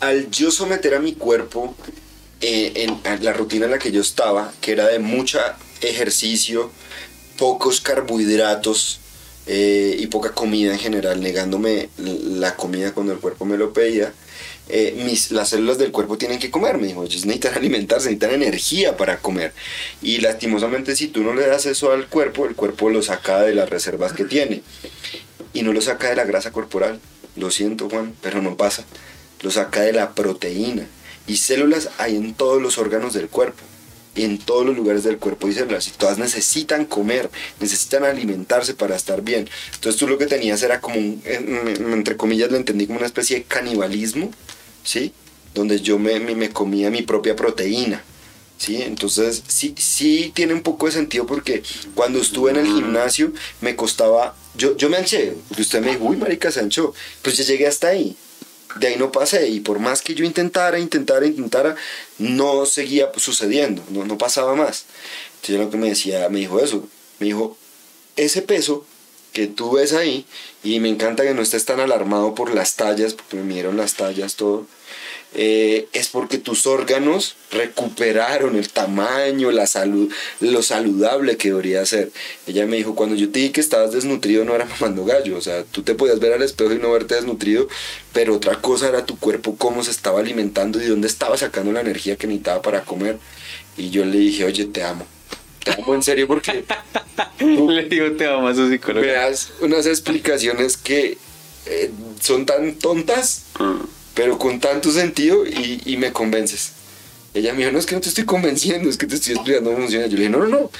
al 0.00 0.30
yo 0.30 0.50
someter 0.50 0.94
a 0.94 1.00
mi 1.00 1.12
cuerpo 1.14 1.74
eh, 2.40 2.72
en 3.04 3.24
la 3.24 3.32
rutina 3.32 3.66
en 3.66 3.72
la 3.72 3.78
que 3.78 3.92
yo 3.92 4.00
estaba, 4.00 4.52
que 4.60 4.72
era 4.72 4.86
de 4.88 4.98
mucha 4.98 5.56
ejercicio, 5.80 6.70
pocos 7.36 7.80
carbohidratos 7.80 9.00
eh, 9.50 9.96
y 9.98 10.06
poca 10.08 10.32
comida 10.32 10.72
en 10.72 10.78
general, 10.78 11.22
negándome 11.22 11.88
la 11.96 12.54
comida 12.54 12.92
cuando 12.92 13.14
el 13.14 13.18
cuerpo 13.18 13.46
me 13.46 13.56
lo 13.56 13.72
pedía, 13.72 14.12
eh, 14.68 15.02
mis, 15.06 15.30
las 15.30 15.48
células 15.48 15.78
del 15.78 15.90
cuerpo 15.90 16.18
tienen 16.18 16.38
que 16.38 16.50
comer, 16.50 16.76
me 16.76 16.88
dijo, 16.88 17.02
necesitan 17.02 17.54
alimentarse, 17.56 18.10
necesitan 18.10 18.42
energía 18.42 18.96
para 18.98 19.20
comer. 19.20 19.54
Y 20.02 20.18
lastimosamente 20.18 20.94
si 20.94 21.08
tú 21.08 21.22
no 21.22 21.32
le 21.32 21.46
das 21.46 21.64
eso 21.64 21.92
al 21.92 22.08
cuerpo, 22.08 22.44
el 22.44 22.54
cuerpo 22.54 22.90
lo 22.90 23.02
saca 23.02 23.40
de 23.40 23.54
las 23.54 23.70
reservas 23.70 24.12
que 24.12 24.24
tiene. 24.24 24.62
Y 25.54 25.62
no 25.62 25.72
lo 25.72 25.80
saca 25.80 26.10
de 26.10 26.16
la 26.16 26.24
grasa 26.24 26.52
corporal. 26.52 27.00
Lo 27.34 27.50
siento, 27.50 27.88
Juan, 27.88 28.14
pero 28.20 28.42
no 28.42 28.56
pasa. 28.56 28.84
Lo 29.40 29.50
saca 29.50 29.80
de 29.80 29.94
la 29.94 30.14
proteína. 30.14 30.86
Y 31.26 31.38
células 31.38 31.88
hay 31.96 32.16
en 32.16 32.34
todos 32.34 32.60
los 32.60 32.76
órganos 32.76 33.14
del 33.14 33.28
cuerpo. 33.28 33.62
Y 34.18 34.24
en 34.24 34.38
todos 34.38 34.66
los 34.66 34.76
lugares 34.76 35.04
del 35.04 35.18
cuerpo 35.18 35.46
hay 35.46 35.54
células. 35.54 35.86
Y 35.86 35.92
todas 35.92 36.18
necesitan 36.18 36.84
comer, 36.84 37.30
necesitan 37.60 38.02
alimentarse 38.04 38.74
para 38.74 38.96
estar 38.96 39.22
bien. 39.22 39.48
Entonces 39.74 39.98
tú 39.98 40.08
lo 40.08 40.18
que 40.18 40.26
tenías 40.26 40.62
era 40.62 40.80
como 40.80 40.96
en- 40.96 41.22
entre 41.92 42.16
comillas 42.16 42.50
lo 42.50 42.56
entendí 42.56 42.86
como 42.86 42.98
una 42.98 43.06
especie 43.06 43.36
de 43.38 43.42
canibalismo, 43.44 44.30
¿sí? 44.82 45.12
Donde 45.54 45.80
yo 45.80 45.98
me, 45.98 46.18
me, 46.18 46.50
comía 46.50 46.90
mi 46.90 47.02
propia 47.02 47.36
proteína. 47.36 48.02
¿Sí? 48.58 48.82
Entonces 48.82 49.44
sí, 49.46 49.72
sí 49.78 50.32
tiene 50.34 50.52
un 50.52 50.62
poco 50.62 50.86
de 50.86 50.92
sentido 50.92 51.26
porque 51.26 51.62
cuando 51.94 52.20
estuve 52.20 52.50
en 52.50 52.56
el 52.56 52.66
gimnasio 52.66 53.32
me 53.60 53.76
costaba, 53.76 54.34
yo, 54.56 54.76
yo 54.76 54.90
me 54.90 54.96
anché, 54.96 55.34
usted 55.56 55.80
me 55.80 55.92
dijo, 55.92 56.04
uy 56.06 56.16
marica 56.16 56.50
se 56.50 56.58
anchó, 56.58 56.92
pues 57.22 57.36
yo 57.36 57.44
llegué 57.44 57.68
hasta 57.68 57.86
ahí, 57.86 58.16
de 58.76 58.86
ahí 58.88 58.96
no 58.96 59.12
pasé 59.12 59.48
y 59.48 59.60
por 59.60 59.78
más 59.78 60.02
que 60.02 60.14
yo 60.14 60.24
intentara, 60.24 60.78
intentara, 60.78 61.26
intentara, 61.26 61.76
no 62.18 62.66
seguía 62.66 63.10
sucediendo, 63.16 63.82
no, 63.90 64.04
no 64.04 64.18
pasaba 64.18 64.54
más. 64.54 64.84
Entonces 65.36 65.64
lo 65.64 65.70
que 65.70 65.76
me 65.76 65.88
decía, 65.88 66.28
me 66.28 66.40
dijo 66.40 66.60
eso, 66.60 66.88
me 67.18 67.26
dijo, 67.26 67.56
ese 68.16 68.42
peso 68.42 68.84
que 69.32 69.46
tú 69.46 69.72
ves 69.72 69.92
ahí, 69.92 70.26
y 70.64 70.80
me 70.80 70.88
encanta 70.88 71.22
que 71.22 71.34
no 71.34 71.42
estés 71.42 71.64
tan 71.64 71.80
alarmado 71.80 72.34
por 72.34 72.54
las 72.54 72.76
tallas, 72.76 73.14
porque 73.14 73.36
me 73.36 73.44
midieron 73.44 73.76
las 73.76 73.94
tallas, 73.94 74.34
todo, 74.34 74.66
eh, 75.34 75.88
es 75.92 76.08
porque 76.08 76.38
tus 76.38 76.66
órganos 76.66 77.36
recuperaron 77.50 78.56
el 78.56 78.68
tamaño, 78.70 79.50
la 79.50 79.66
salud, 79.66 80.12
lo 80.40 80.62
saludable 80.62 81.36
que 81.36 81.48
debería 81.48 81.84
ser. 81.86 82.10
Ella 82.46 82.66
me 82.66 82.76
dijo, 82.76 82.94
cuando 82.94 83.14
yo 83.14 83.30
te 83.30 83.38
dije 83.40 83.52
que 83.52 83.60
estabas 83.60 83.92
desnutrido 83.92 84.44
no 84.44 84.54
era 84.54 84.64
mamando 84.64 85.04
gallo, 85.04 85.36
o 85.36 85.40
sea, 85.40 85.64
tú 85.64 85.82
te 85.82 85.94
podías 85.94 86.18
ver 86.18 86.32
al 86.32 86.42
espejo 86.42 86.72
y 86.72 86.78
no 86.78 86.90
verte 86.92 87.14
desnutrido, 87.14 87.68
pero 88.12 88.34
otra 88.36 88.60
cosa 88.60 88.88
era 88.88 89.04
tu 89.04 89.18
cuerpo, 89.18 89.56
cómo 89.56 89.84
se 89.84 89.90
estaba 89.90 90.20
alimentando 90.20 90.82
y 90.82 90.86
dónde 90.86 91.08
estaba 91.08 91.36
sacando 91.36 91.72
la 91.72 91.80
energía 91.80 92.16
que 92.16 92.26
necesitaba 92.26 92.62
para 92.62 92.84
comer. 92.84 93.18
Y 93.76 93.90
yo 93.90 94.04
le 94.04 94.18
dije, 94.18 94.44
oye, 94.44 94.64
te 94.64 94.82
amo. 94.82 95.06
Te 95.62 95.72
amo 95.72 95.94
en 95.94 96.02
serio 96.02 96.26
porque 96.26 96.64
Le 97.40 97.84
digo, 97.84 98.12
te 98.12 98.26
amo 98.26 98.48
a 98.48 98.54
su 98.54 98.62
me 98.62 98.70
psicóloga. 98.70 99.12
das 99.12 99.50
unas 99.60 99.86
explicaciones 99.86 100.76
que 100.76 101.18
eh, 101.66 101.90
son 102.20 102.46
tan 102.46 102.74
tontas 102.74 103.44
Ah. 103.58 103.78
Pero 104.18 104.36
con 104.36 104.58
tanto 104.58 104.90
sentido 104.90 105.46
y, 105.46 105.80
y 105.84 105.96
me 105.96 106.12
convences. 106.12 106.72
Ella 107.34 107.52
me 107.52 107.60
dijo, 107.60 107.70
no 107.70 107.78
es 107.78 107.86
que 107.86 107.94
no 107.94 108.00
te 108.00 108.08
estoy 108.08 108.24
convenciendo, 108.24 108.90
es 108.90 108.96
que 108.96 109.06
te 109.06 109.14
estoy 109.14 109.34
explicando 109.34 109.70
cómo 109.70 109.82
funciona. 109.82 110.06
Yo 110.06 110.16
le 110.16 110.22
dije, 110.22 110.28
no, 110.28 110.38
no, 110.40 110.48
no. 110.48 110.70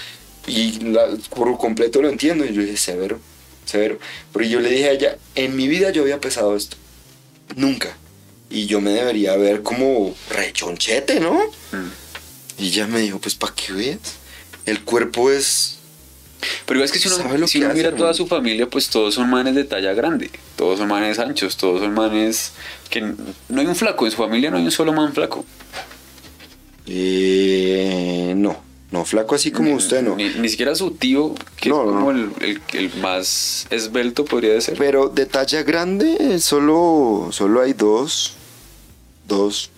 Y 0.48 0.80
la, 0.80 1.06
por 1.36 1.56
completo 1.56 2.02
lo 2.02 2.08
entiendo. 2.08 2.44
Y 2.44 2.48
yo 2.48 2.62
le 2.62 2.64
dije, 2.64 2.76
severo, 2.76 3.20
severo. 3.64 4.00
Pero 4.32 4.44
yo 4.44 4.58
le 4.58 4.70
dije 4.70 4.88
a 4.88 4.90
ella, 4.90 5.18
en 5.36 5.54
mi 5.54 5.68
vida 5.68 5.92
yo 5.92 6.02
había 6.02 6.18
pesado 6.18 6.56
esto. 6.56 6.76
Nunca. 7.54 7.96
Y 8.50 8.66
yo 8.66 8.80
me 8.80 8.90
debería 8.90 9.36
ver 9.36 9.62
como 9.62 10.16
rechonchete, 10.30 11.20
¿no? 11.20 11.34
Mm. 11.70 11.92
Y 12.58 12.66
ella 12.66 12.88
me 12.88 12.98
dijo, 12.98 13.20
pues 13.20 13.36
para 13.36 13.54
que 13.54 13.72
veas. 13.72 14.00
El 14.66 14.82
cuerpo 14.82 15.30
es... 15.30 15.77
Pero 16.66 16.84
es 16.84 16.92
que 16.92 16.98
si 16.98 17.08
¿Sabe 17.08 17.24
uno, 17.30 17.38
lo 17.38 17.48
si 17.48 17.58
que 17.58 17.64
uno 17.66 17.74
mira 17.74 17.94
toda 17.94 18.14
su 18.14 18.26
familia, 18.26 18.68
pues 18.68 18.88
todos 18.88 19.14
son 19.14 19.28
manes 19.30 19.54
de 19.54 19.64
talla 19.64 19.92
grande. 19.94 20.30
Todos 20.56 20.78
son 20.78 20.88
manes 20.88 21.18
anchos, 21.18 21.56
todos 21.56 21.80
son 21.80 21.94
manes 21.94 22.52
que 22.90 23.00
no 23.00 23.60
hay 23.60 23.66
un 23.66 23.74
flaco. 23.76 24.04
En 24.04 24.10
su 24.12 24.16
familia 24.18 24.50
no 24.50 24.56
hay 24.58 24.64
un 24.64 24.70
solo 24.70 24.92
man 24.92 25.12
flaco. 25.12 25.44
Eh, 26.86 28.34
no, 28.36 28.56
no, 28.90 29.04
flaco 29.04 29.34
así 29.34 29.50
como 29.50 29.74
usted, 29.74 30.02
no. 30.02 30.16
Ni, 30.16 30.28
ni 30.30 30.48
siquiera 30.48 30.74
su 30.74 30.92
tío, 30.92 31.34
que 31.60 31.68
No, 31.68 31.82
es 31.82 31.86
como 31.88 32.12
no. 32.12 32.18
el, 32.18 32.30
el- 32.40 32.62
el 32.72 32.94
más 33.00 33.66
esbelto 33.70 34.24
podría 34.24 34.60
ser. 34.60 34.76
Pero 34.78 35.08
de 35.08 35.26
talla 35.26 35.62
grande 35.62 36.38
solo, 36.40 37.28
solo 37.32 37.60
hay 37.62 37.72
dos. 37.74 38.34
Dos. 39.26 39.70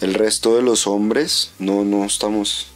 El 0.00 0.14
resto 0.14 0.54
de 0.56 0.62
los 0.62 0.86
hombres 0.86 1.50
no, 1.58 1.84
no 1.84 2.04
estamos 2.04 2.68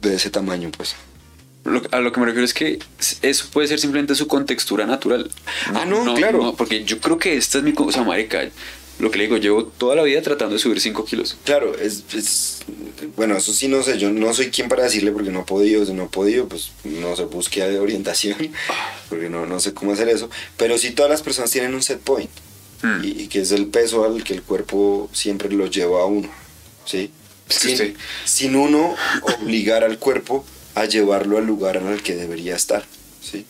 de 0.00 0.14
ese 0.14 0.30
tamaño, 0.30 0.70
pues. 0.76 0.94
Lo- 1.64 1.82
a 1.90 2.00
lo 2.00 2.10
que 2.12 2.20
me 2.20 2.26
refiero 2.26 2.44
es 2.44 2.54
que 2.54 2.78
eso 3.22 3.46
puede 3.52 3.68
ser 3.68 3.78
simplemente 3.78 4.14
su 4.14 4.26
contextura 4.26 4.86
natural. 4.86 5.30
Ah, 5.74 5.84
no, 5.84 6.14
claro. 6.14 6.54
porque 6.56 6.84
yo 6.84 6.98
creo 7.00 7.18
que 7.18 7.36
esta 7.36 7.58
es 7.58 7.64
mi 7.64 7.72
cosa, 7.72 8.02
marica. 8.02 8.48
Lo 8.98 9.10
que 9.10 9.16
le 9.18 9.24
digo, 9.24 9.38
llevo 9.38 9.64
toda 9.64 9.96
la 9.96 10.02
vida 10.02 10.20
tratando 10.20 10.54
de 10.54 10.58
subir 10.58 10.78
5 10.80 11.04
kilos. 11.06 11.36
Claro, 11.44 11.74
es, 11.78 12.04
es- 12.14 12.58
Bueno, 13.16 13.36
eso 13.36 13.52
sí 13.54 13.66
no 13.66 13.82
sé, 13.82 13.98
yo 13.98 14.10
no 14.10 14.32
soy 14.34 14.50
quien 14.50 14.68
para 14.68 14.84
decirle 14.84 15.10
porque 15.10 15.30
no 15.30 15.40
he 15.40 15.44
podido, 15.44 15.84
si 15.86 15.92
no 15.94 16.04
he 16.04 16.08
podido, 16.08 16.48
pues 16.48 16.70
no 16.84 17.16
se 17.16 17.24
busque 17.24 17.62
de 17.66 17.78
orientación, 17.78 18.36
porque 19.08 19.30
no, 19.30 19.46
no 19.46 19.58
sé 19.58 19.72
cómo 19.72 19.92
hacer 19.92 20.08
eso. 20.10 20.28
Pero 20.58 20.76
sí 20.78 20.90
todas 20.90 21.10
las 21.10 21.22
personas 21.22 21.50
tienen 21.50 21.74
un 21.74 21.82
set 21.82 22.00
point, 22.00 22.30
Hmm. 22.82 23.04
y, 23.04 23.08
y 23.24 23.26
que 23.28 23.40
es 23.40 23.52
el 23.52 23.66
peso 23.66 24.04
al 24.06 24.24
que 24.24 24.32
el 24.32 24.40
cuerpo 24.42 25.10
siempre 25.12 25.50
lo 25.50 25.66
lleva 25.66 26.00
a 26.00 26.06
uno, 26.06 26.30
¿sí? 26.86 27.10
Sin, 27.48 27.72
usted- 27.72 27.94
sin 28.24 28.56
uno 28.56 28.94
obligar 29.22 29.84
al 29.84 29.98
cuerpo 29.98 30.46
a 30.74 30.84
llevarlo 30.84 31.38
al 31.38 31.46
lugar 31.46 31.76
en 31.76 31.88
el 31.88 32.02
que 32.02 32.14
debería 32.16 32.56
estar, 32.56 32.84
¿sí? 33.22 33.44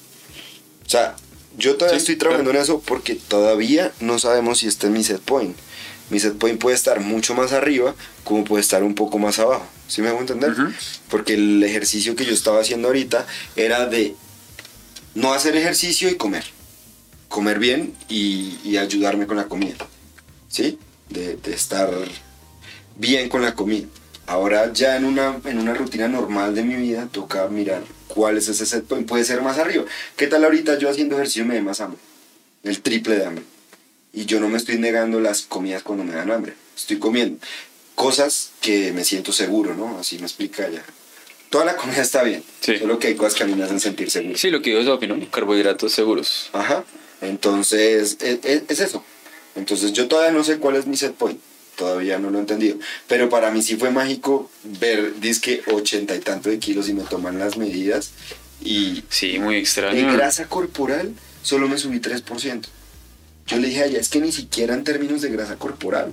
O 0.87 0.89
sea, 0.89 1.17
yo 1.57 1.77
todavía 1.77 1.99
Sí, 1.99 2.03
estoy 2.03 2.17
trabajando 2.17 2.51
en 2.51 2.57
eso 2.57 2.81
porque 2.81 3.15
todavía 3.15 3.93
no 4.01 4.19
sabemos 4.19 4.59
si 4.61 4.67
este 4.67 4.87
es 4.87 4.93
mi 4.93 5.05
set 5.05 5.21
point. 5.21 5.57
Mi 6.11 6.19
set 6.19 6.37
point 6.39 6.61
puede 6.61 6.75
estar 6.77 7.01
mucho 7.01 7.35
más 7.35 7.53
arriba 7.53 7.95
como 8.25 8.45
puede 8.45 8.63
estar 8.63 8.83
un 8.83 8.95
poco 8.95 9.19
más 9.19 9.39
abajo. 9.39 9.67
¿Sí 9.87 10.03
me 10.03 10.09
hago 10.09 10.21
entender? 10.21 10.55
Porque 11.09 11.35
el 11.35 11.63
ejercicio 11.63 12.17
que 12.17 12.25
yo 12.25 12.33
estaba 12.33 12.61
haciendo 12.61 12.89
ahorita 12.89 13.27
era 13.57 13.87
de 13.87 14.15
no 15.15 15.33
hacer 15.33 15.57
ejercicio 15.57 16.09
y 16.09 16.17
comer. 16.17 16.45
Comer 17.29 17.59
bien 17.59 17.95
y, 18.09 18.59
y 18.65 18.77
ayudarme 18.77 19.27
con 19.27 19.37
la 19.37 19.47
comida. 19.47 19.77
¿Sí? 20.49 20.79
De, 21.09 21.37
de 21.37 21.55
estar 21.55 21.91
bien 22.97 23.29
con 23.29 23.43
la 23.43 23.55
comida. 23.55 23.87
Ahora 24.31 24.73
ya 24.73 24.97
en 24.97 25.05
una, 25.07 25.41
en 25.45 25.59
una 25.59 25.75
rutina 25.75 26.07
normal 26.07 26.55
de 26.55 26.63
mi 26.63 26.77
vida 26.77 27.09
toca 27.11 27.49
mirar 27.49 27.83
cuál 28.07 28.39
es 28.39 28.47
ese 28.47 28.65
set 28.65 28.85
point. 28.85 29.05
Puede 29.09 29.25
ser 29.25 29.43
más 29.43 29.59
arriba. 29.59 29.85
¿Qué 30.17 30.29
tal 30.29 30.45
ahorita 30.45 30.79
yo 30.79 30.89
haciendo 30.89 31.17
ejercicio 31.17 31.45
me 31.45 31.55
dé 31.55 31.63
más 31.63 31.81
hambre? 31.81 31.99
El 32.63 32.81
triple 32.81 33.17
de 33.17 33.27
hambre. 33.27 33.45
Y 34.13 34.27
yo 34.27 34.39
no 34.39 34.49
me 34.49 34.57
estoy 34.57 34.79
negando 34.79 35.19
las 35.19 35.43
comidas 35.43 35.83
cuando 35.83 36.05
me 36.05 36.13
dan 36.13 36.31
hambre. 36.31 36.55
Estoy 36.77 37.01
comiendo 37.01 37.45
cosas 37.97 38.53
que 38.61 38.93
me 38.93 39.03
siento 39.03 39.33
seguro, 39.33 39.75
¿no? 39.75 39.99
Así 39.99 40.17
me 40.19 40.27
explica 40.27 40.65
ella. 40.69 40.85
Toda 41.49 41.65
la 41.65 41.75
comida 41.75 42.01
está 42.01 42.23
bien. 42.23 42.45
Sí. 42.61 42.79
Solo 42.79 43.01
que 43.01 43.09
hay 43.09 43.17
cosas 43.17 43.35
que 43.35 43.43
a 43.43 43.47
mí 43.47 43.55
me 43.57 43.65
hacen 43.65 43.81
sentir 43.81 44.13
seguro. 44.13 44.39
Sí, 44.39 44.51
lo 44.51 44.63
que 44.63 44.81
es 44.81 44.87
opino, 44.87 45.19
carbohidratos 45.33 45.91
seguros. 45.91 46.51
Ajá. 46.53 46.85
Entonces, 47.21 48.17
es, 48.21 48.45
es- 48.45 48.63
es 48.69 48.79
eso. 48.79 49.03
Entonces, 49.57 49.93
yo 49.93 50.07
todavía 50.07 50.31
no 50.31 50.45
sé 50.45 50.59
cuál 50.59 50.77
es 50.77 50.87
mi 50.87 50.97
set 50.97 51.15
point. 51.15 51.41
Todavía 51.81 52.19
no 52.19 52.29
lo 52.29 52.37
he 52.37 52.41
entendido. 52.43 52.77
Pero 53.09 53.31
para 53.31 53.51
mí 53.51 53.63
sí 53.63 53.77
fue 53.77 53.91
mágico 53.91 54.51
ver, 54.65 55.19
disque 55.19 55.63
ochenta 55.73 56.15
y 56.15 56.19
tanto 56.19 56.51
de 56.51 56.59
kilos 56.59 56.91
y 56.91 56.93
me 56.93 57.05
toman 57.05 57.39
las 57.39 57.57
medidas. 57.57 58.11
Y 58.61 59.03
Sí, 59.09 59.39
muy 59.39 59.55
de 59.55 59.61
extraño. 59.63 60.13
grasa 60.13 60.47
corporal 60.47 61.15
solo 61.43 61.69
me 61.69 61.79
subí 61.79 61.99
3%. 61.99 62.67
Yo 63.47 63.57
le 63.57 63.69
dije 63.69 63.81
a 63.81 63.87
ella, 63.87 63.99
es 63.99 64.11
que 64.11 64.21
ni 64.21 64.31
siquiera 64.31 64.75
en 64.75 64.85
términos 64.85 65.23
de 65.23 65.31
grasa 65.31 65.57
corporal. 65.57 66.13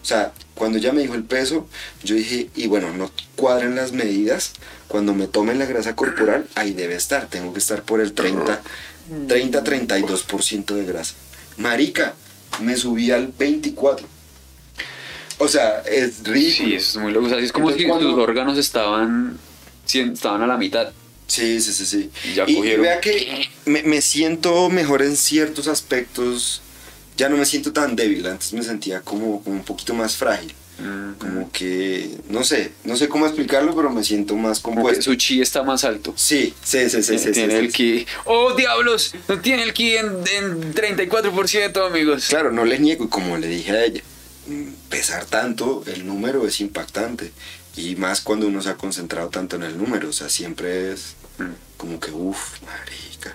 O 0.00 0.04
sea, 0.04 0.32
cuando 0.54 0.78
ella 0.78 0.92
me 0.92 1.02
dijo 1.02 1.14
el 1.14 1.24
peso, 1.24 1.66
yo 2.04 2.14
dije, 2.14 2.48
y 2.54 2.68
bueno, 2.68 2.92
no 2.96 3.10
cuadran 3.34 3.74
las 3.74 3.90
medidas. 3.90 4.52
Cuando 4.86 5.14
me 5.14 5.26
tomen 5.26 5.58
la 5.58 5.66
grasa 5.66 5.96
corporal, 5.96 6.46
ahí 6.54 6.74
debe 6.74 6.94
estar. 6.94 7.26
Tengo 7.26 7.52
que 7.52 7.58
estar 7.58 7.82
por 7.82 8.00
el 8.00 8.12
30, 8.12 8.62
30 9.26 9.64
32% 9.64 10.74
de 10.76 10.84
grasa. 10.84 11.14
Marica, 11.56 12.14
me 12.60 12.76
subí 12.76 13.10
al 13.10 13.32
24. 13.36 14.11
O 15.42 15.48
sea, 15.48 15.80
es 15.90 16.22
ridículo. 16.24 16.68
Sí, 16.68 16.74
eso 16.74 16.98
es 16.98 17.02
muy 17.02 17.12
loco. 17.12 17.26
O 17.26 17.28
sea, 17.28 17.38
es 17.38 17.52
como 17.52 17.70
Entonces, 17.70 17.82
si 17.84 17.88
cuando- 17.88 18.10
sus 18.10 18.18
órganos 18.18 18.58
estaban, 18.58 19.38
estaban 19.86 20.42
a 20.42 20.46
la 20.46 20.56
mitad. 20.56 20.92
Sí, 21.26 21.60
sí, 21.60 21.72
sí, 21.72 21.86
sí. 21.86 22.10
Ya 22.34 22.44
y 22.46 22.60
vea 22.76 23.00
que 23.00 23.48
me, 23.64 23.82
me 23.84 24.02
siento 24.02 24.68
mejor 24.68 25.02
en 25.02 25.16
ciertos 25.16 25.66
aspectos. 25.68 26.60
Ya 27.16 27.28
no 27.28 27.36
me 27.36 27.44
siento 27.46 27.72
tan 27.72 27.96
débil. 27.96 28.26
Antes 28.26 28.52
me 28.52 28.62
sentía 28.62 29.00
como, 29.00 29.42
como 29.42 29.56
un 29.56 29.64
poquito 29.64 29.94
más 29.94 30.16
frágil. 30.16 30.52
Mm, 30.78 31.12
Como 31.18 31.52
que, 31.52 32.10
no 32.30 32.42
sé, 32.44 32.72
no 32.84 32.96
sé 32.96 33.06
cómo 33.08 33.26
explicarlo, 33.26 33.76
pero 33.76 33.90
me 33.90 34.02
siento 34.02 34.34
más 34.36 34.58
compuesto. 34.58 35.02
su 35.02 35.14
chi 35.16 35.40
está 35.42 35.62
más 35.62 35.84
alto. 35.84 36.14
Sí, 36.16 36.54
sí, 36.64 36.88
sí, 36.88 37.02
sí. 37.02 37.18
sí, 37.18 37.30
tiene 37.30 37.52
sí, 37.52 37.58
el 37.66 37.72
ki. 37.72 38.06
¡Oh, 38.24 38.54
diablos! 38.54 39.14
No 39.28 39.38
tiene 39.40 39.62
el 39.64 39.74
ki 39.74 39.96
en, 39.96 40.06
en 40.06 40.74
34%, 40.74 41.86
amigos. 41.86 42.26
Claro, 42.28 42.50
no 42.52 42.64
le 42.64 42.78
niego, 42.78 43.04
y 43.04 43.08
como 43.08 43.36
le 43.36 43.48
dije 43.48 43.70
a 43.72 43.84
ella, 43.84 44.02
pesar 44.88 45.24
tanto, 45.24 45.82
el 45.86 46.06
número 46.06 46.46
es 46.46 46.60
impactante. 46.60 47.32
Y 47.76 47.96
más 47.96 48.20
cuando 48.20 48.46
uno 48.46 48.60
se 48.62 48.68
ha 48.70 48.74
concentrado 48.76 49.28
tanto 49.30 49.56
en 49.56 49.62
el 49.62 49.78
número, 49.78 50.08
o 50.10 50.12
sea, 50.12 50.28
siempre 50.28 50.92
es 50.92 51.14
Mm. 51.38 51.52
como 51.78 51.98
que, 51.98 52.10
uff, 52.10 52.60
marica. 52.62 53.34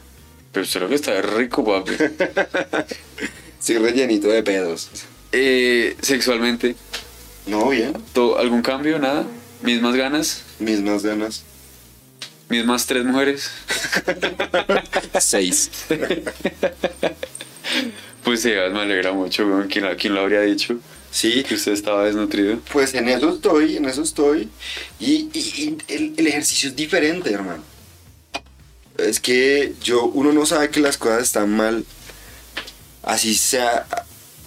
Pero 0.51 0.65
lo 0.81 0.89
que 0.89 0.95
está 0.95 1.17
es 1.17 1.25
rico, 1.25 1.65
papi. 1.65 1.93
Sí, 3.59 3.75
rellenito 3.77 4.27
de 4.27 4.43
pedos. 4.43 4.89
Eh, 5.31 5.97
sexualmente, 6.01 6.75
No, 7.47 7.69
bien, 7.69 7.93
¿todo- 8.13 8.37
¿algún 8.37 8.61
cambio? 8.61 8.99
¿Nada? 8.99 9.25
¿Mismas 9.63 9.95
ganas? 9.95 10.43
mismas 10.59 11.01
ganas. 11.03 11.43
¿Mismas 12.49 12.85
tres 12.85 13.03
mujeres? 13.05 13.49
Seis. 15.19 15.69
Pues 18.23 18.41
sí, 18.41 18.49
me 18.49 18.81
alegra 18.81 19.13
mucho. 19.13 19.65
¿Quién, 19.69 19.85
quién 19.97 20.13
lo 20.13 20.21
habría 20.21 20.41
dicho? 20.41 20.77
Sí, 21.11 21.43
Que 21.43 21.55
usted 21.55 21.71
estaba 21.71 22.03
desnutrido. 22.05 22.59
pues 22.71 22.93
en 22.93 23.07
eso 23.09 23.29
estoy, 23.33 23.77
en 23.77 23.85
eso 23.85 24.03
estoy. 24.03 24.49
Y, 24.99 25.29
y- 25.33 25.39
y 25.87 25.93
el, 25.93 26.13
el 26.17 26.27
ejercicio 26.27 26.69
es 26.69 26.75
diferente, 26.75 27.31
hermano. 27.31 27.63
Es 28.97 29.19
que 29.19 29.73
yo, 29.81 30.05
uno 30.05 30.31
no 30.33 30.45
sabe 30.45 30.69
que 30.69 30.79
las 30.79 30.97
cosas 30.97 31.23
están 31.23 31.49
mal. 31.55 31.85
Así 33.03 33.35
sea 33.35 33.87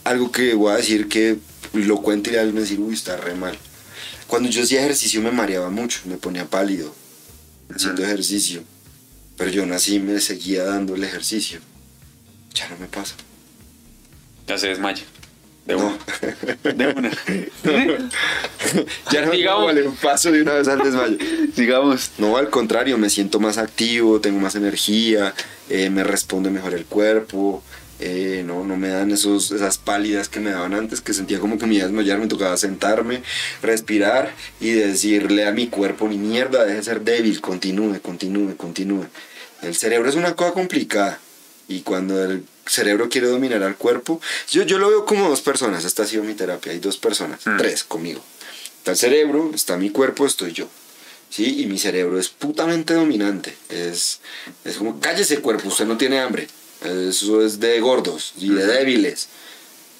algo 0.04 0.30
que 0.30 0.54
voy 0.54 0.72
a 0.72 0.76
decir 0.76 1.08
que 1.08 1.38
lo 1.72 2.02
cuente 2.02 2.32
y 2.32 2.36
alguien 2.36 2.54
me 2.54 2.60
decir, 2.62 2.78
uy, 2.80 2.94
está 2.94 3.16
re 3.16 3.34
mal. 3.34 3.56
Cuando 4.26 4.48
yo 4.48 4.62
hacía 4.62 4.80
ejercicio 4.80 5.20
me 5.22 5.32
mareaba 5.32 5.70
mucho, 5.70 6.00
me 6.04 6.16
ponía 6.16 6.44
pálido 6.44 6.94
haciendo 7.74 8.04
ejercicio. 8.04 8.62
Pero 9.36 9.50
yo 9.50 9.64
nací 9.66 9.94
y 9.96 10.00
me 10.00 10.20
seguía 10.20 10.64
dando 10.64 10.94
el 10.94 11.02
ejercicio. 11.04 11.60
Ya 12.54 12.68
no 12.68 12.76
me 12.78 12.86
pasa. 12.86 13.14
Ya 14.46 14.58
se 14.58 14.68
desmaya. 14.68 15.02
De 15.70 16.86
una. 16.86 17.10
De 17.62 17.70
una. 17.70 18.10
ya 19.12 19.24
no 19.24 19.32
Digamos- 19.32 19.64
vale 19.66 19.86
un 19.86 19.96
paso 19.96 20.30
de 20.32 20.42
una 20.42 20.54
vez 20.54 20.68
al 20.68 20.78
desmayo. 20.82 21.16
Digamos. 21.56 22.10
No, 22.18 22.36
al 22.36 22.50
contrario, 22.50 22.98
me 22.98 23.10
siento 23.10 23.40
más 23.40 23.58
activo, 23.58 24.20
tengo 24.20 24.40
más 24.40 24.54
energía, 24.54 25.34
eh, 25.68 25.90
me 25.90 26.04
responde 26.04 26.50
mejor 26.50 26.74
el 26.74 26.84
cuerpo, 26.84 27.62
eh, 28.00 28.42
no, 28.46 28.64
no 28.64 28.76
me 28.76 28.88
dan 28.88 29.10
esos, 29.10 29.50
esas 29.50 29.78
pálidas 29.78 30.28
que 30.28 30.40
me 30.40 30.50
daban 30.50 30.74
antes, 30.74 31.00
que 31.00 31.12
sentía 31.12 31.38
como 31.38 31.58
que 31.58 31.66
me 31.66 31.74
iba 31.74 31.84
a 31.84 31.86
desmayar, 31.86 32.18
me 32.18 32.26
tocaba 32.26 32.56
sentarme, 32.56 33.22
respirar 33.62 34.32
y 34.60 34.70
decirle 34.70 35.46
a 35.46 35.52
mi 35.52 35.66
cuerpo, 35.68 36.08
ni 36.08 36.16
mierda, 36.16 36.64
deje 36.64 36.76
de 36.78 36.82
ser 36.82 37.00
débil, 37.02 37.40
continúe, 37.40 38.00
continúe, 38.00 38.56
continúe. 38.56 39.04
El 39.62 39.74
cerebro 39.74 40.08
es 40.08 40.14
una 40.16 40.34
cosa 40.34 40.52
complicada 40.52 41.18
y 41.70 41.80
cuando 41.80 42.22
el 42.24 42.44
cerebro 42.66 43.08
quiere 43.08 43.28
dominar 43.28 43.62
al 43.62 43.76
cuerpo, 43.76 44.20
yo, 44.50 44.62
yo 44.64 44.78
lo 44.78 44.88
veo 44.90 45.04
como 45.06 45.28
dos 45.28 45.40
personas, 45.40 45.84
esta 45.84 46.02
ha 46.02 46.06
sido 46.06 46.22
mi 46.24 46.34
terapia, 46.34 46.72
hay 46.72 46.78
dos 46.78 46.96
personas, 46.98 47.40
Mm. 47.46 47.56
tres 47.56 47.84
conmigo. 47.84 48.22
Está 48.78 48.90
el 48.92 48.96
cerebro, 48.96 49.50
está 49.54 49.76
mi 49.76 49.90
cuerpo, 49.90 50.26
estoy 50.26 50.52
yo. 50.52 50.68
¿sí? 51.30 51.62
Y 51.62 51.66
mi 51.66 51.78
cerebro 51.78 52.18
es 52.18 52.28
putamente 52.28 52.92
dominante. 52.94 53.54
Es, 53.68 54.20
es 54.64 54.76
como, 54.78 54.98
cállese 55.00 55.38
cuerpo, 55.40 55.68
usted 55.68 55.84
no 55.86 55.96
tiene 55.96 56.18
hambre. 56.20 56.48
Eso 56.84 57.44
es 57.44 57.60
de 57.60 57.78
gordos 57.80 58.32
y 58.38 58.48
de 58.50 58.66
débiles. 58.66 59.28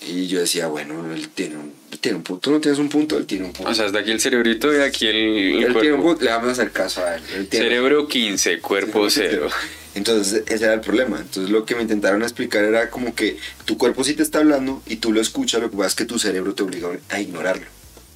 Y 0.01 0.29
yo 0.29 0.41
decía, 0.41 0.67
bueno, 0.69 1.13
él 1.15 1.29
tiene 1.29 1.57
un, 1.59 1.75
tiene 2.01 2.17
un 2.17 2.23
punto, 2.25 2.41
tú 2.41 2.51
no 2.53 2.61
tienes 2.61 2.79
un 2.81 2.89
punto, 2.89 3.19
él 3.19 3.27
tiene 3.27 3.45
un 3.45 3.53
punto. 3.53 3.71
O 3.71 3.75
sea, 3.75 3.85
es 3.87 3.93
de 3.93 3.99
aquí 3.99 4.11
el 4.13 4.21
cerebrito 4.21 4.75
y 4.75 4.81
aquí 4.81 5.07
el, 5.07 5.15
el 5.17 5.65
él 5.65 5.73
tiene 5.75 5.93
un 5.93 6.01
cuerpo. 6.03 6.03
punto, 6.05 6.25
le 6.25 6.31
vamos 6.31 6.49
a 6.49 6.53
hacer 6.53 6.73
caso 6.73 7.05
a 7.05 7.17
él. 7.17 7.23
él 7.37 7.49
tiene- 7.49 7.67
Cerebro 7.67 8.09
15, 8.09 8.61
cuerpo 8.61 9.09
0. 9.11 9.49
Entonces, 9.95 10.45
ese 10.47 10.65
era 10.65 10.75
el 10.75 10.81
problema. 10.81 11.19
Entonces, 11.19 11.51
lo 11.51 11.65
que 11.65 11.75
me 11.75 11.83
intentaron 11.83 12.23
explicar 12.23 12.65
era 12.65 12.91
como 12.91 13.15
que 13.15 13.39
tu 13.65 13.77
cuerpo 13.77 14.05
sí 14.05 14.15
te 14.15 14.23
está 14.23 14.39
hablando 14.39 14.83
y 14.87 14.97
tú 14.97 15.13
lo 15.13 15.21
escuchas, 15.21 15.61
lo 15.61 15.71
que 15.71 15.77
pasa 15.77 15.89
es 15.89 15.95
que 15.97 16.05
tu 16.05 16.19
cerebro 16.19 16.55
te 16.55 16.63
obliga 16.63 16.89
a 17.09 17.21
ignorarlo. 17.21 17.67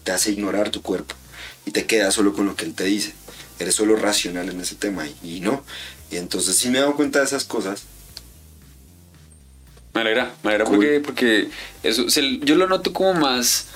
Te 0.05 0.12
hace 0.12 0.31
ignorar 0.33 0.70
tu 0.70 0.83
cuerpo 0.83 1.14
y 1.66 1.70
te 1.72 1.87
quedas 1.87 2.14
solo 2.14 2.33
con 2.33 2.47
lo 2.47 2.55
que 2.57 2.64
él 2.64 2.75
te 2.75 2.85
dice. 2.85 3.14
Eres 3.59 3.75
solo 3.75 3.97
racional 3.97 4.49
en 4.51 4.61
ese 4.61 4.75
tema 4.77 5.07
y, 5.07 5.37
y 5.37 5.41
no. 5.41 5.64
Y 6.11 6.16
entonces, 6.16 6.57
sí 6.57 6.68
me 6.70 6.79
he 6.79 6.81
dado 6.81 6.95
cuenta 6.97 7.18
de 7.20 7.25
esas 7.25 7.45
cosas. 7.45 7.83
Me 9.95 10.01
alegra, 10.01 10.35
me 10.43 10.51
alegra 10.51 10.64
Cool. 10.66 10.77
porque, 10.77 11.01
porque 11.01 11.49
eso, 11.83 12.11
se- 12.11 12.39
yo 12.41 12.57
lo 12.57 12.66
noto 12.68 12.93
como 12.93 13.14
más 13.14 13.66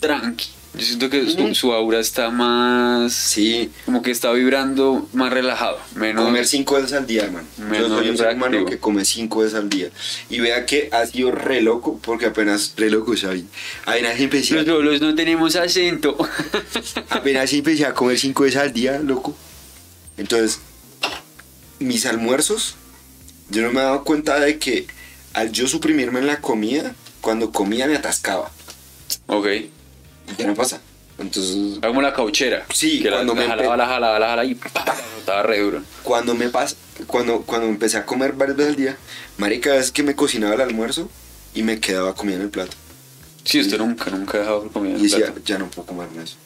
tranqui. 0.00 0.46
Yo 0.74 0.84
siento 0.84 1.10
que 1.10 1.26
su, 1.28 1.54
su 1.54 1.72
aura 1.72 1.98
está 1.98 2.30
más... 2.30 3.12
Sí, 3.12 3.70
Como 3.84 4.02
que 4.02 4.10
está 4.10 4.30
vibrando 4.32 5.08
más 5.12 5.32
relajado. 5.32 5.78
Menos... 5.94 6.24
comer 6.24 6.46
cinco 6.46 6.76
veces 6.76 6.92
al 6.92 7.06
día, 7.06 7.24
hermano. 7.24 7.46
Menos 7.56 7.88
Yo 7.88 7.98
soy 7.98 8.10
un 8.10 8.16
ser 8.16 8.34
humano 8.34 8.64
que 8.64 8.78
come 8.78 9.04
cinco 9.04 9.40
veces 9.40 9.54
al 9.54 9.68
día. 9.68 9.88
Y 10.28 10.40
vea 10.40 10.66
que 10.66 10.90
ha 10.92 11.06
sido 11.06 11.32
re 11.32 11.62
loco, 11.62 11.98
porque 12.02 12.26
apenas 12.26 12.74
re 12.76 12.90
loco, 12.90 13.16
¿sabes? 13.16 13.44
Apenas 13.86 14.20
empecé, 14.20 14.54
Los 14.54 14.66
dolos 14.66 15.00
no 15.00 15.14
tenemos 15.14 15.56
acento. 15.56 16.16
apenas 17.08 17.52
empecé 17.52 17.86
a 17.86 17.94
comer 17.94 18.18
cinco 18.18 18.44
veces 18.44 18.60
al 18.60 18.72
día, 18.72 18.98
loco. 18.98 19.34
Entonces, 20.16 20.60
mis 21.78 22.06
almuerzos, 22.06 22.76
yo 23.50 23.62
no 23.62 23.72
me 23.72 23.80
he 23.80 23.84
dado 23.84 24.04
cuenta 24.04 24.38
de 24.38 24.58
que 24.58 24.86
al 25.32 25.50
yo 25.50 25.66
suprimirme 25.66 26.20
en 26.20 26.26
la 26.26 26.40
comida, 26.40 26.94
cuando 27.20 27.52
comía 27.52 27.86
me 27.86 27.96
atascaba. 27.96 28.50
ok. 29.26 29.46
Y 30.32 30.40
ya 30.40 30.46
no 30.46 30.54
pasa. 30.54 30.80
Entonces, 31.18 31.78
Como 31.82 32.00
la 32.00 32.12
cauchera. 32.14 32.64
Sí, 32.72 33.02
que 33.02 33.10
cuando 33.10 33.34
la 33.34 33.40
me 33.40 33.46
jalaba, 33.48 33.76
la 33.76 33.86
jalaba, 33.86 34.18
la 34.20 34.26
jalaba 34.28 34.44
y 34.48 34.54
¡pah! 34.54 34.70
estaba 35.18 35.42
re 35.42 35.58
duro. 35.60 35.82
cuando 36.04 36.34
me 36.34 36.48
pasa, 36.48 36.76
cuando, 37.08 37.42
cuando 37.42 37.66
empecé 37.66 37.96
a 37.96 38.06
comer 38.06 38.34
varias 38.34 38.56
veces 38.56 38.70
al 38.72 38.76
día, 38.76 38.96
marica, 39.36 39.74
es 39.76 39.90
que 39.90 40.02
me 40.04 40.14
cocinaba 40.14 40.54
el 40.54 40.60
almuerzo 40.60 41.10
y 41.54 41.62
me 41.64 41.80
quedaba 41.80 42.14
comida 42.14 42.36
en 42.36 42.42
el 42.42 42.50
plato. 42.50 42.76
Sí, 43.44 43.58
usted 43.60 43.78
nunca, 43.78 44.10
nunca 44.10 44.38
ha 44.38 44.40
dejado 44.42 44.68
comida 44.68 44.92
en 44.94 45.00
Y 45.00 45.04
el 45.06 45.10
decía, 45.10 45.26
plato. 45.26 45.40
ya 45.44 45.58
no 45.58 45.68
puedo 45.70 45.86
comerme 45.86 46.22
eso. 46.22 46.36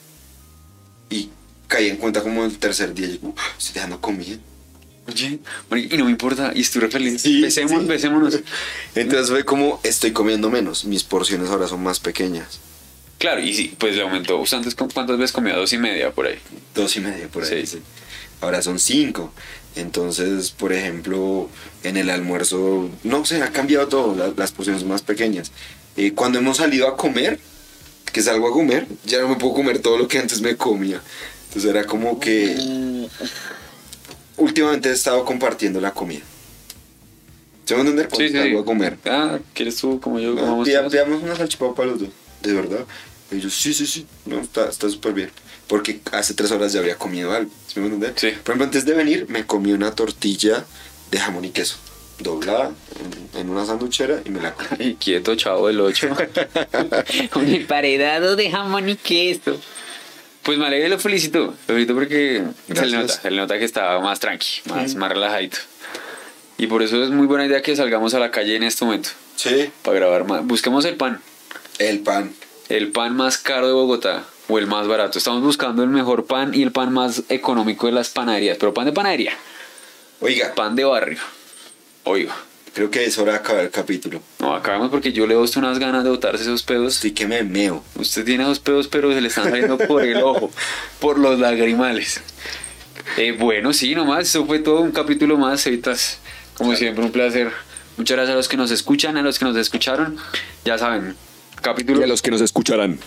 Y 1.11 1.29
caí 1.67 1.89
en 1.89 1.97
cuenta 1.97 2.23
como 2.23 2.43
el 2.43 2.57
tercer 2.57 2.93
día, 2.95 3.07
y 3.07 3.19
yo, 3.21 3.33
"Ah, 3.37 3.41
estoy 3.57 3.73
dejando 3.75 4.01
comida. 4.01 4.37
Oye, 5.07 5.39
y 5.91 5.97
no 5.97 6.05
me 6.05 6.11
importa, 6.11 6.51
y 6.55 6.61
estoy 6.61 6.81
re 6.81 6.89
feliz. 6.89 7.21
Sí, 7.21 7.41
Besemos, 7.41 7.81
sí. 7.81 7.87
besémonos. 7.87 8.39
Entonces 8.95 9.29
fue 9.29 9.43
como, 9.43 9.79
estoy 9.83 10.13
comiendo 10.13 10.49
menos, 10.49 10.85
mis 10.85 11.03
porciones 11.03 11.49
ahora 11.49 11.67
son 11.67 11.83
más 11.83 11.99
pequeñas. 11.99 12.59
Claro, 13.23 13.39
y 13.41 13.53
sí, 13.53 13.73
pues 13.79 13.95
le 13.95 14.01
aumentó. 14.01 14.37
¿Usted 14.37 14.57
antes 14.57 14.75
cu- 14.75 14.89
cuántas 14.93 15.17
veces 15.17 15.31
comía? 15.31 15.55
Dos 15.55 15.71
y 15.71 15.77
media 15.77 16.11
por 16.11 16.27
ahí. 16.27 16.37
Dos 16.75 16.97
y 16.97 16.99
media 16.99 17.29
por 17.29 17.45
ahí. 17.45 17.65
Sí. 17.65 17.77
sí. 17.77 17.81
Ahora 18.41 18.61
son 18.61 18.79
cinco. 18.79 19.31
Entonces, 19.77 20.51
por 20.51 20.73
ejemplo, 20.73 21.49
en 21.83 21.95
el 21.95 22.09
almuerzo, 22.09 22.89
no 23.03 23.23
sé, 23.23 23.41
ha 23.41 23.51
cambiado 23.53 23.87
todo, 23.87 24.13
la- 24.13 24.33
las 24.35 24.51
porciones 24.51 24.83
más 24.83 25.03
pequeñas. 25.03 25.53
Eh, 25.95 26.11
cuando 26.11 26.39
hemos 26.39 26.57
salido 26.57 26.85
a 26.89 26.97
comer, 26.97 27.39
que 28.11 28.21
salgo 28.21 28.49
a 28.49 28.51
comer, 28.51 28.87
ya 29.05 29.21
no 29.21 29.29
me 29.29 29.37
puedo 29.37 29.53
comer 29.53 29.79
todo 29.79 29.97
lo 29.97 30.09
que 30.09 30.19
antes 30.19 30.41
me 30.41 30.57
comía. 30.57 31.01
Entonces 31.47 31.71
era 31.71 31.85
como 31.85 32.19
que 32.19 33.07
últimamente 34.35 34.89
he 34.89 34.91
estado 34.91 35.23
compartiendo 35.23 35.79
la 35.79 35.91
comida. 35.91 36.23
¿Se 37.63 37.73
va 37.73 37.79
a 37.79 37.83
entender? 37.83 38.09
Cuando 38.09 38.27
Sí, 38.27 38.33
sí, 38.33 38.37
salgo 38.37 38.59
a 38.59 38.65
comer. 38.65 38.97
Ah, 39.05 39.39
¿quieres 39.53 39.77
tú 39.77 40.01
como 40.01 40.19
yo? 40.19 40.31
No, 40.33 40.41
¿Comamos 40.41 40.67
pida- 40.67 40.79
todos? 40.79 40.91
pidamos 40.91 41.23
una 41.23 41.35
salchipapa 41.37 41.85
los 41.85 41.99
dos, 42.01 42.09
de 42.41 42.53
verdad. 42.53 42.85
Y 43.33 43.39
yo, 43.41 43.49
sí, 43.49 43.73
sí, 43.73 43.85
sí, 43.87 44.05
no, 44.25 44.39
está 44.39 44.69
está 44.69 44.89
súper 44.89 45.13
bien. 45.13 45.31
Porque 45.67 45.99
hace 46.11 46.33
tres 46.33 46.51
horas 46.51 46.73
ya 46.73 46.79
había 46.81 46.95
comido 46.97 47.31
algo, 47.33 47.49
¿sí 47.67 47.79
me 47.79 47.87
entiendes? 47.87 48.13
Sí. 48.17 48.27
Por 48.31 48.51
ejemplo, 48.51 48.65
antes 48.65 48.85
de 48.85 48.93
venir 48.93 49.25
me 49.29 49.45
comí 49.45 49.71
una 49.71 49.91
tortilla 49.95 50.65
de 51.09 51.19
jamón 51.19 51.45
y 51.45 51.49
queso, 51.51 51.77
doblada 52.19 52.71
en, 53.33 53.39
en 53.39 53.49
una 53.49 53.65
sanduchera 53.65 54.21
y 54.25 54.29
me 54.29 54.41
la 54.41 54.53
comí. 54.53 54.67
Ay, 54.79 54.95
quieto, 54.99 55.35
chavo 55.35 55.67
del 55.67 55.79
8. 55.81 56.09
Con 57.31 57.47
el 57.47 57.65
paredado 57.65 58.35
de 58.35 58.51
jamón 58.51 58.89
y 58.89 58.95
queso. 58.97 59.59
Pues 60.43 60.57
me 60.57 60.65
alegra 60.67 60.87
y 60.87 60.89
lo 60.91 60.99
felicito. 60.99 61.39
Lo 61.45 61.53
felicito 61.65 61.93
porque 61.95 62.43
se 62.73 62.85
le 62.85 62.97
nota, 62.97 63.13
se 63.13 63.31
le 63.31 63.37
nota 63.37 63.57
que 63.57 63.65
estaba 63.65 63.99
más 64.01 64.19
tranqui, 64.19 64.61
más, 64.69 64.93
más 64.95 65.09
relajadito. 65.11 65.57
Y 66.57 66.67
por 66.67 66.83
eso 66.83 67.01
es 67.03 67.09
muy 67.09 67.25
buena 67.27 67.45
idea 67.45 67.61
que 67.61 67.75
salgamos 67.75 68.13
a 68.13 68.19
la 68.19 68.29
calle 68.29 68.55
en 68.57 68.63
este 68.63 68.83
momento 68.85 69.09
Sí. 69.37 69.71
para 69.81 69.95
grabar 69.97 70.25
más. 70.27 70.45
Busquemos 70.45 70.83
el 70.85 70.95
pan. 70.97 71.21
El 71.79 71.99
pan. 72.01 72.33
El 72.69 72.91
pan 72.91 73.15
más 73.15 73.37
caro 73.37 73.67
de 73.67 73.73
Bogotá 73.73 74.23
o 74.47 74.57
el 74.57 74.67
más 74.67 74.87
barato. 74.87 75.17
Estamos 75.17 75.41
buscando 75.41 75.83
el 75.83 75.89
mejor 75.89 76.25
pan 76.25 76.53
y 76.53 76.63
el 76.63 76.71
pan 76.71 76.93
más 76.93 77.23
económico 77.29 77.87
de 77.87 77.93
las 77.93 78.09
panaderías. 78.09 78.57
Pero 78.57 78.73
pan 78.73 78.85
de 78.85 78.91
panadería, 78.91 79.33
Oiga, 80.19 80.55
pan 80.55 80.75
de 80.75 80.85
barrio. 80.85 81.19
Oiga, 82.05 82.33
creo 82.73 82.89
que 82.89 83.03
es 83.03 83.17
hora 83.17 83.33
de 83.33 83.37
acabar 83.39 83.65
el 83.65 83.71
capítulo. 83.71 84.21
no, 84.39 84.55
acabamos 84.55 84.89
porque 84.89 85.11
yo 85.11 85.27
le 85.27 85.33
doy 85.33 85.49
unas 85.57 85.79
ganas 85.79 86.05
de 86.05 86.09
botarse 86.09 86.43
esos 86.43 86.63
pedos. 86.63 86.95
Estoy 86.95 87.11
que 87.11 87.27
me 87.27 87.43
meo. 87.43 87.83
Usted 87.95 88.23
tiene 88.23 88.45
dos 88.45 88.59
pedos, 88.59 88.87
pero 88.87 89.11
se 89.11 89.19
le 89.19 89.27
están 89.27 89.49
saliendo 89.49 89.77
por 89.77 90.03
el 90.03 90.23
ojo, 90.23 90.49
por 91.01 91.19
los 91.19 91.39
lagrimales. 91.39 92.21
Eh, 93.17 93.33
bueno, 93.37 93.73
sí, 93.73 93.93
nomás, 93.95 94.29
eso 94.29 94.45
fue 94.45 94.59
todo 94.59 94.79
un 94.79 94.91
capítulo 94.91 95.37
más, 95.37 95.67
Evitas. 95.67 96.19
Como 96.55 96.75
siempre, 96.75 97.03
un 97.03 97.11
placer. 97.11 97.51
Muchas 97.97 98.15
gracias 98.15 98.33
a 98.33 98.37
los 98.37 98.47
que 98.47 98.57
nos 98.57 98.71
escuchan, 98.71 99.17
a 99.17 99.21
los 99.21 99.37
que 99.39 99.45
nos 99.45 99.57
escucharon. 99.57 100.17
Ya 100.63 100.77
saben, 100.77 101.15
capítulo. 101.63 101.99
Y 101.99 102.03
a 102.03 102.07
los 102.07 102.21
que 102.21 102.29
nos 102.29 102.41
escucharán. 102.41 102.99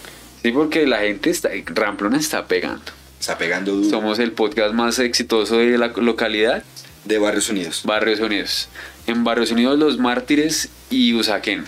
Sí, 0.42 0.50
porque 0.50 0.86
la 0.86 0.98
gente 0.98 1.30
está, 1.30 1.50
Ramplona 1.66 2.18
está 2.18 2.46
pegando. 2.46 2.82
Está 3.20 3.38
pegando 3.38 3.72
duro. 3.72 3.88
Somos 3.90 4.18
el 4.18 4.32
podcast 4.32 4.74
más 4.74 4.98
exitoso 4.98 5.58
de 5.58 5.78
la 5.78 5.88
localidad, 5.96 6.64
De 7.04 7.18
Barrios 7.18 7.48
Unidos. 7.48 7.82
Barrios 7.84 8.18
Unidos. 8.20 8.68
En 9.06 9.22
Barrios 9.22 9.50
Unidos, 9.52 9.78
Los 9.78 9.98
Mártires 9.98 10.68
y 10.90 11.14
Usaquén. 11.14 11.64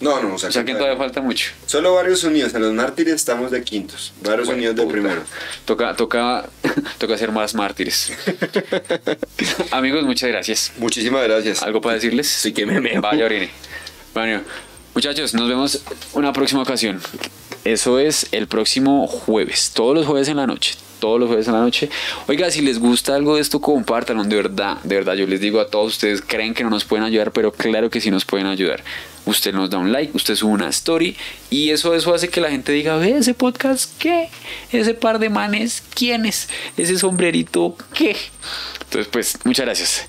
No, 0.00 0.20
no, 0.20 0.34
o 0.34 0.38
sea, 0.38 0.48
Usaquén 0.48 0.76
todavía 0.76 0.98
falta 0.98 1.20
mucho. 1.20 1.50
Solo 1.66 1.94
Barrios 1.94 2.24
Unidos. 2.24 2.52
En 2.54 2.62
los 2.62 2.72
mártires 2.72 3.14
estamos 3.14 3.50
de 3.52 3.62
quintos. 3.62 4.12
Barrios 4.22 4.46
Bueno, 4.46 4.58
Unidos 4.58 4.76
de 4.76 4.82
puta. 4.82 4.92
primero. 4.92 5.22
Toca, 5.64 5.94
toca, 5.94 6.48
toca 6.98 7.14
hacer 7.14 7.30
más 7.30 7.54
mártires. 7.54 8.12
Amigos, 9.70 10.04
muchas 10.04 10.28
gracias. 10.28 10.72
Muchísimas 10.78 11.22
gracias. 11.24 11.62
¿Algo 11.62 11.80
para 11.80 11.94
decirles? 11.94 12.26
Sí 12.28 12.52
que 12.52 12.66
me 12.66 12.80
meo. 12.80 13.00
Vaya, 13.00 13.24
orine. 13.26 13.50
Bueno, 14.14 14.42
muchachos, 14.94 15.34
nos 15.34 15.48
vemos 15.48 15.82
una 16.12 16.32
próxima 16.32 16.62
ocasión. 16.62 17.00
Eso 17.64 17.98
es 17.98 18.26
el 18.32 18.48
próximo 18.48 19.06
jueves, 19.06 19.70
todos 19.74 19.94
los 19.94 20.06
jueves 20.06 20.28
en 20.28 20.36
la 20.36 20.46
noche. 20.46 20.74
Todos 20.98 21.18
los 21.18 21.28
jueves 21.28 21.48
en 21.48 21.54
la 21.54 21.60
noche. 21.60 21.90
Oiga, 22.28 22.48
si 22.52 22.60
les 22.60 22.78
gusta 22.78 23.16
algo 23.16 23.34
de 23.34 23.40
esto, 23.40 23.60
compártanlo. 23.60 24.22
De 24.22 24.36
verdad, 24.36 24.78
de 24.84 24.94
verdad, 24.94 25.14
yo 25.14 25.26
les 25.26 25.40
digo 25.40 25.58
a 25.60 25.66
todos 25.66 25.94
ustedes, 25.94 26.22
creen 26.24 26.54
que 26.54 26.62
no 26.62 26.70
nos 26.70 26.84
pueden 26.84 27.04
ayudar, 27.04 27.32
pero 27.32 27.50
claro 27.50 27.90
que 27.90 28.00
sí 28.00 28.08
nos 28.12 28.24
pueden 28.24 28.46
ayudar. 28.46 28.84
Usted 29.26 29.52
nos 29.52 29.68
da 29.68 29.78
un 29.78 29.90
like, 29.90 30.16
usted 30.16 30.36
sube 30.36 30.52
una 30.52 30.68
story 30.68 31.16
y 31.50 31.70
eso, 31.70 31.92
eso 31.96 32.14
hace 32.14 32.28
que 32.28 32.40
la 32.40 32.50
gente 32.50 32.70
diga, 32.70 32.96
ve 32.98 33.16
ese 33.16 33.34
podcast, 33.34 33.90
¿qué? 33.98 34.28
Ese 34.70 34.94
par 34.94 35.18
de 35.18 35.28
manes, 35.28 35.82
¿quién 35.92 36.24
es? 36.24 36.48
Ese 36.76 36.96
sombrerito, 36.96 37.76
¿qué? 37.94 38.16
Entonces, 38.84 39.08
pues, 39.10 39.38
muchas 39.44 39.66
gracias. 39.66 40.06